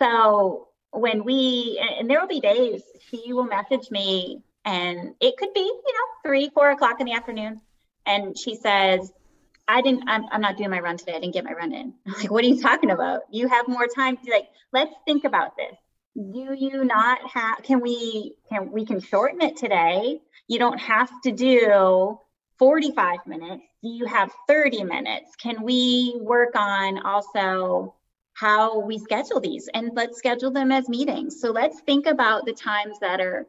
So 0.00 0.68
when 0.90 1.24
we, 1.24 1.80
and 1.98 2.08
there 2.08 2.20
will 2.20 2.28
be 2.28 2.40
days 2.40 2.82
she 3.10 3.32
will 3.32 3.44
message 3.44 3.90
me 3.90 4.42
and 4.64 5.14
it 5.20 5.36
could 5.36 5.52
be, 5.52 5.60
you 5.60 5.92
know, 5.92 6.28
three, 6.28 6.50
four 6.54 6.70
o'clock 6.70 7.00
in 7.00 7.06
the 7.06 7.12
afternoon. 7.12 7.60
And 8.06 8.38
she 8.38 8.54
says, 8.54 9.12
I 9.68 9.82
didn't, 9.82 10.08
I'm, 10.08 10.24
I'm 10.30 10.40
not 10.40 10.56
doing 10.56 10.70
my 10.70 10.80
run 10.80 10.96
today. 10.96 11.14
I 11.14 11.20
didn't 11.20 11.34
get 11.34 11.44
my 11.44 11.52
run 11.52 11.72
in. 11.72 11.94
I'm 12.06 12.12
like, 12.14 12.30
what 12.30 12.44
are 12.44 12.48
you 12.48 12.60
talking 12.60 12.90
about? 12.90 13.22
You 13.30 13.48
have 13.48 13.68
more 13.68 13.86
time. 13.86 14.18
Like, 14.28 14.48
let's 14.72 14.94
think 15.04 15.24
about 15.24 15.56
this 15.56 15.76
do 16.14 16.54
you 16.54 16.84
not 16.84 17.18
have 17.30 17.62
can 17.62 17.80
we 17.80 18.34
can 18.48 18.70
we 18.70 18.84
can 18.84 19.00
shorten 19.00 19.40
it 19.40 19.56
today? 19.56 20.20
You 20.48 20.58
don't 20.58 20.78
have 20.78 21.10
to 21.22 21.32
do 21.32 22.18
45 22.58 23.26
minutes. 23.26 23.62
Do 23.82 23.88
you 23.88 24.06
have 24.06 24.30
30 24.46 24.84
minutes? 24.84 25.34
Can 25.36 25.62
we 25.62 26.16
work 26.20 26.54
on 26.54 27.04
also 27.04 27.94
how 28.34 28.80
we 28.80 28.98
schedule 28.98 29.40
these? 29.40 29.68
And 29.72 29.92
let's 29.94 30.18
schedule 30.18 30.50
them 30.50 30.70
as 30.70 30.88
meetings. 30.88 31.40
So 31.40 31.50
let's 31.50 31.80
think 31.80 32.06
about 32.06 32.44
the 32.44 32.52
times 32.52 32.98
that 33.00 33.20
are 33.20 33.46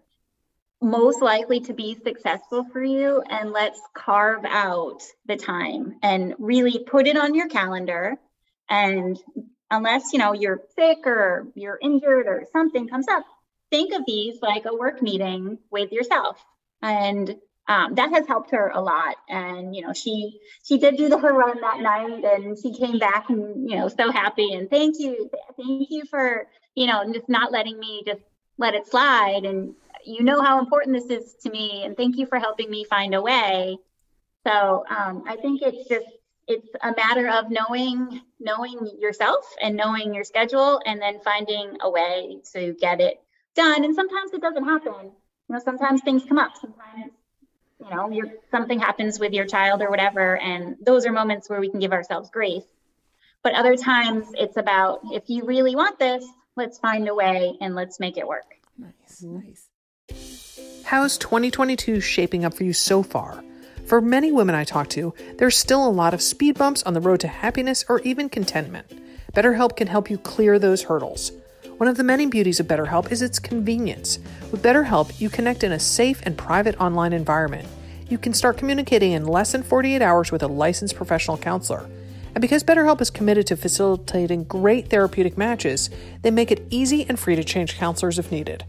most 0.81 1.21
likely 1.21 1.61
to 1.61 1.73
be 1.73 1.95
successful 2.03 2.65
for 2.71 2.83
you 2.83 3.21
and 3.29 3.51
let's 3.51 3.79
carve 3.93 4.43
out 4.45 5.01
the 5.25 5.37
time 5.37 5.97
and 6.03 6.35
really 6.39 6.79
put 6.79 7.07
it 7.07 7.17
on 7.17 7.33
your 7.33 7.47
calendar 7.47 8.17
and 8.69 9.17
unless 9.73 10.13
you 10.13 10.19
know 10.19 10.33
you're 10.33 10.61
sick 10.75 10.99
or 11.05 11.47
you're 11.55 11.79
injured 11.81 12.27
or 12.27 12.45
something 12.53 12.87
comes 12.87 13.07
up 13.07 13.25
think 13.73 13.91
of 13.91 14.05
these 14.05 14.39
like 14.39 14.65
a 14.65 14.75
work 14.75 15.01
meeting 15.01 15.57
with 15.71 15.91
yourself. 15.91 16.37
And 16.83 17.35
um, 17.67 17.95
that 17.95 18.11
has 18.11 18.27
helped 18.27 18.51
her 18.51 18.67
a 18.69 18.79
lot. 18.79 19.15
And 19.27 19.75
you 19.75 19.81
know 19.81 19.93
she 19.93 20.39
she 20.63 20.77
did 20.77 20.95
do 20.95 21.09
the 21.09 21.17
her 21.17 21.33
run 21.33 21.59
that 21.61 21.79
night 21.79 22.23
and 22.23 22.55
she 22.57 22.71
came 22.71 22.99
back 22.99 23.31
and 23.31 23.67
you 23.67 23.75
know 23.75 23.87
so 23.87 24.11
happy 24.11 24.53
and 24.53 24.69
thank 24.69 24.99
you 24.99 25.29
thank 25.57 25.89
you 25.89 26.03
for 26.05 26.47
you 26.75 26.85
know 26.85 27.11
just 27.11 27.27
not 27.27 27.51
letting 27.51 27.79
me 27.79 28.03
just 28.05 28.21
let 28.59 28.75
it 28.75 28.87
slide. 28.87 29.43
And 29.43 29.73
you 30.05 30.21
know 30.23 30.39
how 30.41 30.59
important 30.59 30.95
this 30.95 31.09
is 31.09 31.33
to 31.43 31.49
me 31.49 31.83
and 31.83 31.97
thank 31.97 32.17
you 32.17 32.27
for 32.27 32.37
helping 32.37 32.69
me 32.69 32.83
find 32.83 33.15
a 33.15 33.21
way. 33.21 33.77
So 34.45 34.85
um, 34.87 35.23
i 35.25 35.35
think 35.37 35.61
it's 35.63 35.87
just 35.89 36.05
it's 36.47 36.67
a 36.81 36.93
matter 36.95 37.29
of 37.29 37.49
knowing 37.49 38.21
knowing 38.39 38.91
yourself 38.99 39.45
and 39.61 39.75
knowing 39.75 40.13
your 40.13 40.23
schedule 40.23 40.81
and 40.85 41.01
then 41.01 41.19
finding 41.21 41.77
a 41.81 41.89
way 41.89 42.39
to 42.53 42.73
get 42.73 42.99
it 42.99 43.21
done. 43.55 43.83
And 43.83 43.95
sometimes 43.95 44.33
it 44.33 44.41
doesn't 44.41 44.63
happen. 44.63 44.93
You 45.49 45.55
know 45.55 45.59
sometimes 45.59 46.01
things 46.01 46.23
come 46.27 46.37
up. 46.37 46.53
Sometimes 46.59 47.11
you 47.79 47.89
know 47.89 48.09
your 48.09 48.27
something 48.51 48.79
happens 48.79 49.19
with 49.19 49.33
your 49.33 49.45
child 49.45 49.81
or 49.81 49.89
whatever 49.89 50.37
and 50.37 50.75
those 50.81 51.05
are 51.05 51.11
moments 51.11 51.49
where 51.49 51.59
we 51.59 51.69
can 51.69 51.79
give 51.79 51.93
ourselves 51.93 52.29
grace. 52.29 52.65
But 53.41 53.53
other 53.53 53.75
times 53.75 54.27
it's 54.33 54.57
about 54.57 55.01
if 55.11 55.23
you 55.27 55.45
really 55.45 55.75
want 55.75 55.99
this 55.99 56.25
let's 56.55 56.77
find 56.77 57.07
a 57.07 57.15
way 57.15 57.57
and 57.61 57.73
let's 57.73 57.99
make 57.99 58.17
it 58.17 58.27
work. 58.27 58.55
Nice 58.77 59.23
nice. 59.23 59.69
How's 60.83 61.17
2022 61.17 62.01
shaping 62.01 62.45
up 62.45 62.53
for 62.53 62.63
you 62.63 62.73
so 62.73 63.01
far 63.01 63.43
for 63.85 63.99
many 64.01 64.31
women 64.31 64.55
I 64.55 64.63
talk 64.63 64.89
to, 64.89 65.13
there's 65.37 65.57
still 65.57 65.85
a 65.85 65.89
lot 65.89 66.13
of 66.13 66.21
speed 66.21 66.57
bumps 66.57 66.83
on 66.83 66.93
the 66.93 67.01
road 67.01 67.19
to 67.19 67.27
happiness 67.27 67.83
or 67.89 67.99
even 68.01 68.29
contentment. 68.29 68.87
BetterHelp 69.33 69.75
can 69.75 69.87
help 69.87 70.09
you 70.09 70.17
clear 70.17 70.57
those 70.57 70.83
hurdles. 70.83 71.31
One 71.77 71.89
of 71.89 71.97
the 71.97 72.03
many 72.03 72.25
beauties 72.27 72.59
of 72.59 72.67
BetterHelp 72.67 73.11
is 73.11 73.21
its 73.21 73.39
convenience. 73.39 74.19
With 74.51 74.63
BetterHelp, 74.63 75.19
you 75.19 75.29
connect 75.29 75.63
in 75.63 75.71
a 75.71 75.79
safe 75.79 76.21
and 76.23 76.37
private 76.37 76.79
online 76.79 77.13
environment. 77.13 77.67
You 78.09 78.17
can 78.17 78.33
start 78.33 78.57
communicating 78.57 79.11
in 79.11 79.25
less 79.25 79.51
than 79.51 79.63
48 79.63 80.01
hours 80.01 80.31
with 80.31 80.43
a 80.43 80.47
licensed 80.47 80.95
professional 80.95 81.37
counselor. 81.37 81.89
And 82.35 82.41
because 82.41 82.63
BetterHelp 82.63 83.01
is 83.01 83.09
committed 83.09 83.47
to 83.47 83.57
facilitating 83.57 84.45
great 84.45 84.89
therapeutic 84.89 85.37
matches, 85.37 85.89
they 86.21 86.31
make 86.31 86.51
it 86.51 86.65
easy 86.69 87.05
and 87.09 87.19
free 87.19 87.35
to 87.35 87.43
change 87.43 87.77
counselors 87.77 88.17
if 88.17 88.31
needed. 88.31 88.63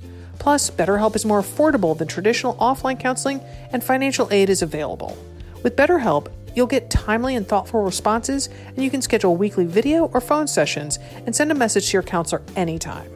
Plus, 0.45 0.69
BetterHelp 0.69 1.17
is 1.17 1.25
more 1.25 1.41
affordable 1.41 1.97
than 1.97 2.07
traditional 2.07 2.55
offline 2.57 3.01
counseling, 3.01 3.41
and 3.73 3.83
financial 3.83 4.29
aid 4.31 4.51
is 4.51 4.61
available. 4.61 5.17
With 5.63 5.75
BetterHelp, 5.75 6.31
you'll 6.55 6.67
get 6.67 6.91
timely 6.91 7.35
and 7.35 7.49
thoughtful 7.49 7.83
responses, 7.83 8.51
and 8.67 8.85
you 8.85 8.91
can 8.91 9.01
schedule 9.01 9.39
weekly 9.39 9.65
video 9.65 10.11
or 10.13 10.21
phone 10.21 10.47
sessions 10.47 10.99
and 11.25 11.35
send 11.35 11.51
a 11.51 11.55
message 11.55 11.87
to 11.87 11.93
your 11.95 12.03
counselor 12.03 12.43
anytime. 12.57 13.11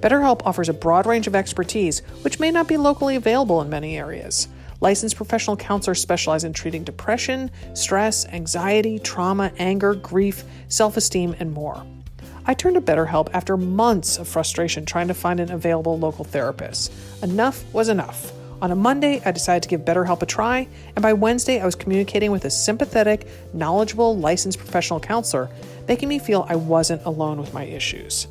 BetterHelp 0.00 0.40
offers 0.46 0.70
a 0.70 0.72
broad 0.72 1.04
range 1.04 1.26
of 1.26 1.36
expertise, 1.36 1.98
which 2.22 2.40
may 2.40 2.50
not 2.50 2.66
be 2.66 2.78
locally 2.78 3.14
available 3.14 3.60
in 3.60 3.68
many 3.68 3.98
areas. 3.98 4.48
Licensed 4.80 5.16
professional 5.16 5.58
counselors 5.58 6.00
specialize 6.00 6.44
in 6.44 6.54
treating 6.54 6.82
depression, 6.82 7.50
stress, 7.74 8.24
anxiety, 8.28 8.98
trauma, 8.98 9.52
anger, 9.58 9.94
grief, 9.94 10.44
self 10.68 10.96
esteem, 10.96 11.36
and 11.40 11.52
more. 11.52 11.84
I 12.46 12.54
turned 12.54 12.74
to 12.74 12.80
BetterHelp 12.80 13.28
after 13.32 13.56
months 13.56 14.18
of 14.18 14.26
frustration 14.26 14.86
trying 14.86 15.06
to 15.08 15.14
find 15.14 15.40
an 15.40 15.52
available 15.52 15.98
local 15.98 16.24
therapist. 16.24 16.92
Enough 17.22 17.62
was 17.72 17.88
enough. 17.88 18.32
On 18.62 18.70
a 18.70 18.76
Monday, 18.76 19.22
I 19.24 19.32
decided 19.32 19.62
to 19.62 19.68
give 19.68 19.86
BetterHelp 19.86 20.20
a 20.22 20.26
try, 20.26 20.68
and 20.94 21.02
by 21.02 21.14
Wednesday, 21.14 21.60
I 21.60 21.64
was 21.64 21.74
communicating 21.74 22.30
with 22.30 22.44
a 22.44 22.50
sympathetic, 22.50 23.26
knowledgeable, 23.54 24.18
licensed 24.18 24.58
professional 24.58 25.00
counselor, 25.00 25.48
making 25.88 26.10
me 26.10 26.18
feel 26.18 26.44
I 26.48 26.56
wasn't 26.56 27.02
alone 27.04 27.38
with 27.38 27.54
my 27.54 27.64
issues. 27.64 28.26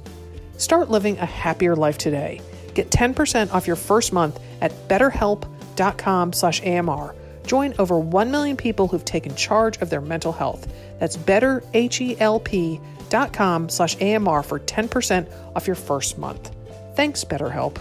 Start 0.58 0.92
living 0.92 1.18
a 1.18 1.26
happier 1.26 1.76
life 1.76 1.98
today. 1.98 2.42
Get 2.76 2.92
10% 2.92 3.52
off 3.54 3.66
your 3.66 3.76
first 3.76 4.14
month 4.14 4.40
at 4.62 4.72
betterhelp.com/amr. 4.88 7.16
Join 7.48 7.74
over 7.80 7.98
1 7.98 8.30
million 8.30 8.58
people 8.58 8.88
who've 8.88 9.06
taken 9.06 9.36
charge 9.36 9.78
of 9.78 9.90
their 9.90 10.02
mental 10.02 10.32
health. 10.32 10.72
That's 11.00 11.18
betterhelp 11.18 12.80
betterhelp.com 13.10 13.70
slash 13.70 14.02
AMR 14.02 14.44
for 14.44 14.60
10% 14.60 15.32
off 15.56 15.68
your 15.68 15.76
first 15.76 16.18
month. 16.18 16.52
Thanks, 16.96 17.24
BetterHelp. 17.24 17.78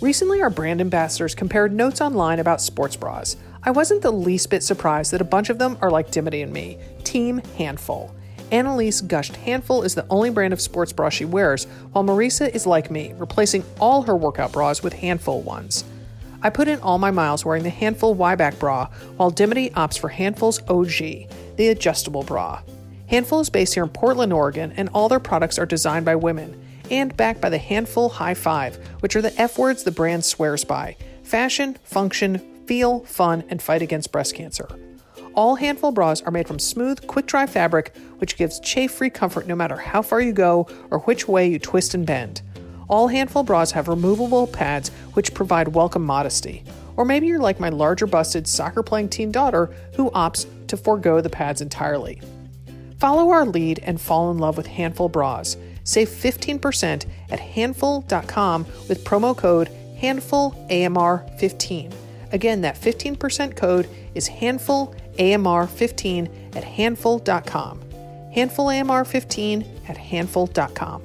Recently, 0.00 0.42
our 0.42 0.50
brand 0.50 0.80
ambassadors 0.80 1.34
compared 1.34 1.72
notes 1.72 2.00
online 2.00 2.40
about 2.40 2.60
sports 2.60 2.96
bras. 2.96 3.36
I 3.62 3.70
wasn't 3.70 4.02
the 4.02 4.10
least 4.10 4.50
bit 4.50 4.62
surprised 4.62 5.12
that 5.12 5.20
a 5.20 5.24
bunch 5.24 5.48
of 5.48 5.58
them 5.58 5.78
are 5.80 5.90
like 5.90 6.10
Dimity 6.10 6.42
and 6.42 6.52
me, 6.52 6.78
Team 7.04 7.38
Handful. 7.56 8.12
Annalise 8.50 9.00
gushed 9.00 9.36
Handful 9.36 9.82
is 9.82 9.94
the 9.94 10.06
only 10.10 10.28
brand 10.28 10.52
of 10.52 10.60
sports 10.60 10.92
bra 10.92 11.08
she 11.08 11.24
wears, 11.24 11.64
while 11.92 12.04
Marisa 12.04 12.52
is 12.52 12.66
like 12.66 12.90
me, 12.90 13.14
replacing 13.16 13.64
all 13.78 14.02
her 14.02 14.16
workout 14.16 14.52
bras 14.52 14.82
with 14.82 14.92
Handful 14.92 15.40
ones. 15.42 15.84
I 16.42 16.50
put 16.50 16.66
in 16.66 16.80
all 16.80 16.98
my 16.98 17.12
miles 17.12 17.44
wearing 17.44 17.62
the 17.62 17.70
Handful 17.70 18.14
Y-back 18.14 18.58
bra, 18.58 18.88
while 19.16 19.30
Dimity 19.30 19.70
opts 19.70 19.98
for 19.98 20.08
Handful's 20.08 20.60
OG, 20.68 21.28
the 21.56 21.68
adjustable 21.68 22.24
bra. 22.24 22.60
Handful 23.12 23.40
is 23.40 23.50
based 23.50 23.74
here 23.74 23.82
in 23.82 23.90
Portland, 23.90 24.32
Oregon, 24.32 24.72
and 24.74 24.88
all 24.94 25.10
their 25.10 25.20
products 25.20 25.58
are 25.58 25.66
designed 25.66 26.06
by 26.06 26.16
women 26.16 26.58
and 26.90 27.14
backed 27.14 27.42
by 27.42 27.50
the 27.50 27.58
Handful 27.58 28.08
High 28.08 28.32
Five, 28.32 28.76
which 29.00 29.14
are 29.14 29.20
the 29.20 29.38
F 29.38 29.58
words 29.58 29.84
the 29.84 29.90
brand 29.90 30.24
swears 30.24 30.64
by 30.64 30.96
fashion, 31.22 31.76
function, 31.84 32.38
feel, 32.64 33.00
fun, 33.00 33.44
and 33.50 33.60
fight 33.60 33.82
against 33.82 34.12
breast 34.12 34.34
cancer. 34.34 34.66
All 35.34 35.56
Handful 35.56 35.92
bras 35.92 36.22
are 36.22 36.30
made 36.30 36.48
from 36.48 36.58
smooth, 36.58 37.06
quick 37.06 37.26
dry 37.26 37.44
fabric, 37.46 37.94
which 38.16 38.38
gives 38.38 38.58
chafe 38.60 38.92
free 38.92 39.10
comfort 39.10 39.46
no 39.46 39.54
matter 39.54 39.76
how 39.76 40.00
far 40.00 40.22
you 40.22 40.32
go 40.32 40.66
or 40.90 41.00
which 41.00 41.28
way 41.28 41.46
you 41.50 41.58
twist 41.58 41.92
and 41.92 42.06
bend. 42.06 42.40
All 42.88 43.08
Handful 43.08 43.42
bras 43.42 43.72
have 43.72 43.88
removable 43.88 44.46
pads, 44.46 44.88
which 45.12 45.34
provide 45.34 45.68
welcome 45.68 46.02
modesty. 46.02 46.64
Or 46.96 47.04
maybe 47.04 47.26
you're 47.26 47.40
like 47.40 47.60
my 47.60 47.68
larger 47.68 48.06
busted 48.06 48.48
soccer 48.48 48.82
playing 48.82 49.10
teen 49.10 49.30
daughter 49.30 49.66
who 49.96 50.10
opts 50.12 50.46
to 50.68 50.78
forego 50.78 51.20
the 51.20 51.28
pads 51.28 51.60
entirely. 51.60 52.18
Follow 53.02 53.30
our 53.30 53.44
lead 53.44 53.80
and 53.82 54.00
fall 54.00 54.30
in 54.30 54.38
love 54.38 54.56
with 54.56 54.68
Handful 54.68 55.08
Bras. 55.08 55.56
Save 55.82 56.08
15% 56.08 57.04
at 57.30 57.40
handful.com 57.40 58.64
with 58.88 59.02
promo 59.02 59.36
code 59.36 59.68
HandfulAMR15. 59.98 61.92
Again, 62.30 62.60
that 62.60 62.80
15% 62.80 63.56
code 63.56 63.88
is 64.14 64.28
HandfulAMR15 64.28 66.54
at 66.54 66.62
handful.com. 66.62 67.80
HandfulAMR15 68.36 69.88
at 69.88 69.96
handful.com. 69.96 71.02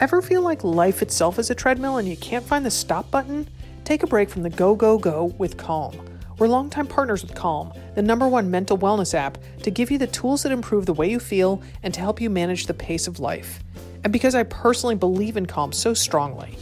Ever 0.00 0.20
feel 0.20 0.42
like 0.42 0.62
life 0.62 1.00
itself 1.00 1.38
is 1.38 1.48
a 1.48 1.54
treadmill 1.54 1.96
and 1.96 2.06
you 2.06 2.18
can't 2.18 2.44
find 2.44 2.66
the 2.66 2.70
stop 2.70 3.10
button? 3.10 3.48
Take 3.84 4.02
a 4.02 4.06
break 4.06 4.28
from 4.28 4.42
the 4.42 4.50
go, 4.50 4.74
go, 4.74 4.98
go 4.98 5.32
with 5.38 5.56
Calm. 5.56 6.11
We're 6.42 6.48
longtime 6.48 6.88
partners 6.88 7.22
with 7.22 7.36
Calm, 7.36 7.72
the 7.94 8.02
number 8.02 8.26
one 8.26 8.50
mental 8.50 8.76
wellness 8.76 9.14
app, 9.14 9.38
to 9.62 9.70
give 9.70 9.92
you 9.92 9.98
the 9.98 10.08
tools 10.08 10.42
that 10.42 10.50
improve 10.50 10.86
the 10.86 10.92
way 10.92 11.08
you 11.08 11.20
feel 11.20 11.62
and 11.84 11.94
to 11.94 12.00
help 12.00 12.20
you 12.20 12.28
manage 12.28 12.66
the 12.66 12.74
pace 12.74 13.06
of 13.06 13.20
life. 13.20 13.62
And 14.02 14.12
because 14.12 14.34
I 14.34 14.42
personally 14.42 14.96
believe 14.96 15.36
in 15.36 15.46
Calm 15.46 15.70
so 15.70 15.94
strongly. 15.94 16.58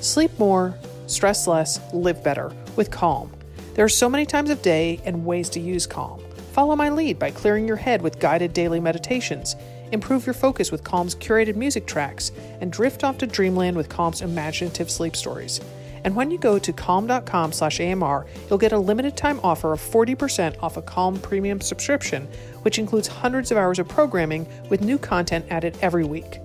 Sleep 0.00 0.30
more, 0.38 0.78
stress 1.08 1.48
less, 1.48 1.80
live 1.92 2.22
better 2.22 2.54
with 2.76 2.92
Calm. 2.92 3.32
There 3.74 3.84
are 3.84 3.88
so 3.88 4.08
many 4.08 4.24
times 4.24 4.50
of 4.50 4.62
day 4.62 5.00
and 5.04 5.26
ways 5.26 5.48
to 5.48 5.58
use 5.58 5.84
Calm. 5.84 6.22
Follow 6.52 6.76
my 6.76 6.88
lead 6.88 7.18
by 7.18 7.32
clearing 7.32 7.66
your 7.66 7.74
head 7.74 8.02
with 8.02 8.20
guided 8.20 8.52
daily 8.52 8.78
meditations, 8.78 9.56
improve 9.90 10.26
your 10.26 10.34
focus 10.34 10.70
with 10.70 10.84
Calm's 10.84 11.16
curated 11.16 11.56
music 11.56 11.88
tracks, 11.88 12.30
and 12.60 12.70
drift 12.70 13.02
off 13.02 13.18
to 13.18 13.26
dreamland 13.26 13.76
with 13.76 13.88
Calm's 13.88 14.22
imaginative 14.22 14.88
sleep 14.88 15.16
stories. 15.16 15.60
And 16.04 16.14
when 16.14 16.30
you 16.30 16.38
go 16.38 16.58
to 16.58 16.72
calm.com 16.72 17.52
slash 17.52 17.80
AMR, 17.80 18.26
you'll 18.48 18.58
get 18.58 18.72
a 18.72 18.78
limited 18.78 19.16
time 19.16 19.40
offer 19.42 19.72
of 19.72 19.80
40% 19.80 20.62
off 20.62 20.76
a 20.76 20.82
Calm 20.82 21.18
premium 21.18 21.60
subscription, 21.60 22.28
which 22.62 22.78
includes 22.78 23.08
hundreds 23.08 23.50
of 23.50 23.56
hours 23.56 23.78
of 23.78 23.88
programming 23.88 24.46
with 24.68 24.82
new 24.82 24.98
content 24.98 25.46
added 25.50 25.76
every 25.80 26.04
week. 26.04 26.40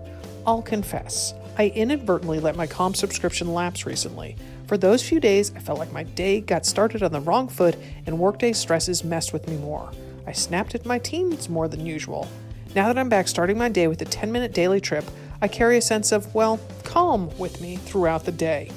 I'll 0.47 0.62
confess, 0.62 1.34
I 1.57 1.68
inadvertently 1.68 2.39
let 2.39 2.55
my 2.55 2.68
Calm 2.68 2.93
subscription 2.93 3.53
lapse 3.53 3.86
recently. 3.86 4.38
For 4.68 4.78
those 4.78 5.07
few 5.07 5.20
days, 5.20 5.51
I 5.55 5.60
felt 5.60 5.78
like 5.78 5.91
my 5.91 6.03
day 6.03 6.39
got 6.39 6.66
started 6.66 7.03
on 7.03 7.12
the 7.12 7.20
wrong 7.20 7.49
foot 7.49 7.76
and 8.05 8.18
workday 8.18 8.53
stresses 8.53 9.03
messed 9.03 9.34
with 9.34 9.47
me 9.49 9.57
more. 9.57 9.91
I 10.26 10.32
snapped 10.32 10.74
at 10.74 10.86
my 10.86 10.99
teens 10.99 11.49
more 11.49 11.68
than 11.68 11.86
usual. 11.86 12.30
Now 12.76 12.88
that 12.88 12.97
I'm 12.97 13.10
back 13.10 13.28
starting 13.28 13.57
my 13.57 13.68
day 13.68 13.88
with 13.88 14.01
a 14.01 14.05
10 14.05 14.32
minute 14.32 14.53
daily 14.53 14.80
trip, 14.80 15.03
I 15.41 15.47
carry 15.47 15.78
a 15.78 15.82
sense 15.82 16.12
of, 16.12 16.34
well, 16.34 16.60
calm 16.84 17.36
with 17.38 17.60
me 17.60 17.78
throughout 17.78 18.26
the 18.26 18.32
day. 18.32 18.72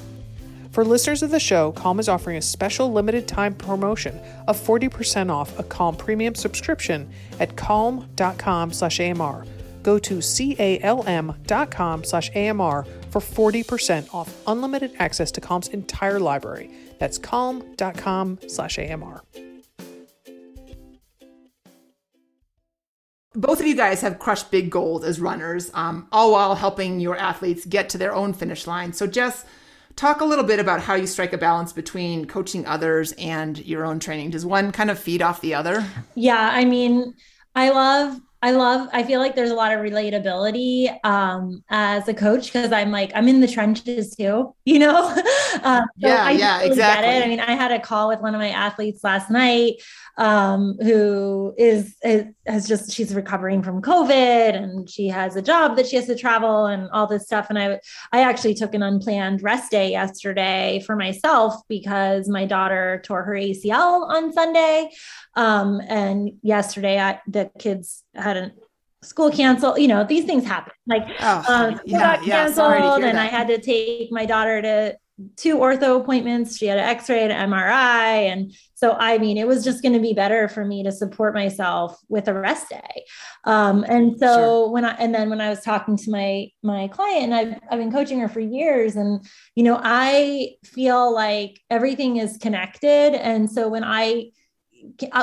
For 0.73 0.83
listeners 0.83 1.21
of 1.21 1.29
the 1.29 1.39
show, 1.39 1.71
Calm 1.71 1.99
is 1.99 2.09
offering 2.09 2.35
a 2.35 2.41
special 2.41 2.91
limited 2.91 3.27
time 3.27 3.53
promotion 3.53 4.19
of 4.47 4.59
40% 4.59 5.29
off 5.29 5.59
a 5.59 5.63
Calm 5.63 5.95
premium 5.95 6.33
subscription 6.33 7.11
at 7.39 7.55
calm.com 7.55 8.73
slash 8.73 8.99
AMR. 8.99 9.45
Go 9.83 9.99
to 9.99 10.19
calm.com 10.19 12.03
slash 12.03 12.31
AMR 12.35 12.87
for 13.11 13.19
40% 13.21 14.11
off 14.15 14.35
unlimited 14.47 14.93
access 14.97 15.29
to 15.33 15.41
Calm's 15.41 15.67
entire 15.67 16.19
library. 16.19 16.71
That's 16.97 17.19
calm.com 17.19 18.39
slash 18.47 18.79
AMR. 18.79 19.21
both 23.35 23.59
of 23.59 23.65
you 23.65 23.75
guys 23.75 24.01
have 24.01 24.19
crushed 24.19 24.51
big 24.51 24.69
gold 24.69 25.03
as 25.03 25.19
runners, 25.19 25.71
um, 25.73 26.07
all 26.11 26.31
while 26.31 26.53
helping 26.55 26.99
your 26.99 27.17
athletes 27.17 27.65
get 27.65 27.89
to 27.89 27.97
their 27.97 28.13
own 28.13 28.31
finish 28.31 28.67
line. 28.67 28.93
So, 28.93 29.07
Jess, 29.07 29.43
talk 29.95 30.21
a 30.21 30.25
little 30.25 30.45
bit 30.45 30.59
about 30.59 30.81
how 30.81 30.95
you 30.95 31.07
strike 31.07 31.33
a 31.33 31.37
balance 31.37 31.73
between 31.73 32.25
coaching 32.25 32.65
others 32.65 33.13
and 33.13 33.57
your 33.65 33.85
own 33.85 33.99
training. 33.99 34.31
Does 34.31 34.45
one 34.45 34.71
kind 34.71 34.89
of 34.89 34.99
feed 34.99 35.21
off 35.21 35.41
the 35.41 35.53
other? 35.53 35.85
Yeah, 36.15 36.49
I 36.51 36.65
mean, 36.65 37.13
I 37.55 37.69
love 37.69 38.19
I 38.43 38.51
love, 38.51 38.89
I 38.91 39.03
feel 39.03 39.21
like 39.21 39.35
there's 39.35 39.51
a 39.51 39.55
lot 39.55 39.71
of 39.71 39.79
relatability 39.79 40.93
um, 41.05 41.63
as 41.69 42.09
a 42.09 42.13
coach 42.13 42.51
because 42.51 42.73
I'm 42.73 42.91
like, 42.91 43.13
I'm 43.15 43.29
in 43.29 43.39
the 43.39 43.47
trenches 43.47 44.17
too, 44.17 44.53
you 44.65 44.79
know? 44.79 45.07
um, 45.63 45.85
so 46.01 46.07
yeah, 46.09 46.25
I 46.25 46.31
yeah, 46.31 46.57
really 46.57 46.71
exactly. 46.71 47.23
I 47.23 47.27
mean, 47.29 47.39
I 47.39 47.53
had 47.53 47.71
a 47.71 47.79
call 47.79 48.09
with 48.09 48.19
one 48.19 48.35
of 48.35 48.41
my 48.41 48.49
athletes 48.49 49.01
last 49.01 49.31
night 49.31 49.75
um, 50.17 50.75
who 50.81 51.53
is, 51.57 51.95
is, 52.03 52.25
has 52.45 52.67
just, 52.67 52.91
she's 52.91 53.15
recovering 53.15 53.63
from 53.63 53.81
COVID 53.81 54.61
and 54.61 54.89
she 54.89 55.07
has 55.07 55.37
a 55.37 55.41
job 55.41 55.77
that 55.77 55.87
she 55.87 55.95
has 55.95 56.07
to 56.07 56.15
travel 56.15 56.65
and 56.65 56.89
all 56.89 57.07
this 57.07 57.23
stuff. 57.23 57.47
And 57.49 57.57
I, 57.57 57.79
I 58.11 58.23
actually 58.23 58.55
took 58.55 58.73
an 58.73 58.83
unplanned 58.83 59.41
rest 59.41 59.71
day 59.71 59.91
yesterday 59.91 60.83
for 60.85 60.97
myself 60.97 61.55
because 61.69 62.27
my 62.27 62.45
daughter 62.45 63.01
tore 63.05 63.23
her 63.23 63.35
ACL 63.35 64.05
on 64.09 64.33
Sunday. 64.33 64.91
Um, 65.35 65.81
and 65.87 66.33
yesterday 66.41 66.99
I, 66.99 67.19
the 67.27 67.49
kids 67.57 68.03
had 68.13 68.37
a 68.37 68.51
school 69.01 69.31
canceled, 69.31 69.79
you 69.79 69.87
know, 69.87 70.03
these 70.03 70.25
things 70.25 70.45
happen. 70.45 70.73
Like 70.87 71.07
oh, 71.19 71.43
um, 71.47 71.79
yeah, 71.85 71.99
got 71.99 72.25
yeah, 72.25 72.45
canceled 72.45 73.03
and 73.03 73.19
I 73.19 73.25
had 73.25 73.47
to 73.47 73.59
take 73.59 74.11
my 74.11 74.25
daughter 74.25 74.61
to 74.61 74.97
two 75.35 75.57
ortho 75.57 76.01
appointments. 76.01 76.57
She 76.57 76.65
had 76.65 76.79
an 76.79 76.85
x-ray 76.85 77.23
and 77.23 77.31
an 77.31 77.51
MRI. 77.51 78.31
And 78.31 78.53
so, 78.73 78.93
I 78.93 79.19
mean, 79.19 79.37
it 79.37 79.47
was 79.47 79.63
just 79.63 79.81
going 79.83 79.93
to 79.93 79.99
be 79.99 80.13
better 80.13 80.47
for 80.47 80.65
me 80.65 80.83
to 80.83 80.91
support 80.91 81.35
myself 81.35 81.99
with 82.09 82.27
a 82.27 82.33
rest 82.33 82.69
day. 82.69 83.05
Um, 83.43 83.85
and 83.87 84.17
so 84.17 84.25
sure. 84.25 84.69
when 84.71 84.85
I, 84.85 84.93
and 84.93 85.13
then 85.13 85.29
when 85.29 85.39
I 85.39 85.49
was 85.49 85.61
talking 85.61 85.97
to 85.97 86.11
my, 86.11 86.49
my 86.63 86.87
client 86.87 87.25
and 87.25 87.35
I've, 87.35 87.59
I've 87.69 87.79
been 87.79 87.91
coaching 87.91 88.19
her 88.19 88.27
for 88.27 88.39
years 88.39 88.95
and, 88.95 89.23
you 89.55 89.63
know, 89.63 89.79
I 89.81 90.55
feel 90.65 91.13
like 91.13 91.61
everything 91.69 92.17
is 92.17 92.37
connected. 92.37 93.13
And 93.13 93.49
so 93.49 93.67
when 93.67 93.83
I, 93.83 94.31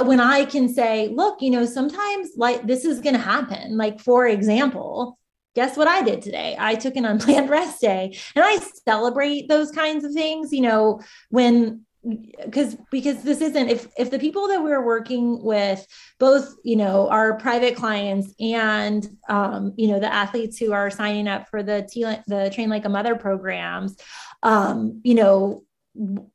when 0.05 0.21
I 0.21 0.45
can 0.45 0.69
say, 0.69 1.09
look, 1.09 1.41
you 1.41 1.51
know, 1.51 1.65
sometimes 1.65 2.31
like 2.37 2.67
this 2.67 2.85
is 2.85 3.01
going 3.01 3.15
to 3.15 3.21
happen. 3.21 3.77
Like, 3.77 4.01
for 4.01 4.27
example, 4.27 5.19
guess 5.55 5.77
what 5.77 5.89
I 5.89 6.03
did 6.03 6.23
today? 6.23 6.57
I 6.59 6.75
took 6.75 6.97
an 6.97 7.05
unplanned 7.07 7.51
rest 7.51 7.81
day 7.81 8.17
and 8.35 8.45
I 8.45 8.59
celebrate 8.89 9.49
those 9.49 9.71
kinds 9.71 10.05
of 10.05 10.13
things, 10.13 10.53
you 10.53 10.63
know, 10.63 11.01
when 11.31 11.85
because 12.03 12.77
because 12.91 13.23
this 13.23 13.43
isn't 13.43 13.69
if 13.69 13.89
if 13.99 14.11
the 14.11 14.19
people 14.19 14.49
that 14.49 14.63
we're 14.63 14.85
working 14.85 15.43
with 15.43 15.87
both 16.19 16.55
you 16.65 16.77
know 16.77 17.09
our 17.11 17.37
private 17.37 17.77
clients 17.77 18.33
and 18.41 19.07
um, 19.29 19.75
you 19.77 19.87
know 19.89 20.01
the 20.01 20.13
athletes 20.13 20.57
who 20.57 20.73
are 20.73 20.89
signing 20.89 21.29
up 21.29 21.49
for 21.51 21.63
the 21.63 21.87
T, 21.91 22.03
the 22.27 22.51
train 22.55 22.71
like 22.71 22.87
a 22.87 22.89
mother 22.89 23.17
programs 23.17 23.99
um, 24.43 25.03
you 25.05 25.15
know 25.15 25.63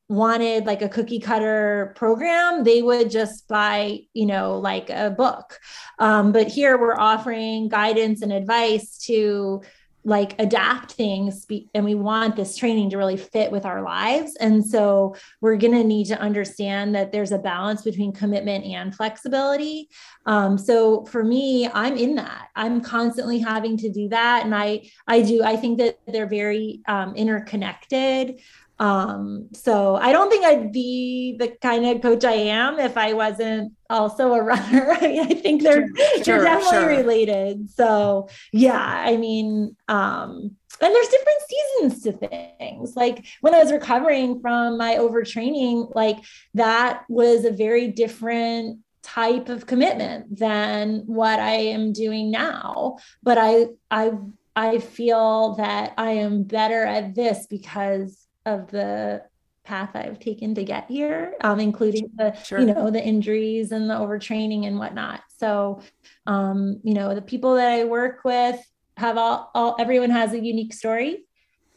wanted 0.09 0.66
like 0.66 0.82
a 0.82 0.89
cookie 0.89 1.20
cutter 1.20 1.93
program, 1.95 2.63
they 2.63 2.82
would 2.82 3.09
just 3.09 3.47
buy, 3.47 3.99
you 4.13 4.26
know, 4.26 4.59
like 4.59 4.89
a 4.89 5.09
book. 5.09 5.59
Um, 5.97 6.32
but 6.32 6.47
here 6.47 6.78
we're 6.78 6.97
offering 6.97 7.70
guidance 7.70 8.22
and 8.22 8.32
advice 8.32 8.97
to 9.05 9.61
like 10.07 10.39
adapt 10.39 10.91
things 10.91 11.47
and 11.74 11.84
we 11.84 11.95
want 11.95 12.36
this 12.36 12.55
training 12.55 12.91
to 12.91 12.97
really 12.97 13.18
fit 13.18 13.51
with 13.51 13.66
our 13.66 13.82
lives. 13.82 14.36
And 14.36 14.63
so 14.63 15.16
we're 15.41 15.57
going 15.57 15.74
to 15.74 15.84
need 15.84 16.05
to 16.07 16.20
understand 16.20 16.93
that 16.93 17.11
there's 17.11 17.32
a 17.32 17.39
balance 17.39 17.82
between 17.82 18.13
commitment 18.13 18.66
and 18.66 18.95
flexibility. 18.95 19.89
Um, 20.28 20.59
so 20.59 21.05
for 21.05 21.24
me 21.24 21.68
i'm 21.74 21.97
in 21.97 22.16
that. 22.16 22.49
I'm 22.55 22.82
constantly 22.82 23.39
having 23.39 23.78
to 23.78 23.91
do 23.91 24.07
that 24.09 24.45
and 24.45 24.53
i 24.53 24.88
i 25.07 25.22
do 25.22 25.43
i 25.43 25.55
think 25.55 25.80
that 25.80 25.99
they're 26.07 26.28
very 26.28 26.82
um, 26.88 27.16
interconnected 27.16 28.39
um, 28.78 29.49
so 29.53 29.95
I 29.95 30.11
don't 30.11 30.30
think 30.30 30.43
I'd 30.45 30.71
be 30.71 31.38
the 31.39 31.49
kind 31.61 31.86
of 31.86 32.01
coach 32.01 32.26
I 32.26 32.34
am 32.34 32.80
if 32.80 32.97
I 32.97 33.13
wasn't 33.13 33.73
also 33.89 34.34
a 34.34 34.43
runner. 34.43 34.91
I 34.91 35.07
mean, 35.07 35.19
I 35.21 35.34
think 35.34 35.63
they're 35.63 35.88
sure, 36.23 36.23
they're 36.23 36.43
definitely 36.43 36.78
sure. 36.78 36.88
related. 36.88 37.69
So 37.69 38.28
yeah, 38.51 38.78
I 38.80 39.15
mean, 39.17 39.76
um, 39.88 40.55
and 40.82 40.93
there's 40.93 41.07
different 41.07 41.41
seasons 41.47 42.03
to 42.03 42.11
things. 42.11 42.95
Like 42.95 43.26
when 43.41 43.55
I 43.55 43.63
was 43.63 43.71
recovering 43.71 44.41
from 44.41 44.78
my 44.78 44.95
overtraining, 44.95 45.95
like 45.95 46.17
that 46.53 47.03
was 47.07 47.45
a 47.45 47.51
very 47.51 47.88
different 47.88 48.80
type 49.03 49.49
of 49.49 49.67
commitment 49.67 50.38
than 50.38 51.03
what 51.05 51.39
I 51.39 51.53
am 51.53 51.93
doing 51.93 52.30
now. 52.30 52.97
But 53.23 53.38
I 53.38 53.67
I 53.89 54.13
I 54.55 54.80
feel 54.80 55.55
that 55.55 55.93
I 55.97 56.11
am 56.11 56.43
better 56.43 56.84
at 56.84 57.15
this 57.15 57.47
because 57.47 58.24
of 58.45 58.69
the 58.71 59.23
path 59.65 59.91
I've 59.95 60.19
taken 60.19 60.55
to 60.55 60.63
get 60.63 60.89
here, 60.89 61.33
um, 61.41 61.59
including 61.59 62.11
the 62.15 62.33
sure. 62.43 62.59
you 62.59 62.67
know 62.67 62.89
the 62.89 63.03
injuries 63.03 63.71
and 63.71 63.89
the 63.89 63.95
overtraining 63.95 64.65
and 64.65 64.79
whatnot. 64.79 65.21
So, 65.37 65.81
um, 66.25 66.79
you 66.83 66.93
know, 66.93 67.13
the 67.13 67.21
people 67.21 67.55
that 67.55 67.71
I 67.71 67.83
work 67.83 68.23
with 68.23 68.59
have 68.97 69.17
all, 69.17 69.51
all 69.53 69.75
everyone 69.79 70.11
has 70.11 70.33
a 70.33 70.39
unique 70.39 70.73
story, 70.73 71.25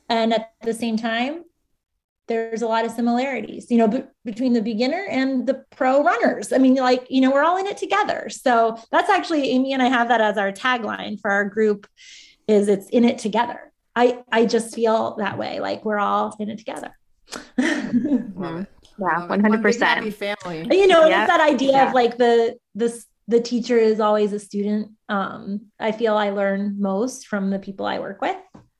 and 0.08 0.32
at 0.32 0.52
the 0.62 0.74
same 0.74 0.96
time, 0.96 1.44
there's 2.28 2.62
a 2.62 2.68
lot 2.68 2.84
of 2.84 2.92
similarities, 2.92 3.70
you 3.70 3.78
know, 3.78 3.88
b- 3.88 4.04
between 4.24 4.52
the 4.52 4.62
beginner 4.62 5.06
and 5.10 5.46
the 5.46 5.64
pro 5.70 6.04
runners. 6.04 6.52
I 6.52 6.58
mean, 6.58 6.76
like 6.76 7.06
you 7.08 7.20
know, 7.20 7.32
we're 7.32 7.42
all 7.42 7.56
in 7.56 7.66
it 7.66 7.78
together. 7.78 8.28
So 8.28 8.78
that's 8.92 9.10
actually 9.10 9.50
Amy 9.50 9.72
and 9.72 9.82
I 9.82 9.88
have 9.88 10.08
that 10.08 10.20
as 10.20 10.36
our 10.38 10.52
tagline 10.52 11.18
for 11.20 11.30
our 11.30 11.44
group. 11.46 11.88
Is 12.46 12.68
it's 12.68 12.88
in 12.88 13.04
it 13.04 13.18
together 13.18 13.67
I 13.98 14.22
I 14.30 14.46
just 14.46 14.74
feel 14.74 15.16
that 15.16 15.36
way. 15.38 15.58
Like 15.58 15.84
we're 15.84 15.98
all 15.98 16.36
in 16.38 16.48
it 16.48 16.58
together. 16.58 16.96
Love 17.58 18.60
it. 18.60 18.68
Yeah, 18.98 19.26
one 19.26 19.40
hundred 19.40 19.60
percent. 19.60 20.14
Family. 20.14 20.68
You 20.70 20.86
know, 20.86 21.06
yep. 21.06 21.20
it's 21.20 21.28
that 21.28 21.40
idea 21.40 21.72
yeah. 21.72 21.88
of 21.88 21.94
like 21.94 22.16
the 22.16 22.56
this 22.76 23.06
the 23.26 23.40
teacher 23.40 23.76
is 23.76 23.98
always 23.98 24.32
a 24.32 24.38
student. 24.38 24.92
Um, 25.08 25.66
I 25.80 25.90
feel 25.92 26.16
I 26.16 26.30
learn 26.30 26.76
most 26.80 27.26
from 27.26 27.50
the 27.50 27.58
people 27.58 27.86
I 27.86 27.98
work 27.98 28.20
with. 28.22 28.36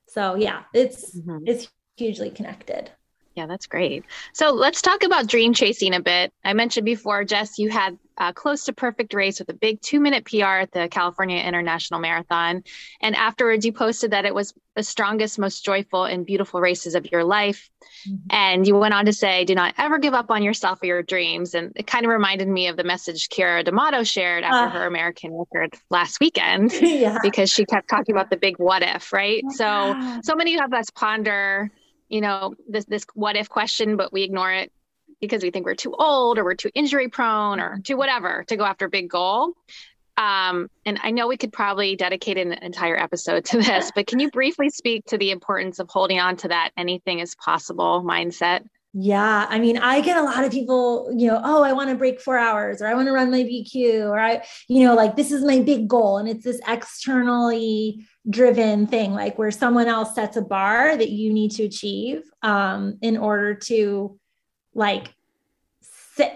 So 0.07 0.35
yeah, 0.35 0.63
it's 0.73 1.17
mm-hmm. 1.17 1.39
it's 1.45 1.67
hugely 1.97 2.31
connected. 2.31 2.89
Yeah, 3.35 3.45
that's 3.45 3.67
great. 3.67 4.03
So 4.33 4.51
let's 4.51 4.81
talk 4.81 5.03
about 5.03 5.27
dream 5.27 5.53
chasing 5.53 5.93
a 5.93 6.01
bit. 6.01 6.33
I 6.43 6.53
mentioned 6.53 6.85
before, 6.85 7.23
Jess, 7.23 7.57
you 7.57 7.69
had 7.69 7.97
a 8.17 8.33
close 8.33 8.65
to 8.65 8.73
perfect 8.73 9.13
race 9.13 9.39
with 9.39 9.49
a 9.49 9.53
big 9.53 9.81
two 9.81 9.99
minute 9.99 10.25
PR 10.25 10.45
at 10.45 10.71
the 10.71 10.89
California 10.89 11.41
International 11.41 12.01
Marathon. 12.01 12.63
And 13.01 13.15
afterwards, 13.15 13.65
you 13.65 13.71
posted 13.71 14.11
that 14.11 14.25
it 14.25 14.35
was 14.35 14.53
the 14.75 14.83
strongest, 14.83 15.39
most 15.39 15.63
joyful, 15.63 16.03
and 16.03 16.25
beautiful 16.25 16.59
races 16.59 16.95
of 16.95 17.09
your 17.11 17.23
life. 17.23 17.69
Mm-hmm. 18.07 18.27
And 18.29 18.67
you 18.67 18.75
went 18.75 18.93
on 18.93 19.05
to 19.05 19.13
say, 19.13 19.45
do 19.45 19.55
not 19.55 19.73
ever 19.77 19.99
give 19.99 20.13
up 20.13 20.31
on 20.31 20.43
yourself 20.43 20.79
or 20.81 20.87
your 20.87 21.03
dreams. 21.03 21.53
And 21.53 21.71
it 21.75 21.87
kind 21.87 22.05
of 22.05 22.11
reminded 22.11 22.47
me 22.47 22.67
of 22.67 22.75
the 22.75 22.83
message 22.83 23.29
Keira 23.29 23.63
D'Amato 23.63 24.03
shared 24.03 24.43
after 24.43 24.77
uh, 24.77 24.81
her 24.81 24.87
American 24.87 25.31
record 25.33 25.75
last 25.89 26.19
weekend, 26.19 26.73
yeah. 26.81 27.19
because 27.21 27.49
she 27.49 27.65
kept 27.65 27.89
talking 27.89 28.13
about 28.13 28.29
the 28.29 28.37
big 28.37 28.57
what 28.57 28.83
if, 28.83 29.13
right? 29.13 29.43
Oh, 29.45 29.53
so, 29.53 30.19
so 30.23 30.35
many 30.35 30.59
of 30.59 30.73
us 30.73 30.89
ponder 30.89 31.71
you 32.09 32.21
know 32.21 32.53
this 32.67 32.85
this 32.85 33.05
what 33.13 33.35
if 33.35 33.49
question 33.49 33.95
but 33.95 34.11
we 34.11 34.23
ignore 34.23 34.51
it 34.51 34.71
because 35.21 35.43
we 35.43 35.51
think 35.51 35.65
we're 35.65 35.75
too 35.75 35.95
old 35.97 36.37
or 36.37 36.43
we're 36.43 36.55
too 36.55 36.71
injury 36.73 37.07
prone 37.07 37.59
or 37.59 37.79
too 37.83 37.97
whatever 37.97 38.43
to 38.47 38.57
go 38.57 38.65
after 38.65 38.85
a 38.85 38.89
big 38.89 39.09
goal 39.09 39.53
um, 40.17 40.69
and 40.85 40.99
i 41.03 41.11
know 41.11 41.27
we 41.27 41.37
could 41.37 41.53
probably 41.53 41.95
dedicate 41.95 42.37
an 42.37 42.53
entire 42.53 42.97
episode 42.97 43.45
to 43.45 43.57
this 43.57 43.91
but 43.95 44.07
can 44.07 44.19
you 44.19 44.29
briefly 44.31 44.69
speak 44.69 45.05
to 45.05 45.17
the 45.17 45.31
importance 45.31 45.79
of 45.79 45.89
holding 45.89 46.19
on 46.19 46.35
to 46.35 46.47
that 46.47 46.71
anything 46.75 47.19
is 47.19 47.35
possible 47.35 48.03
mindset 48.03 48.63
yeah. 48.93 49.45
I 49.47 49.59
mean, 49.59 49.77
I 49.77 50.01
get 50.01 50.17
a 50.17 50.23
lot 50.23 50.43
of 50.43 50.51
people, 50.51 51.11
you 51.15 51.27
know, 51.27 51.39
oh, 51.43 51.61
I 51.61 51.73
want 51.73 51.91
to 51.91 51.95
break 51.95 52.19
four 52.19 52.39
hours 52.39 52.81
or 52.81 52.87
I 52.87 52.95
want 52.95 53.07
to 53.07 53.11
run 53.11 53.29
my 53.29 53.43
BQ 53.43 54.09
or 54.09 54.19
I, 54.19 54.43
you 54.67 54.83
know, 54.83 54.95
like 54.95 55.15
this 55.15 55.31
is 55.31 55.43
my 55.43 55.59
big 55.59 55.87
goal. 55.87 56.17
And 56.17 56.27
it's 56.27 56.43
this 56.43 56.59
externally 56.67 58.07
driven 58.29 58.87
thing, 58.87 59.13
like 59.13 59.37
where 59.37 59.51
someone 59.51 59.87
else 59.87 60.15
sets 60.15 60.37
a 60.37 60.41
bar 60.41 60.95
that 60.95 61.09
you 61.09 61.33
need 61.33 61.51
to 61.51 61.63
achieve 61.63 62.23
um, 62.41 62.97
in 63.01 63.17
order 63.17 63.55
to 63.55 64.19
like 64.73 65.13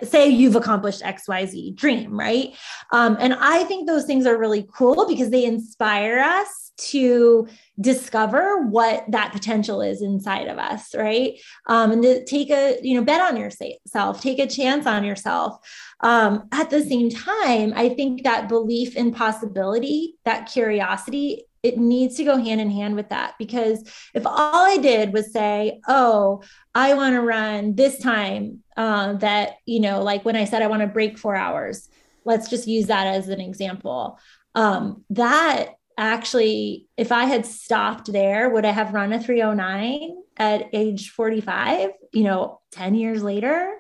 say 0.02 0.30
you've 0.30 0.56
accomplished 0.56 1.02
xyz 1.02 1.76
dream 1.76 2.18
right? 2.18 2.56
Um, 2.92 3.18
and 3.20 3.34
i 3.34 3.64
think 3.66 3.88
those 3.88 4.06
things 4.06 4.26
are 4.26 4.38
really 4.38 4.68
cool 4.74 5.08
because 5.08 5.30
they 5.30 5.46
inspire 5.46 6.20
us 6.20 6.72
to 6.76 7.48
discover 7.80 8.66
what 8.66 9.04
that 9.12 9.32
potential 9.32 9.82
is 9.82 10.02
inside 10.02 10.48
of 10.48 10.58
us 10.58 10.96
right? 10.96 11.40
Um, 11.68 11.92
and 11.92 12.04
to 12.04 12.26
take 12.26 12.50
a 12.50 12.80
you 12.82 12.96
know 12.96 13.04
bet 13.04 13.22
on 13.22 13.38
yourself 13.38 14.22
take 14.22 14.40
a 14.40 14.48
chance 14.48 14.86
on 14.86 15.04
yourself. 15.04 15.58
Um, 16.00 16.48
at 16.52 16.70
the 16.70 16.84
same 16.84 17.10
time 17.10 17.74
i 17.76 17.90
think 17.90 18.24
that 18.24 18.50
belief 18.50 18.96
in 18.96 19.14
possibility 19.14 20.16
that 20.26 20.50
curiosity 20.52 21.46
it 21.64 21.78
needs 21.78 22.16
to 22.18 22.26
go 22.26 22.38
hand 22.38 22.60
in 22.60 22.70
hand 22.70 22.96
with 22.96 23.10
that 23.10 23.36
because 23.40 23.82
if 24.14 24.26
all 24.26 24.66
I 24.66 24.78
did 24.78 25.14
was 25.14 25.32
say, 25.32 25.80
oh, 25.88 26.44
I 26.76 26.94
want 26.94 27.16
to 27.16 27.22
run 27.22 27.76
this 27.76 27.98
time, 28.00 28.64
uh, 28.76 29.14
that, 29.14 29.56
you 29.66 29.80
know, 29.80 30.04
like 30.04 30.26
when 30.26 30.36
I 30.36 30.44
said 30.44 30.62
I 30.62 30.68
want 30.68 30.82
to 30.82 30.88
break 30.88 31.18
four 31.18 31.36
hours, 31.36 31.88
let's 32.26 32.50
just 32.50 32.68
use 32.68 32.88
that 32.88 33.08
as 33.08 33.30
an 33.30 33.40
example. 33.40 34.20
Um, 34.56 35.06
that 35.12 35.76
actually, 35.98 36.88
if 36.98 37.14
I 37.14 37.26
had 37.26 37.46
stopped 37.46 38.12
there, 38.12 38.50
would 38.50 38.66
I 38.66 38.72
have 38.72 38.94
run 38.94 39.14
a 39.14 39.20
309 39.22 40.18
at 40.36 40.70
age 40.74 41.12
45, 41.12 41.92
you 42.12 42.24
know, 42.24 42.60
10 42.72 42.96
years 42.96 43.24
later? 43.24 43.74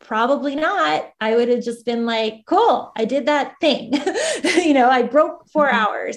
Probably 0.00 0.54
not. 0.54 1.10
I 1.20 1.36
would 1.36 1.48
have 1.48 1.62
just 1.62 1.84
been 1.84 2.06
like, 2.06 2.44
cool, 2.46 2.92
I 2.96 3.04
did 3.04 3.26
that 3.26 3.56
thing. 3.60 3.92
you 4.64 4.72
know, 4.72 4.88
I 4.88 5.02
broke 5.02 5.48
4 5.50 5.66
mm-hmm. 5.66 5.76
hours 5.76 6.16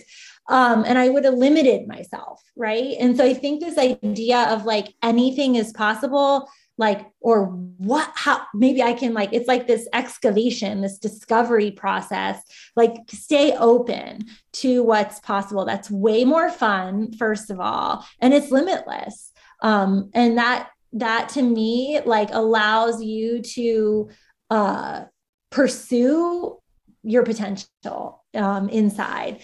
um, 0.51 0.83
and 0.85 0.99
I 0.99 1.07
would 1.07 1.23
have 1.23 1.35
limited 1.35 1.87
myself, 1.87 2.43
right? 2.57 2.97
And 2.99 3.15
so 3.15 3.23
I 3.23 3.33
think 3.33 3.61
this 3.61 3.77
idea 3.77 4.37
of 4.49 4.65
like 4.65 4.93
anything 5.01 5.55
is 5.55 5.71
possible, 5.71 6.49
like, 6.77 7.07
or 7.21 7.45
what, 7.45 8.11
how 8.15 8.41
maybe 8.53 8.83
I 8.83 8.91
can 8.91 9.13
like, 9.13 9.31
it's 9.31 9.47
like 9.47 9.65
this 9.65 9.87
excavation, 9.93 10.81
this 10.81 10.97
discovery 10.97 11.71
process, 11.71 12.41
like 12.75 12.95
stay 13.07 13.53
open 13.53 14.25
to 14.53 14.83
what's 14.83 15.21
possible. 15.21 15.63
That's 15.63 15.89
way 15.89 16.25
more 16.25 16.49
fun, 16.51 17.13
first 17.13 17.49
of 17.49 17.61
all, 17.61 18.05
and 18.19 18.33
it's 18.33 18.51
limitless. 18.51 19.31
Um, 19.61 20.11
and 20.13 20.37
that, 20.37 20.69
that 20.93 21.29
to 21.29 21.41
me, 21.41 22.01
like 22.05 22.27
allows 22.33 23.01
you 23.01 23.41
to 23.41 24.09
uh, 24.49 25.05
pursue 25.49 26.57
your 27.03 27.23
potential 27.23 28.23
um, 28.35 28.67
inside 28.67 29.41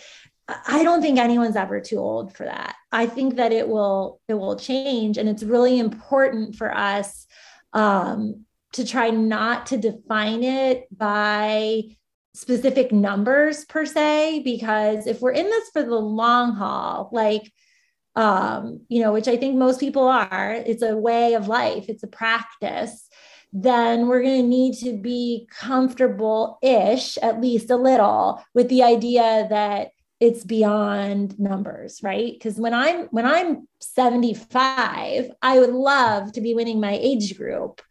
I 0.47 0.83
don't 0.83 1.01
think 1.01 1.19
anyone's 1.19 1.57
ever 1.57 1.81
too 1.81 1.97
old 1.97 2.35
for 2.35 2.45
that. 2.45 2.75
I 2.91 3.05
think 3.05 3.35
that 3.35 3.51
it 3.51 3.67
will 3.67 4.21
it 4.27 4.35
will 4.35 4.55
change, 4.55 5.17
and 5.17 5.27
it's 5.27 5.43
really 5.43 5.77
important 5.77 6.55
for 6.55 6.75
us 6.75 7.27
um, 7.73 8.45
to 8.73 8.85
try 8.85 9.09
not 9.09 9.65
to 9.67 9.77
define 9.77 10.43
it 10.43 10.87
by 10.95 11.83
specific 12.33 12.91
numbers 12.91 13.65
per 13.65 13.85
se, 13.85 14.41
because 14.43 15.05
if 15.07 15.21
we're 15.21 15.31
in 15.31 15.45
this 15.45 15.69
for 15.73 15.83
the 15.83 15.95
long 15.95 16.53
haul, 16.53 17.09
like 17.11 17.51
um, 18.15 18.81
you 18.87 19.01
know, 19.01 19.13
which 19.13 19.27
I 19.27 19.37
think 19.37 19.55
most 19.55 19.79
people 19.79 20.07
are, 20.07 20.53
it's 20.53 20.81
a 20.81 20.97
way 20.97 21.33
of 21.33 21.47
life, 21.47 21.85
it's 21.87 22.03
a 22.03 22.07
practice. 22.07 23.07
Then 23.53 24.07
we're 24.07 24.21
going 24.21 24.41
to 24.41 24.47
need 24.47 24.75
to 24.79 24.97
be 24.97 25.47
comfortable 25.51 26.57
ish, 26.61 27.17
at 27.19 27.39
least 27.39 27.69
a 27.69 27.77
little, 27.77 28.43
with 28.53 28.69
the 28.69 28.83
idea 28.83 29.47
that 29.49 29.89
it's 30.19 30.43
beyond 30.43 31.39
numbers 31.39 32.01
right? 32.03 32.33
Because 32.33 32.57
when 32.57 32.73
i'm 32.73 33.05
when 33.07 33.25
i'm 33.25 33.67
75 33.79 35.31
i 35.41 35.59
would 35.59 35.71
love 35.71 36.31
to 36.33 36.41
be 36.41 36.53
winning 36.53 36.79
my 36.79 36.93
age 36.93 37.37
group 37.37 37.81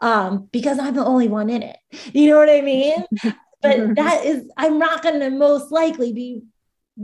um, 0.00 0.48
because 0.52 0.78
i'm 0.78 0.94
the 0.94 1.04
only 1.04 1.28
one 1.28 1.50
in 1.50 1.62
it. 1.62 1.78
You 2.12 2.30
know 2.30 2.38
what 2.38 2.50
i 2.50 2.60
mean? 2.60 3.04
But 3.62 3.96
that 3.96 4.24
is 4.24 4.48
i'm 4.56 4.78
not 4.78 5.02
going 5.02 5.18
to 5.18 5.30
most 5.30 5.72
likely 5.72 6.12
be 6.12 6.42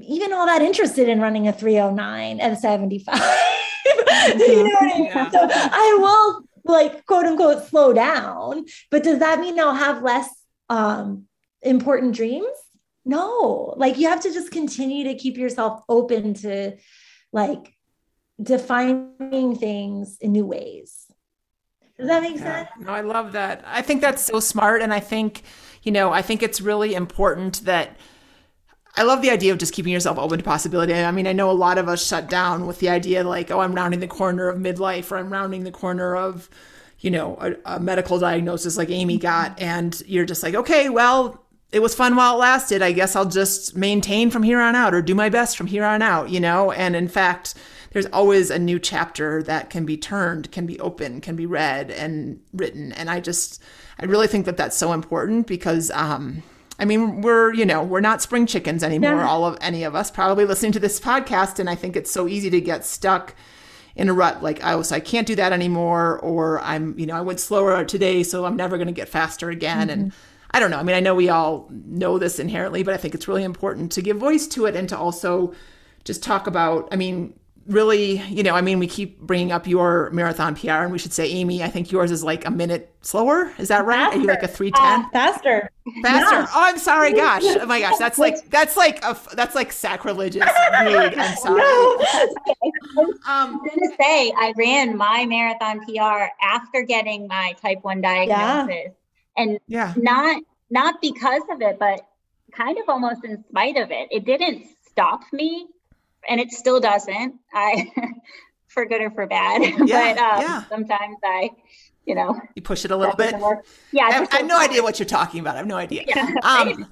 even 0.00 0.32
all 0.32 0.46
that 0.46 0.62
interested 0.62 1.08
in 1.08 1.20
running 1.20 1.48
a 1.48 1.52
309 1.52 2.40
at 2.40 2.60
75 2.60 3.16
you 3.84 3.94
know 3.96 4.02
what 4.04 4.94
I 4.94 4.98
mean? 4.98 5.04
Yeah. 5.06 5.30
so 5.30 5.38
i 5.50 5.98
will 6.00 6.48
like 6.64 7.04
quote 7.06 7.26
unquote 7.26 7.66
slow 7.66 7.92
down 7.92 8.64
but 8.90 9.02
does 9.02 9.18
that 9.18 9.40
mean 9.40 9.58
i'll 9.58 9.74
have 9.74 10.02
less 10.02 10.28
um, 10.68 11.24
important 11.62 12.14
dreams 12.14 12.46
no 13.04 13.74
like 13.76 13.98
you 13.98 14.08
have 14.08 14.20
to 14.20 14.32
just 14.32 14.50
continue 14.50 15.04
to 15.04 15.14
keep 15.14 15.36
yourself 15.36 15.82
open 15.88 16.34
to 16.34 16.76
like 17.32 17.74
defining 18.42 19.56
things 19.56 20.18
in 20.20 20.32
new 20.32 20.46
ways 20.46 21.06
does 21.98 22.08
that 22.08 22.22
make 22.22 22.36
yeah. 22.36 22.66
sense 22.66 22.68
no 22.80 22.92
i 22.92 23.00
love 23.00 23.32
that 23.32 23.62
i 23.66 23.82
think 23.82 24.00
that's 24.00 24.24
so 24.24 24.40
smart 24.40 24.82
and 24.82 24.92
i 24.92 25.00
think 25.00 25.42
you 25.82 25.92
know 25.92 26.12
i 26.12 26.22
think 26.22 26.42
it's 26.42 26.60
really 26.60 26.94
important 26.94 27.64
that 27.64 27.96
I 28.94 29.04
love 29.04 29.22
the 29.22 29.30
idea 29.30 29.52
of 29.52 29.58
just 29.58 29.72
keeping 29.72 29.92
yourself 29.92 30.18
open 30.18 30.38
to 30.38 30.44
possibility. 30.44 30.92
I 30.92 31.10
mean, 31.12 31.26
I 31.26 31.32
know 31.32 31.50
a 31.50 31.52
lot 31.52 31.78
of 31.78 31.88
us 31.88 32.06
shut 32.06 32.28
down 32.28 32.66
with 32.66 32.78
the 32.78 32.90
idea 32.90 33.24
like, 33.24 33.50
oh, 33.50 33.60
I'm 33.60 33.74
rounding 33.74 34.00
the 34.00 34.06
corner 34.06 34.48
of 34.48 34.58
midlife 34.58 35.10
or 35.10 35.16
I'm 35.16 35.32
rounding 35.32 35.64
the 35.64 35.70
corner 35.70 36.14
of, 36.14 36.50
you 37.00 37.10
know, 37.10 37.38
a, 37.40 37.76
a 37.76 37.80
medical 37.80 38.18
diagnosis 38.18 38.76
like 38.76 38.90
Amy 38.90 39.16
got. 39.16 39.58
And 39.58 40.00
you're 40.06 40.26
just 40.26 40.42
like, 40.42 40.54
okay, 40.54 40.90
well, 40.90 41.41
it 41.72 41.80
was 41.80 41.94
fun 41.94 42.14
while 42.14 42.34
it 42.34 42.38
lasted. 42.38 42.82
I 42.82 42.92
guess 42.92 43.16
I'll 43.16 43.28
just 43.28 43.74
maintain 43.74 44.30
from 44.30 44.42
here 44.42 44.60
on 44.60 44.76
out 44.76 44.94
or 44.94 45.00
do 45.00 45.14
my 45.14 45.30
best 45.30 45.56
from 45.56 45.66
here 45.66 45.84
on 45.84 46.02
out, 46.02 46.28
you 46.28 46.38
know? 46.38 46.70
And 46.70 46.94
in 46.94 47.08
fact, 47.08 47.54
there's 47.92 48.06
always 48.06 48.50
a 48.50 48.58
new 48.58 48.78
chapter 48.78 49.42
that 49.44 49.70
can 49.70 49.86
be 49.86 49.96
turned, 49.96 50.52
can 50.52 50.66
be 50.66 50.78
open, 50.80 51.22
can 51.22 51.34
be 51.34 51.46
read 51.46 51.90
and 51.90 52.40
written. 52.52 52.92
And 52.92 53.08
I 53.08 53.20
just, 53.20 53.62
I 53.98 54.04
really 54.04 54.26
think 54.26 54.44
that 54.44 54.58
that's 54.58 54.76
so 54.76 54.92
important 54.92 55.46
because, 55.46 55.90
um, 55.92 56.42
I 56.78 56.84
mean, 56.84 57.22
we're, 57.22 57.54
you 57.54 57.64
know, 57.64 57.82
we're 57.82 58.00
not 58.00 58.20
spring 58.20 58.46
chickens 58.46 58.82
anymore, 58.82 59.16
yeah. 59.16 59.28
all 59.28 59.46
of 59.46 59.56
any 59.62 59.84
of 59.84 59.94
us 59.94 60.10
probably 60.10 60.44
listening 60.44 60.72
to 60.72 60.80
this 60.80 61.00
podcast. 61.00 61.58
And 61.58 61.70
I 61.70 61.74
think 61.74 61.96
it's 61.96 62.10
so 62.10 62.28
easy 62.28 62.50
to 62.50 62.60
get 62.60 62.84
stuck 62.84 63.34
in 63.94 64.08
a 64.08 64.12
rut 64.14 64.42
like 64.42 64.58
oh 64.64 64.80
so 64.80 64.96
i 64.96 65.00
can't 65.00 65.26
do 65.26 65.36
that 65.36 65.52
anymore 65.52 66.18
or 66.20 66.58
i'm 66.62 66.98
you 66.98 67.04
know 67.04 67.14
i 67.14 67.20
went 67.20 67.38
slower 67.38 67.84
today 67.84 68.22
so 68.22 68.46
i'm 68.46 68.56
never 68.56 68.78
going 68.78 68.86
to 68.86 68.92
get 68.92 69.06
faster 69.06 69.50
again 69.50 69.88
mm-hmm. 69.88 70.00
and 70.00 70.12
I 70.54 70.60
don't 70.60 70.70
know. 70.70 70.78
I 70.78 70.82
mean, 70.82 70.96
I 70.96 71.00
know 71.00 71.14
we 71.14 71.28
all 71.28 71.68
know 71.70 72.18
this 72.18 72.38
inherently, 72.38 72.82
but 72.82 72.94
I 72.94 72.96
think 72.96 73.14
it's 73.14 73.26
really 73.26 73.44
important 73.44 73.92
to 73.92 74.02
give 74.02 74.18
voice 74.18 74.46
to 74.48 74.66
it 74.66 74.76
and 74.76 74.88
to 74.90 74.98
also 74.98 75.54
just 76.04 76.22
talk 76.22 76.46
about, 76.46 76.88
I 76.92 76.96
mean, 76.96 77.32
really, 77.66 78.18
you 78.28 78.42
know, 78.42 78.54
I 78.54 78.60
mean, 78.60 78.78
we 78.78 78.86
keep 78.86 79.20
bringing 79.20 79.52
up 79.52 79.66
your 79.66 80.10
marathon 80.10 80.54
PR, 80.54 80.70
and 80.70 80.92
we 80.92 80.98
should 80.98 81.12
say, 81.12 81.30
Amy, 81.30 81.62
I 81.62 81.68
think 81.68 81.92
yours 81.92 82.10
is 82.10 82.22
like 82.24 82.44
a 82.44 82.50
minute 82.50 82.92
slower. 83.02 83.52
Is 83.58 83.68
that 83.68 83.86
right? 83.86 84.12
Are 84.12 84.18
you 84.18 84.26
like 84.26 84.42
a 84.42 84.48
three 84.48 84.70
ten? 84.72 85.04
Uh, 85.04 85.08
faster. 85.10 85.70
Faster. 86.02 86.48
Oh, 86.54 86.62
I'm 86.62 86.78
sorry. 86.78 87.12
Gosh. 87.12 87.42
Oh 87.44 87.66
my 87.66 87.80
gosh. 87.80 87.98
That's 87.98 88.18
like 88.18 88.50
that's 88.50 88.76
like 88.76 89.04
a 89.04 89.16
that's 89.34 89.54
like 89.54 89.72
sacrilegious. 89.72 90.42
Rude. 90.80 91.14
I'm 91.14 91.36
sorry. 91.36 91.62
No. 92.94 93.04
Um, 93.04 93.16
I'm 93.26 93.58
gonna 93.58 93.96
say 93.98 94.32
I 94.36 94.52
ran 94.56 94.96
my 94.96 95.24
marathon 95.24 95.80
PR 95.86 96.26
after 96.42 96.82
getting 96.82 97.26
my 97.26 97.54
type 97.62 97.78
one 97.82 98.00
diagnosis, 98.02 98.74
yeah. 98.84 98.88
And 99.36 99.58
yeah, 99.66 99.94
not 99.96 100.42
not 100.70 101.00
because 101.00 101.42
of 101.50 101.60
it, 101.60 101.78
but 101.78 102.06
kind 102.52 102.78
of 102.78 102.88
almost 102.88 103.24
in 103.24 103.42
spite 103.48 103.76
of 103.76 103.90
it. 103.90 104.08
It 104.10 104.24
didn't 104.24 104.66
stop 104.86 105.22
me 105.32 105.66
and 106.28 106.40
it 106.40 106.50
still 106.50 106.80
doesn't. 106.80 107.34
I, 107.52 107.90
for 108.68 108.86
good 108.86 109.02
or 109.02 109.10
for 109.10 109.26
bad, 109.26 109.62
yeah, 109.86 110.14
but 110.14 110.18
um, 110.18 110.40
yeah. 110.40 110.64
sometimes 110.68 111.16
I, 111.22 111.50
you 112.06 112.14
know, 112.14 112.40
you 112.54 112.62
push 112.62 112.84
it 112.84 112.90
a 112.90 112.96
little 112.96 113.14
bit. 113.14 113.34
Yeah, 113.92 114.04
I 114.04 114.12
have, 114.12 114.28
I 114.32 114.36
have 114.38 114.46
no 114.46 114.58
idea 114.58 114.82
what 114.82 114.98
you're 114.98 115.06
talking 115.06 115.40
about. 115.40 115.54
I 115.54 115.58
have 115.58 115.66
no 115.66 115.76
idea. 115.76 116.04
Yeah. 116.06 116.28
Um, 116.42 116.86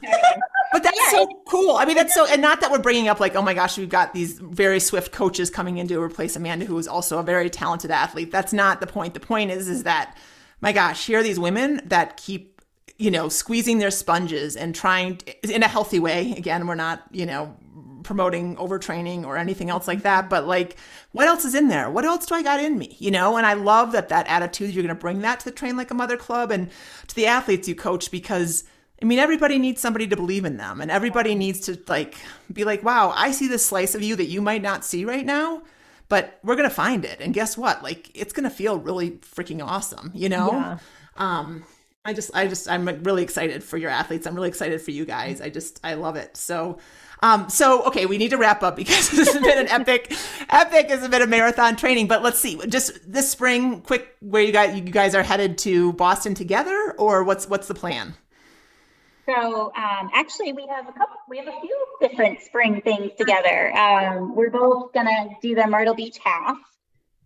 but 0.73 0.85
that's 0.85 1.01
yeah, 1.01 1.11
so 1.11 1.27
cool. 1.49 1.75
I 1.75 1.85
mean, 1.85 1.97
that's 1.97 2.15
so, 2.15 2.27
and 2.27 2.41
not 2.41 2.61
that 2.61 2.71
we're 2.71 2.79
bringing 2.79 3.09
up 3.09 3.19
like, 3.19 3.35
oh 3.35 3.43
my 3.43 3.55
gosh, 3.55 3.77
we've 3.77 3.89
got 3.89 4.15
these 4.15 4.39
very 4.39 4.79
swift 4.79 5.11
coaches 5.11 5.51
coming 5.51 5.79
in 5.79 5.89
to 5.89 6.01
replace 6.01 6.37
Amanda, 6.37 6.65
who 6.65 6.79
is 6.79 6.87
also 6.87 7.19
a 7.19 7.25
very 7.25 7.51
talented 7.51 7.91
athlete. 7.91 8.31
That's 8.31 8.53
not 8.53 8.79
the 8.79 8.87
point. 8.87 9.15
The 9.15 9.21
point 9.21 9.51
is, 9.51 9.69
is 9.69 9.83
that, 9.83 10.17
my 10.61 10.73
gosh, 10.73 11.07
here 11.07 11.21
are 11.21 11.23
these 11.23 11.39
women 11.39 11.81
that 11.87 12.17
keep 12.17 12.51
you 12.99 13.11
know, 13.11 13.31
squeezing 13.31 13.79
their 13.79 13.91
sponges 13.91 14.57
and 14.57 14.75
trying 14.75 15.17
to, 15.17 15.55
in 15.55 15.63
a 15.63 15.69
healthy 15.69 15.99
way. 15.99 16.35
Again, 16.37 16.67
we're 16.67 16.75
not, 16.75 17.03
you 17.11 17.25
know, 17.25 17.57
promoting 18.03 18.57
overtraining 18.57 19.25
or 19.25 19.37
anything 19.37 19.71
else 19.71 19.87
like 19.87 20.03
that 20.03 20.31
but 20.31 20.47
like 20.47 20.77
what 21.13 21.27
else 21.27 21.45
is 21.45 21.55
in 21.55 21.69
there? 21.69 21.91
What 21.91 22.05
else 22.05 22.27
do 22.27 22.35
i 22.35 22.43
got 22.43 22.61
in 22.61 22.79
me? 22.79 22.97
You 22.99 23.11
know 23.11 23.37
and 23.37 23.47
i 23.47 23.53
love 23.53 23.93
that 23.93 24.09
that 24.09 24.27
attitude 24.27 24.75
you're 24.75 24.83
going 24.83 24.95
to 24.95 25.01
bring 25.01 25.21
that 25.21 25.41
to 25.41 25.45
the 25.47 25.55
train 25.55 25.77
like 25.77 25.91
a 25.91 25.95
mother 25.95 26.17
club 26.17 26.51
and 26.51 26.71
to 27.09 27.15
the 27.15 27.27
athletes 27.27 27.69
you 27.69 27.75
coach 27.75 28.11
because 28.11 28.65
i 29.03 29.05
mean 29.05 29.19
everybody 29.19 29.59
needs 29.59 29.81
somebody 29.81 30.07
to 30.07 30.17
believe 30.17 30.45
in 30.45 30.57
them 30.57 30.81
and 30.81 30.91
everybody 30.91 31.35
needs 31.35 31.61
to 31.61 31.79
like 31.89 32.17
be 32.53 32.65
like 32.65 32.83
wow 32.83 33.13
i 33.17 33.31
see 33.31 33.47
this 33.47 33.65
slice 33.65 33.95
of 33.95 34.03
you 34.03 34.17
that 34.17 34.27
you 34.27 34.41
might 34.41 34.63
not 34.63 34.85
see 34.85 35.05
right 35.05 35.27
now 35.27 35.63
but 36.11 36.39
we're 36.43 36.57
going 36.57 36.69
to 36.69 36.75
find 36.75 37.07
it 37.07 37.19
and 37.21 37.33
guess 37.33 37.57
what 37.57 37.83
like 37.83 38.11
it's 38.15 38.35
going 38.35 38.45
to 38.45 38.55
feel 38.55 38.79
really 38.79 39.13
freaking 39.13 39.65
awesome 39.65 40.11
you 40.15 40.29
know 40.29 40.51
yeah. 40.53 40.79
um 41.17 41.65
I 42.03 42.15
just, 42.15 42.31
I 42.33 42.47
just, 42.47 42.67
I'm 42.67 42.89
really 43.03 43.23
excited 43.23 43.63
for 43.63 43.77
your 43.77 43.91
athletes. 43.91 44.27
I'm 44.27 44.35
really 44.35 44.49
excited 44.49 44.81
for 44.81 44.91
you 44.91 45.05
guys. 45.05 45.43
I 45.43 45.51
just, 45.51 45.81
I 45.85 45.95
love 45.95 46.17
it. 46.17 46.35
So, 46.35 46.79
um, 47.23 47.51
so 47.51 47.85
okay, 47.85 48.07
we 48.07 48.17
need 48.17 48.31
to 48.31 48.39
wrap 48.39 48.63
up 48.63 48.77
because 48.77 49.11
this 49.11 49.33
has 49.33 49.43
been 49.43 49.59
an 49.59 49.69
epic, 49.69 50.13
epic 50.49 50.89
has 50.89 51.07
been 51.09 51.23
a 51.23 51.27
marathon 51.27 51.77
training. 51.77 52.09
But 52.09 52.23
let's 52.23 52.39
see, 52.39 52.59
just 52.69 53.11
this 53.11 53.31
spring, 53.31 53.83
quick, 53.83 54.17
where 54.21 54.43
you 54.43 54.53
guys 54.53 54.75
you 54.75 54.83
guys 54.83 55.15
are 55.15 55.23
headed 55.23 55.59
to 55.59 55.93
Boston 55.93 56.35
together, 56.35 56.95
or 56.99 57.23
what's 57.23 57.47
what's 57.47 57.69
the 57.69 57.75
plan? 57.75 58.15
So 59.31 59.73
um, 59.77 60.11
actually, 60.13 60.53
we 60.53 60.67
have 60.67 60.89
a 60.89 60.93
couple. 60.93 61.17
We 61.29 61.39
have 61.39 61.47
a 61.47 61.61
few 61.61 61.87
different 62.01 62.41
spring 62.41 62.81
things 62.83 63.13
together. 63.17 63.73
Um, 63.77 64.35
we're 64.35 64.51
both 64.51 64.93
gonna 64.93 65.29
do 65.41 65.55
the 65.55 65.67
Myrtle 65.67 65.95
Beach 65.95 66.19
half. 66.25 66.59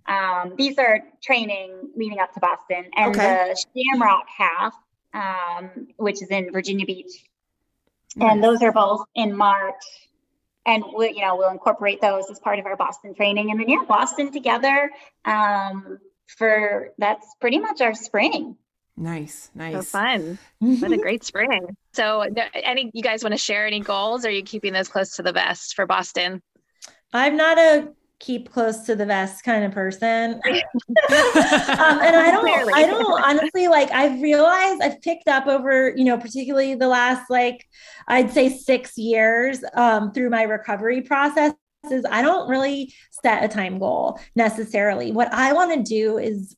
Um, 0.07 0.55
these 0.57 0.76
are 0.78 1.00
training 1.22 1.92
leading 1.96 2.18
up 2.18 2.34
to 2.34 2.40
Boston, 2.40 2.90
and 2.94 3.16
okay. 3.16 3.55
the 3.55 3.64
Shamrock 3.74 4.26
half, 4.36 4.74
um, 5.14 5.88
which 5.96 6.22
is 6.22 6.28
in 6.28 6.52
Virginia 6.52 6.84
Beach, 6.84 7.12
and 8.20 8.44
those 8.44 8.62
are 8.62 8.72
both 8.72 9.05
in 9.14 9.34
March. 9.34 9.82
And 10.66 10.82
we, 10.96 11.11
you 11.11 11.20
know, 11.20 11.36
we'll 11.36 11.50
incorporate 11.50 12.00
those 12.00 12.30
as 12.30 12.38
part 12.38 12.59
of 12.59 12.66
our 12.66 12.76
Boston 12.76 13.14
training. 13.14 13.50
And 13.50 13.61
then 13.61 13.68
yeah, 13.68 13.84
Boston 13.86 14.32
together 14.32 14.90
um, 15.24 15.98
for 16.26 16.90
that's 16.98 17.34
pretty 17.40 17.59
much 17.59 17.80
our 17.80 17.94
spring. 17.94 18.57
Nice, 18.96 19.50
nice, 19.55 19.74
so 19.74 19.82
fun. 19.82 20.38
what 20.59 20.92
a 20.92 20.96
great 20.96 21.24
spring. 21.24 21.76
So, 21.95 22.26
any 22.55 22.90
you 22.92 23.03
guys 23.03 23.22
want 23.22 23.32
to 23.32 23.38
share 23.38 23.66
any 23.66 23.80
goals? 23.80 24.24
Or 24.24 24.28
are 24.28 24.32
you 24.32 24.42
keeping 24.42 24.72
those 24.72 24.88
close 24.88 25.16
to 25.16 25.22
the 25.22 25.32
vest 25.32 25.74
for 25.74 25.86
Boston? 25.86 26.42
I'm 27.12 27.36
not 27.36 27.59
a 27.59 27.88
keep 28.20 28.51
close 28.51 28.80
to 28.86 28.97
the 28.97 29.05
vest 29.05 29.45
kind 29.45 29.64
of 29.64 29.72
person. 29.72 30.34
um, 30.34 30.40
and 30.49 32.16
I 32.16 32.30
don't, 32.30 32.74
I 32.74 32.86
don't 32.86 33.22
honestly 33.22 33.68
like, 33.68 33.90
I've 33.90 34.20
realized 34.22 34.82
I've 34.82 35.01
picked 35.03 35.28
up 35.28 35.47
over, 35.47 35.92
you 35.95 36.05
know, 36.05 36.16
particularly 36.16 36.74
the 36.74 36.88
last, 36.88 37.28
like, 37.28 37.66
I'd 38.09 38.30
say 38.30 38.49
six 38.49 38.97
years 38.97 39.62
um, 39.74 40.12
through 40.12 40.30
my 40.30 40.45
recovery 40.45 41.03
process 41.03 41.53
is 41.90 42.07
I 42.11 42.22
don't 42.22 42.49
really 42.49 42.95
set 43.11 43.45
a 43.45 43.49
time 43.49 43.78
goal 43.78 44.18
necessarily. 44.34 45.12
What 45.12 45.32
I 45.32 45.53
want 45.53 45.74
to 45.74 45.82
do 45.82 46.16
is 46.16 46.57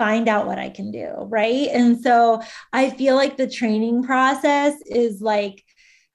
find 0.00 0.28
out 0.28 0.46
what 0.46 0.58
I 0.58 0.70
can 0.70 0.90
do. 0.90 1.10
Right. 1.28 1.68
And 1.68 2.00
so 2.00 2.40
I 2.72 2.88
feel 2.88 3.16
like 3.16 3.36
the 3.36 3.46
training 3.46 4.02
process 4.02 4.74
is 4.86 5.20
like 5.20 5.62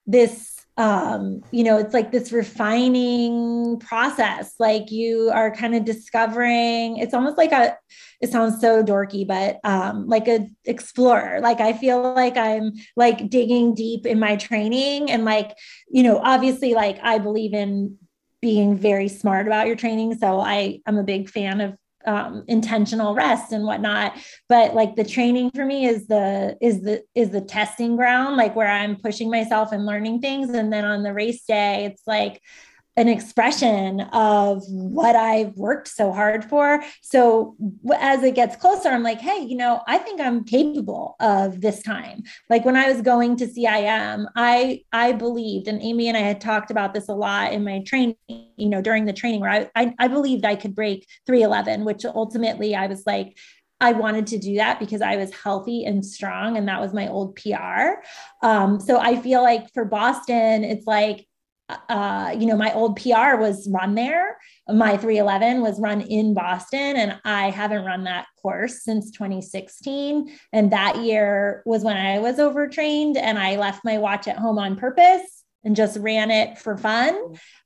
this 0.07 0.55
um 0.77 1.41
you 1.51 1.63
know 1.63 1.77
it's 1.77 1.93
like 1.93 2.11
this 2.11 2.33
refining 2.33 3.79
process 3.79 4.55
like 4.59 4.91
you 4.91 5.31
are 5.33 5.55
kind 5.55 5.73
of 5.73 5.85
discovering 5.85 6.97
it's 6.97 7.13
almost 7.13 7.37
like 7.37 7.53
a 7.53 7.77
it 8.19 8.29
sounds 8.29 8.59
so 8.59 8.83
dorky 8.83 9.25
but 9.25 9.57
um 9.63 10.05
like 10.07 10.27
a 10.27 10.45
explorer 10.65 11.39
like 11.39 11.61
i 11.61 11.71
feel 11.71 12.13
like 12.13 12.35
i'm 12.35 12.73
like 12.97 13.29
digging 13.29 13.73
deep 13.73 14.05
in 14.05 14.19
my 14.19 14.35
training 14.35 15.09
and 15.09 15.23
like 15.23 15.55
you 15.87 16.03
know 16.03 16.17
obviously 16.17 16.73
like 16.73 16.99
i 17.01 17.17
believe 17.19 17.53
in 17.53 17.97
being 18.41 18.77
very 18.77 19.07
smart 19.07 19.47
about 19.47 19.67
your 19.67 19.77
training 19.77 20.13
so 20.13 20.41
i 20.41 20.81
i'm 20.85 20.97
a 20.97 21.03
big 21.03 21.29
fan 21.29 21.61
of 21.61 21.77
um, 22.05 22.43
intentional 22.47 23.15
rest 23.15 23.51
and 23.51 23.65
whatnot. 23.65 24.17
But 24.47 24.75
like 24.75 24.95
the 24.95 25.03
training 25.03 25.51
for 25.51 25.65
me 25.65 25.85
is 25.85 26.07
the 26.07 26.57
is 26.61 26.81
the 26.81 27.03
is 27.15 27.29
the 27.29 27.41
testing 27.41 27.95
ground 27.95 28.37
like 28.37 28.55
where 28.55 28.67
i'm 28.67 28.95
pushing 28.95 29.29
myself 29.29 29.71
and 29.71 29.85
learning 29.85 30.21
things. 30.21 30.49
And 30.49 30.71
then 30.71 30.85
on 30.85 31.03
the 31.03 31.13
race 31.13 31.43
day 31.45 31.85
it's 31.85 32.03
like 32.05 32.41
an 32.97 33.09
expression 33.09 34.01
of 34.13 34.63
what 34.69 35.15
I've 35.15 35.55
worked 35.57 35.89
so 35.89 36.13
hard 36.13 36.45
for. 36.45 36.81
So 37.01 37.57
as 37.99 38.23
it 38.23 38.35
gets 38.35 38.55
closer, 38.55 38.89
I'm 38.89 39.03
like, 39.03 39.19
hey, 39.19 39.39
you 39.39 39.57
know, 39.57 39.81
I 39.85 39.97
think 39.97 40.21
I'm 40.21 40.45
capable 40.45 41.15
of 41.19 41.59
this 41.59 41.83
time. 41.83 42.23
Like 42.49 42.63
when 42.63 42.77
I 42.77 42.89
was 42.89 43.01
going 43.01 43.35
to 43.37 43.47
CIM, 43.47 44.27
I 44.35 44.83
I 44.93 45.11
believed, 45.11 45.67
and 45.67 45.81
Amy 45.81 46.07
and 46.07 46.17
I 46.17 46.21
had 46.21 46.39
talked 46.39 46.71
about 46.71 46.93
this 46.93 47.09
a 47.09 47.13
lot 47.13 47.51
in 47.51 47.65
my 47.65 47.81
training, 47.85 48.15
you 48.27 48.69
know, 48.69 48.81
during 48.81 49.05
the 49.05 49.13
training 49.13 49.41
where 49.41 49.51
I 49.51 49.69
I, 49.75 49.93
I 49.99 50.07
believed 50.07 50.45
I 50.45 50.55
could 50.55 50.73
break 50.73 51.05
311, 51.25 51.83
which 51.83 52.05
ultimately 52.05 52.75
I 52.75 52.87
was 52.87 53.03
like, 53.05 53.37
I 53.81 53.91
wanted 53.91 54.27
to 54.27 54.37
do 54.37 54.55
that 54.55 54.79
because 54.79 55.01
I 55.01 55.17
was 55.17 55.33
healthy 55.33 55.83
and 55.83 56.05
strong, 56.05 56.55
and 56.55 56.67
that 56.69 56.79
was 56.79 56.93
my 56.93 57.09
old 57.09 57.35
PR. 57.35 58.01
Um, 58.41 58.79
so 58.79 58.99
I 58.99 59.19
feel 59.19 59.43
like 59.43 59.73
for 59.73 59.83
Boston, 59.83 60.63
it's 60.63 60.87
like 60.87 61.27
uh, 61.67 62.35
you 62.37 62.45
know, 62.45 62.55
my 62.55 62.73
old 62.73 62.95
PR 63.01 63.37
was 63.37 63.67
run 63.71 63.95
there. 63.95 64.37
My 64.67 64.97
311 64.97 65.61
was 65.61 65.79
run 65.79 66.01
in 66.01 66.33
Boston, 66.33 66.95
and 66.95 67.19
I 67.25 67.49
haven't 67.49 67.85
run 67.85 68.03
that 68.03 68.27
course 68.41 68.83
since 68.83 69.11
2016. 69.11 70.31
And 70.53 70.71
that 70.71 70.97
year 70.97 71.63
was 71.65 71.83
when 71.83 71.97
I 71.97 72.19
was 72.19 72.39
overtrained, 72.39 73.17
and 73.17 73.39
I 73.39 73.55
left 73.55 73.83
my 73.83 73.97
watch 73.97 74.27
at 74.27 74.37
home 74.37 74.59
on 74.59 74.75
purpose 74.75 75.43
and 75.63 75.75
just 75.75 75.97
ran 75.97 76.29
it 76.29 76.59
for 76.59 76.77
fun. 76.77 77.15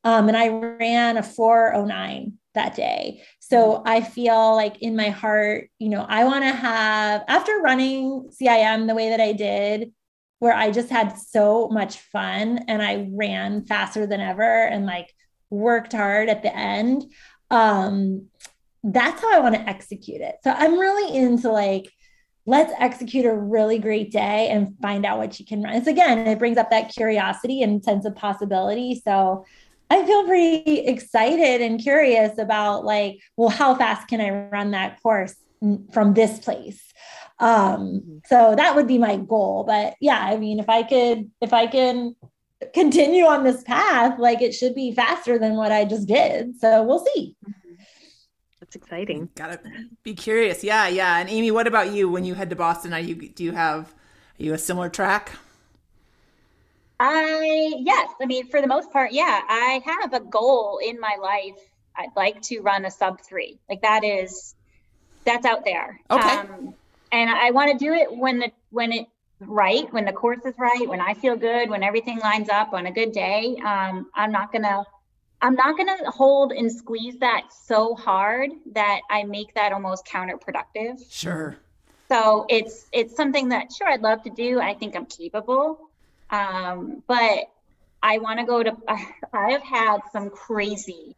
Um, 0.05 0.29
and 0.29 0.37
I 0.37 0.47
ran 0.47 1.17
a 1.17 1.23
409 1.23 2.33
that 2.55 2.75
day. 2.75 3.21
So 3.39 3.83
I 3.85 4.01
feel 4.01 4.55
like 4.55 4.81
in 4.81 4.95
my 4.95 5.09
heart, 5.09 5.69
you 5.77 5.89
know, 5.89 6.05
I 6.07 6.23
want 6.23 6.45
to 6.45 6.51
have, 6.51 7.23
after 7.27 7.59
running 7.59 8.29
CIM 8.41 8.87
the 8.87 8.95
way 8.95 9.09
that 9.09 9.19
I 9.19 9.33
did, 9.33 9.91
where 10.39 10.53
I 10.53 10.71
just 10.71 10.89
had 10.89 11.17
so 11.17 11.67
much 11.69 11.97
fun 11.97 12.59
and 12.67 12.81
I 12.81 13.07
ran 13.11 13.65
faster 13.65 14.07
than 14.07 14.21
ever 14.21 14.65
and 14.65 14.85
like 14.85 15.13
worked 15.49 15.93
hard 15.93 16.29
at 16.29 16.43
the 16.43 16.55
end. 16.55 17.05
Um, 17.51 18.27
that's 18.83 19.21
how 19.21 19.35
I 19.35 19.39
want 19.39 19.55
to 19.55 19.69
execute 19.69 20.21
it. 20.21 20.35
So 20.43 20.51
I'm 20.51 20.79
really 20.79 21.17
into 21.17 21.51
like, 21.51 21.91
let's 22.45 22.73
execute 22.79 23.25
a 23.25 23.35
really 23.35 23.77
great 23.79 24.11
day 24.11 24.47
and 24.49 24.75
find 24.81 25.05
out 25.05 25.17
what 25.17 25.39
you 25.39 25.45
can 25.45 25.61
run. 25.61 25.75
It's 25.75 25.87
again, 25.87 26.25
it 26.25 26.39
brings 26.39 26.57
up 26.57 26.69
that 26.71 26.89
curiosity 26.89 27.61
and 27.61 27.83
sense 27.83 28.05
of 28.05 28.15
possibility. 28.15 29.01
So 29.03 29.45
I 29.89 30.05
feel 30.05 30.25
pretty 30.25 30.79
excited 30.79 31.61
and 31.61 31.79
curious 31.79 32.37
about 32.37 32.85
like, 32.85 33.19
well, 33.35 33.49
how 33.49 33.75
fast 33.75 34.07
can 34.07 34.21
I 34.21 34.47
run 34.49 34.71
that 34.71 35.01
course 35.01 35.35
from 35.91 36.13
this 36.13 36.39
place? 36.39 36.81
Um, 37.39 37.49
mm-hmm. 37.49 38.17
so 38.25 38.55
that 38.55 38.75
would 38.75 38.87
be 38.87 38.97
my 38.97 39.17
goal. 39.17 39.63
But 39.65 39.95
yeah, 39.99 40.19
I 40.19 40.37
mean, 40.37 40.59
if 40.59 40.69
I 40.69 40.83
could, 40.83 41.29
if 41.41 41.53
I 41.53 41.67
can 41.67 42.15
continue 42.73 43.25
on 43.25 43.43
this 43.43 43.63
path, 43.63 44.19
like 44.19 44.41
it 44.41 44.53
should 44.53 44.75
be 44.75 44.91
faster 44.91 45.39
than 45.39 45.55
what 45.55 45.71
I 45.71 45.85
just 45.85 46.07
did. 46.07 46.59
So 46.59 46.83
we'll 46.83 47.05
see. 47.05 47.35
Mm-hmm. 47.47 47.83
That's 48.59 48.75
exciting. 48.75 49.29
Gotta 49.35 49.59
be 50.03 50.13
curious. 50.13 50.63
Yeah, 50.63 50.87
yeah. 50.87 51.17
And 51.17 51.29
Amy, 51.29 51.49
what 51.49 51.65
about 51.65 51.91
you 51.91 52.09
when 52.09 52.25
you 52.25 52.35
head 52.35 52.49
to 52.51 52.55
Boston? 52.55 52.93
Are 52.93 52.99
you 52.99 53.15
do 53.15 53.43
you 53.43 53.53
have 53.53 53.93
are 54.39 54.43
you 54.43 54.53
a 54.53 54.57
similar 54.57 54.89
track? 54.89 55.31
I 56.99 57.73
yes, 57.77 58.11
I 58.21 58.25
mean 58.25 58.47
for 58.47 58.61
the 58.61 58.67
most 58.67 58.91
part, 58.91 59.11
yeah. 59.11 59.41
I 59.47 59.81
have 59.85 60.13
a 60.13 60.19
goal 60.19 60.79
in 60.85 60.99
my 60.99 61.15
life 61.21 61.57
I'd 61.95 62.15
like 62.15 62.41
to 62.43 62.61
run 62.61 62.85
a 62.85 62.91
sub 62.91 63.21
three. 63.21 63.59
Like 63.69 63.81
that 63.81 64.03
is 64.03 64.55
that's 65.25 65.45
out 65.45 65.65
there. 65.65 65.99
Okay. 66.09 66.37
Um, 66.37 66.73
and 67.11 67.29
I 67.29 67.51
want 67.51 67.71
to 67.71 67.77
do 67.77 67.93
it 67.93 68.15
when 68.15 68.39
the 68.39 68.51
when 68.71 68.91
it 68.91 69.07
right, 69.39 69.91
when 69.93 70.05
the 70.05 70.13
course 70.13 70.39
is 70.45 70.53
right, 70.57 70.87
when 70.87 71.01
I 71.01 71.13
feel 71.13 71.35
good, 71.35 71.69
when 71.69 71.83
everything 71.83 72.19
lines 72.19 72.49
up 72.49 72.73
on 72.73 72.85
a 72.85 72.91
good 72.91 73.11
day. 73.11 73.57
Um, 73.63 74.07
I'm 74.15 74.31
not 74.31 74.51
gonna 74.51 74.83
I'm 75.41 75.55
not 75.55 75.77
gonna 75.77 76.11
hold 76.11 76.51
and 76.51 76.71
squeeze 76.71 77.17
that 77.19 77.47
so 77.51 77.95
hard 77.95 78.51
that 78.73 79.01
I 79.09 79.23
make 79.23 79.53
that 79.55 79.71
almost 79.71 80.05
counterproductive. 80.05 80.99
Sure. 81.09 81.57
So 82.09 82.45
it's 82.49 82.87
it's 82.91 83.15
something 83.15 83.49
that 83.49 83.71
sure 83.71 83.89
I'd 83.89 84.01
love 84.01 84.23
to 84.23 84.29
do. 84.29 84.59
I 84.59 84.73
think 84.73 84.95
I'm 84.95 85.05
capable, 85.05 85.79
um, 86.29 87.03
but 87.07 87.45
I 88.01 88.17
want 88.17 88.39
to 88.39 88.45
go 88.45 88.63
to. 88.63 88.75
I 89.33 89.51
have 89.51 89.63
had 89.63 89.99
some 90.11 90.29
crazy 90.29 91.15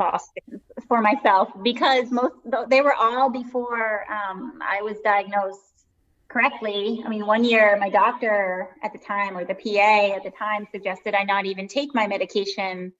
Boston 0.00 0.62
for 0.88 1.02
myself 1.02 1.50
because 1.62 2.10
most 2.10 2.34
they 2.68 2.80
were 2.80 2.94
all 2.94 3.28
before 3.28 4.10
um, 4.10 4.58
I 4.62 4.80
was 4.80 4.96
diagnosed 5.04 5.84
correctly. 6.28 7.02
I 7.04 7.08
mean, 7.10 7.26
one 7.26 7.44
year 7.44 7.76
my 7.78 7.90
doctor 7.90 8.70
at 8.82 8.94
the 8.94 8.98
time 8.98 9.36
or 9.36 9.44
the 9.44 9.54
PA 9.54 10.16
at 10.16 10.22
the 10.24 10.30
time 10.30 10.66
suggested 10.72 11.14
I 11.14 11.24
not 11.24 11.44
even 11.44 11.68
take 11.68 11.94
my 11.94 12.06
medication 12.06 12.94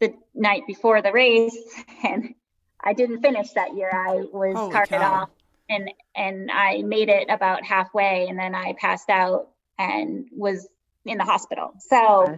the 0.00 0.12
night 0.34 0.62
before 0.66 1.00
the 1.02 1.12
race, 1.12 1.56
and 2.04 2.34
I 2.82 2.94
didn't 2.94 3.22
finish 3.22 3.52
that 3.52 3.76
year. 3.76 3.90
I 3.92 4.24
was 4.32 4.56
Holy 4.56 4.72
carted 4.72 4.98
cow. 4.98 5.22
off, 5.22 5.30
and 5.68 5.88
and 6.16 6.50
I 6.50 6.82
made 6.82 7.10
it 7.10 7.28
about 7.30 7.64
halfway, 7.64 8.26
and 8.28 8.36
then 8.36 8.56
I 8.56 8.74
passed 8.76 9.08
out 9.08 9.50
and 9.78 10.26
was 10.32 10.66
in 11.04 11.16
the 11.16 11.24
hospital. 11.24 11.74
So 11.78 12.34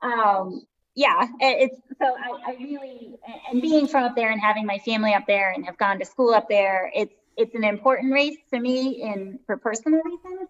um 0.00 0.62
yeah 1.00 1.26
it's 1.40 1.76
so 2.00 2.06
I, 2.26 2.50
I 2.50 2.54
really 2.60 3.14
and 3.50 3.62
being 3.62 3.86
from 3.88 4.04
up 4.04 4.14
there 4.16 4.30
and 4.30 4.40
having 4.40 4.66
my 4.66 4.78
family 4.78 5.14
up 5.14 5.26
there 5.26 5.50
and 5.52 5.64
have 5.64 5.78
gone 5.78 5.98
to 5.98 6.04
school 6.04 6.34
up 6.34 6.46
there 6.48 6.90
it's 6.94 7.14
it's 7.38 7.54
an 7.54 7.64
important 7.64 8.12
race 8.12 8.36
to 8.52 8.60
me 8.60 9.02
in 9.02 9.38
for 9.46 9.56
personal 9.56 10.00
reasons 10.02 10.48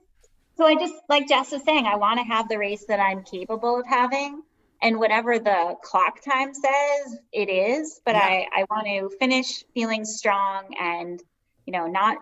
so 0.57 0.66
i 0.66 0.74
just 0.74 0.94
like 1.09 1.28
jess 1.28 1.53
was 1.53 1.62
saying 1.64 1.86
i 1.86 1.94
want 1.94 2.18
to 2.18 2.24
have 2.24 2.48
the 2.48 2.59
race 2.59 2.84
that 2.88 2.98
i'm 2.98 3.22
capable 3.22 3.78
of 3.78 3.86
having 3.86 4.42
and 4.82 4.98
whatever 4.98 5.38
the 5.38 5.76
clock 5.84 6.16
time 6.24 6.53
says 6.53 7.18
it 7.32 7.48
is 7.48 8.01
but 8.05 8.16
Yeah. 8.16 8.22
i 8.22 8.46
i 8.61 8.64
want 8.70 8.86
to 8.86 9.16
finish 9.20 9.62
feeling 9.72 10.05
strong 10.05 10.64
and 10.80 11.22
you 11.66 11.72
know 11.72 11.86
not 11.86 12.16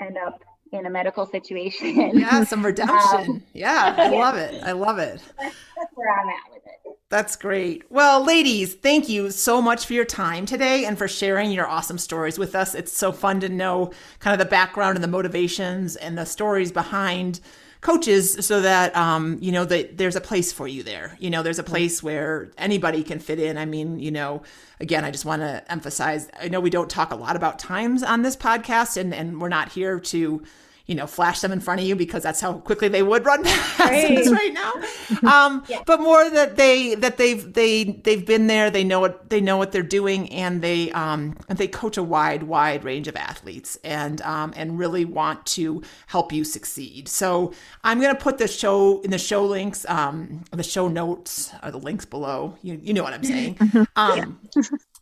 end 0.00 0.16
up 0.18 0.40
in 0.72 0.86
a 0.86 0.90
medical 0.90 1.26
situation 1.26 2.18
Yeah, 2.18 2.44
some 2.44 2.64
redemption. 2.70 3.30
Um, 3.30 3.42
yeah, 3.54 3.94
I 3.96 4.08
love 4.24 4.36
it. 4.36 4.52
I 4.64 4.72
love 4.72 4.98
it. 4.98 5.20
that's 5.38 5.92
where 5.94 6.12
i'm 6.20 6.28
at 6.28 6.52
with 6.52 6.62
it 6.66 6.85
That's 7.08 7.36
great. 7.36 7.84
Well, 7.88 8.24
ladies, 8.24 8.74
thank 8.74 9.08
you 9.08 9.30
so 9.30 9.62
much 9.62 9.86
for 9.86 9.92
your 9.92 10.04
time 10.04 10.44
today 10.44 10.84
and 10.84 10.98
for 10.98 11.06
sharing 11.06 11.52
your 11.52 11.68
awesome 11.68 11.98
stories 11.98 12.36
with 12.36 12.56
us. 12.56 12.74
It's 12.74 12.92
so 12.92 13.12
fun 13.12 13.38
to 13.40 13.48
know 13.48 13.92
kind 14.18 14.34
of 14.34 14.44
the 14.44 14.50
background 14.50 14.96
and 14.96 15.04
the 15.04 15.08
motivations 15.08 15.94
and 15.94 16.18
the 16.18 16.24
stories 16.26 16.72
behind 16.72 17.38
coaches 17.80 18.44
so 18.44 18.60
that 18.62 18.96
um, 18.96 19.38
you 19.40 19.52
know 19.52 19.64
that 19.64 19.96
there's 19.96 20.16
a 20.16 20.20
place 20.20 20.52
for 20.52 20.66
you 20.66 20.82
there. 20.82 21.16
You 21.20 21.30
know, 21.30 21.44
there's 21.44 21.60
a 21.60 21.64
place 21.64 22.02
where 22.02 22.50
anybody 22.58 23.04
can 23.04 23.20
fit 23.20 23.38
in. 23.38 23.56
I 23.56 23.66
mean, 23.66 24.00
you 24.00 24.10
know, 24.10 24.42
again, 24.80 25.04
I 25.04 25.12
just 25.12 25.24
want 25.24 25.42
to 25.42 25.62
emphasize 25.70 26.28
I 26.40 26.48
know 26.48 26.58
we 26.58 26.70
don't 26.70 26.90
talk 26.90 27.12
a 27.12 27.16
lot 27.16 27.36
about 27.36 27.60
times 27.60 28.02
on 28.02 28.22
this 28.22 28.36
podcast 28.36 28.96
and 28.96 29.14
and 29.14 29.40
we're 29.40 29.48
not 29.48 29.70
here 29.70 30.00
to 30.00 30.42
you 30.86 30.94
know, 30.94 31.06
flash 31.06 31.40
them 31.40 31.52
in 31.52 31.60
front 31.60 31.80
of 31.80 31.86
you 31.86 31.96
because 31.96 32.22
that's 32.22 32.40
how 32.40 32.54
quickly 32.54 32.88
they 32.88 33.02
would 33.02 33.24
run 33.24 33.42
past 33.44 33.80
us 33.82 34.30
right 34.30 34.52
now. 34.52 34.72
Um, 35.26 35.64
But 35.84 36.00
more 36.00 36.28
that 36.30 36.56
they 36.56 36.94
that 36.96 37.16
they've 37.16 37.52
they 37.52 37.84
they've 37.84 38.24
been 38.24 38.46
there. 38.46 38.70
They 38.70 38.84
know 38.84 39.00
what 39.00 39.30
they 39.30 39.40
know 39.40 39.56
what 39.56 39.72
they're 39.72 39.82
doing, 39.82 40.30
and 40.32 40.62
they 40.62 40.90
um 40.92 41.36
and 41.48 41.58
they 41.58 41.68
coach 41.68 41.96
a 41.96 42.02
wide 42.02 42.44
wide 42.44 42.84
range 42.84 43.08
of 43.08 43.16
athletes, 43.16 43.78
and 43.84 44.20
um 44.22 44.52
and 44.56 44.78
really 44.78 45.04
want 45.04 45.44
to 45.46 45.82
help 46.06 46.32
you 46.32 46.44
succeed. 46.44 47.08
So 47.08 47.52
I'm 47.84 48.00
gonna 48.00 48.14
put 48.14 48.38
the 48.38 48.48
show 48.48 49.00
in 49.02 49.10
the 49.10 49.18
show 49.18 49.44
links, 49.44 49.84
um, 49.88 50.44
the 50.52 50.62
show 50.62 50.88
notes, 50.88 51.50
or 51.62 51.70
the 51.70 51.78
links 51.78 52.04
below. 52.04 52.56
You 52.62 52.78
you 52.82 52.92
know 52.94 53.02
what 53.02 53.12
I'm 53.14 53.24
saying. 53.24 53.58
Um, 53.96 54.38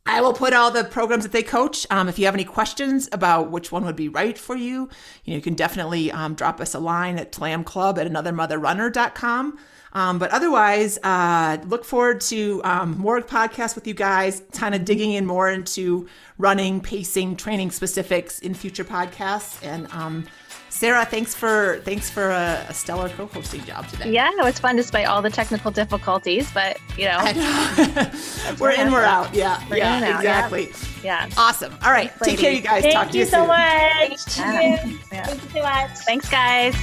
I 0.07 0.20
will 0.20 0.34
put 0.34 0.52
all 0.52 0.70
the 0.70 0.84
programs 0.84 1.24
that 1.24 1.32
they 1.32 1.42
coach. 1.42 1.86
Um, 1.90 2.09
if 2.09 2.18
you 2.18 2.26
have 2.26 2.34
any 2.34 2.44
questions 2.44 3.09
about 3.11 3.50
which 3.50 3.72
one 3.72 3.86
would 3.86 3.96
be 3.96 4.09
right 4.09 4.36
for 4.36 4.55
you, 4.55 4.90
you 5.24 5.32
know, 5.32 5.36
you 5.36 5.40
can 5.40 5.55
definitely 5.55 6.12
um, 6.12 6.34
drop 6.34 6.61
us 6.61 6.74
a 6.74 6.78
line 6.78 7.18
at 7.18 7.32
tlamclub 7.32 7.96
at 7.96 8.07
anothermotherrunner.com. 8.07 9.59
Um, 9.94 10.18
but 10.18 10.30
otherwise, 10.30 10.98
uh, 11.05 11.57
look 11.66 11.84
forward 11.84 12.20
to 12.22 12.61
um, 12.64 12.98
more 12.98 13.20
podcasts 13.22 13.74
with 13.74 13.86
you 13.86 13.94
guys, 13.94 14.42
kind 14.52 14.74
of 14.74 14.84
digging 14.84 15.12
in 15.12 15.24
more 15.24 15.48
into 15.48 16.09
running, 16.36 16.80
pacing, 16.80 17.36
training 17.36 17.70
specifics 17.70 18.40
in 18.40 18.55
future 18.55 18.84
podcasts. 18.84 19.64
And 19.64 19.90
um, 19.92 20.26
Sarah, 20.85 21.07
thanks 21.07 21.35
for 21.35 21.80
thanks 21.85 22.11
for 22.11 22.28
a, 22.28 22.66
a 22.68 22.74
stellar 22.74 23.09
co-hosting 23.09 23.64
job 23.64 23.89
today. 23.89 24.12
Yeah, 24.12 24.30
it 24.30 24.45
was 24.45 24.59
fun 24.59 24.76
despite 24.76 25.07
all 25.07 25.22
the 25.22 25.30
technical 25.30 25.70
difficulties, 25.70 26.51
but 26.53 26.78
you 26.99 27.07
know, 27.07 27.18
know. 27.32 28.11
we're 28.61 28.72
in, 28.72 28.93
we're 28.93 29.03
out. 29.03 29.35
Yeah, 29.35 29.64
We're 29.70 29.78
yeah, 29.78 30.12
out, 30.14 30.20
exactly. 30.20 30.70
yeah. 31.03 31.30
Awesome. 31.39 31.72
All 31.82 31.91
right. 31.91 32.12
Take 32.22 32.39
care, 32.39 32.53
you 32.53 32.61
guys. 32.61 32.82
Thank 32.82 32.95
Talk 32.95 33.11
to 33.12 33.14
you 33.14 33.24
you 33.24 33.30
so 33.30 33.39
soon. 33.39 33.49
much. 33.49 34.39
Yeah. 34.39 35.24
thank 35.24 35.43
you 35.43 35.49
so 35.51 35.62
much 35.62 35.91
Thanks, 36.01 36.28
guys. 36.28 36.74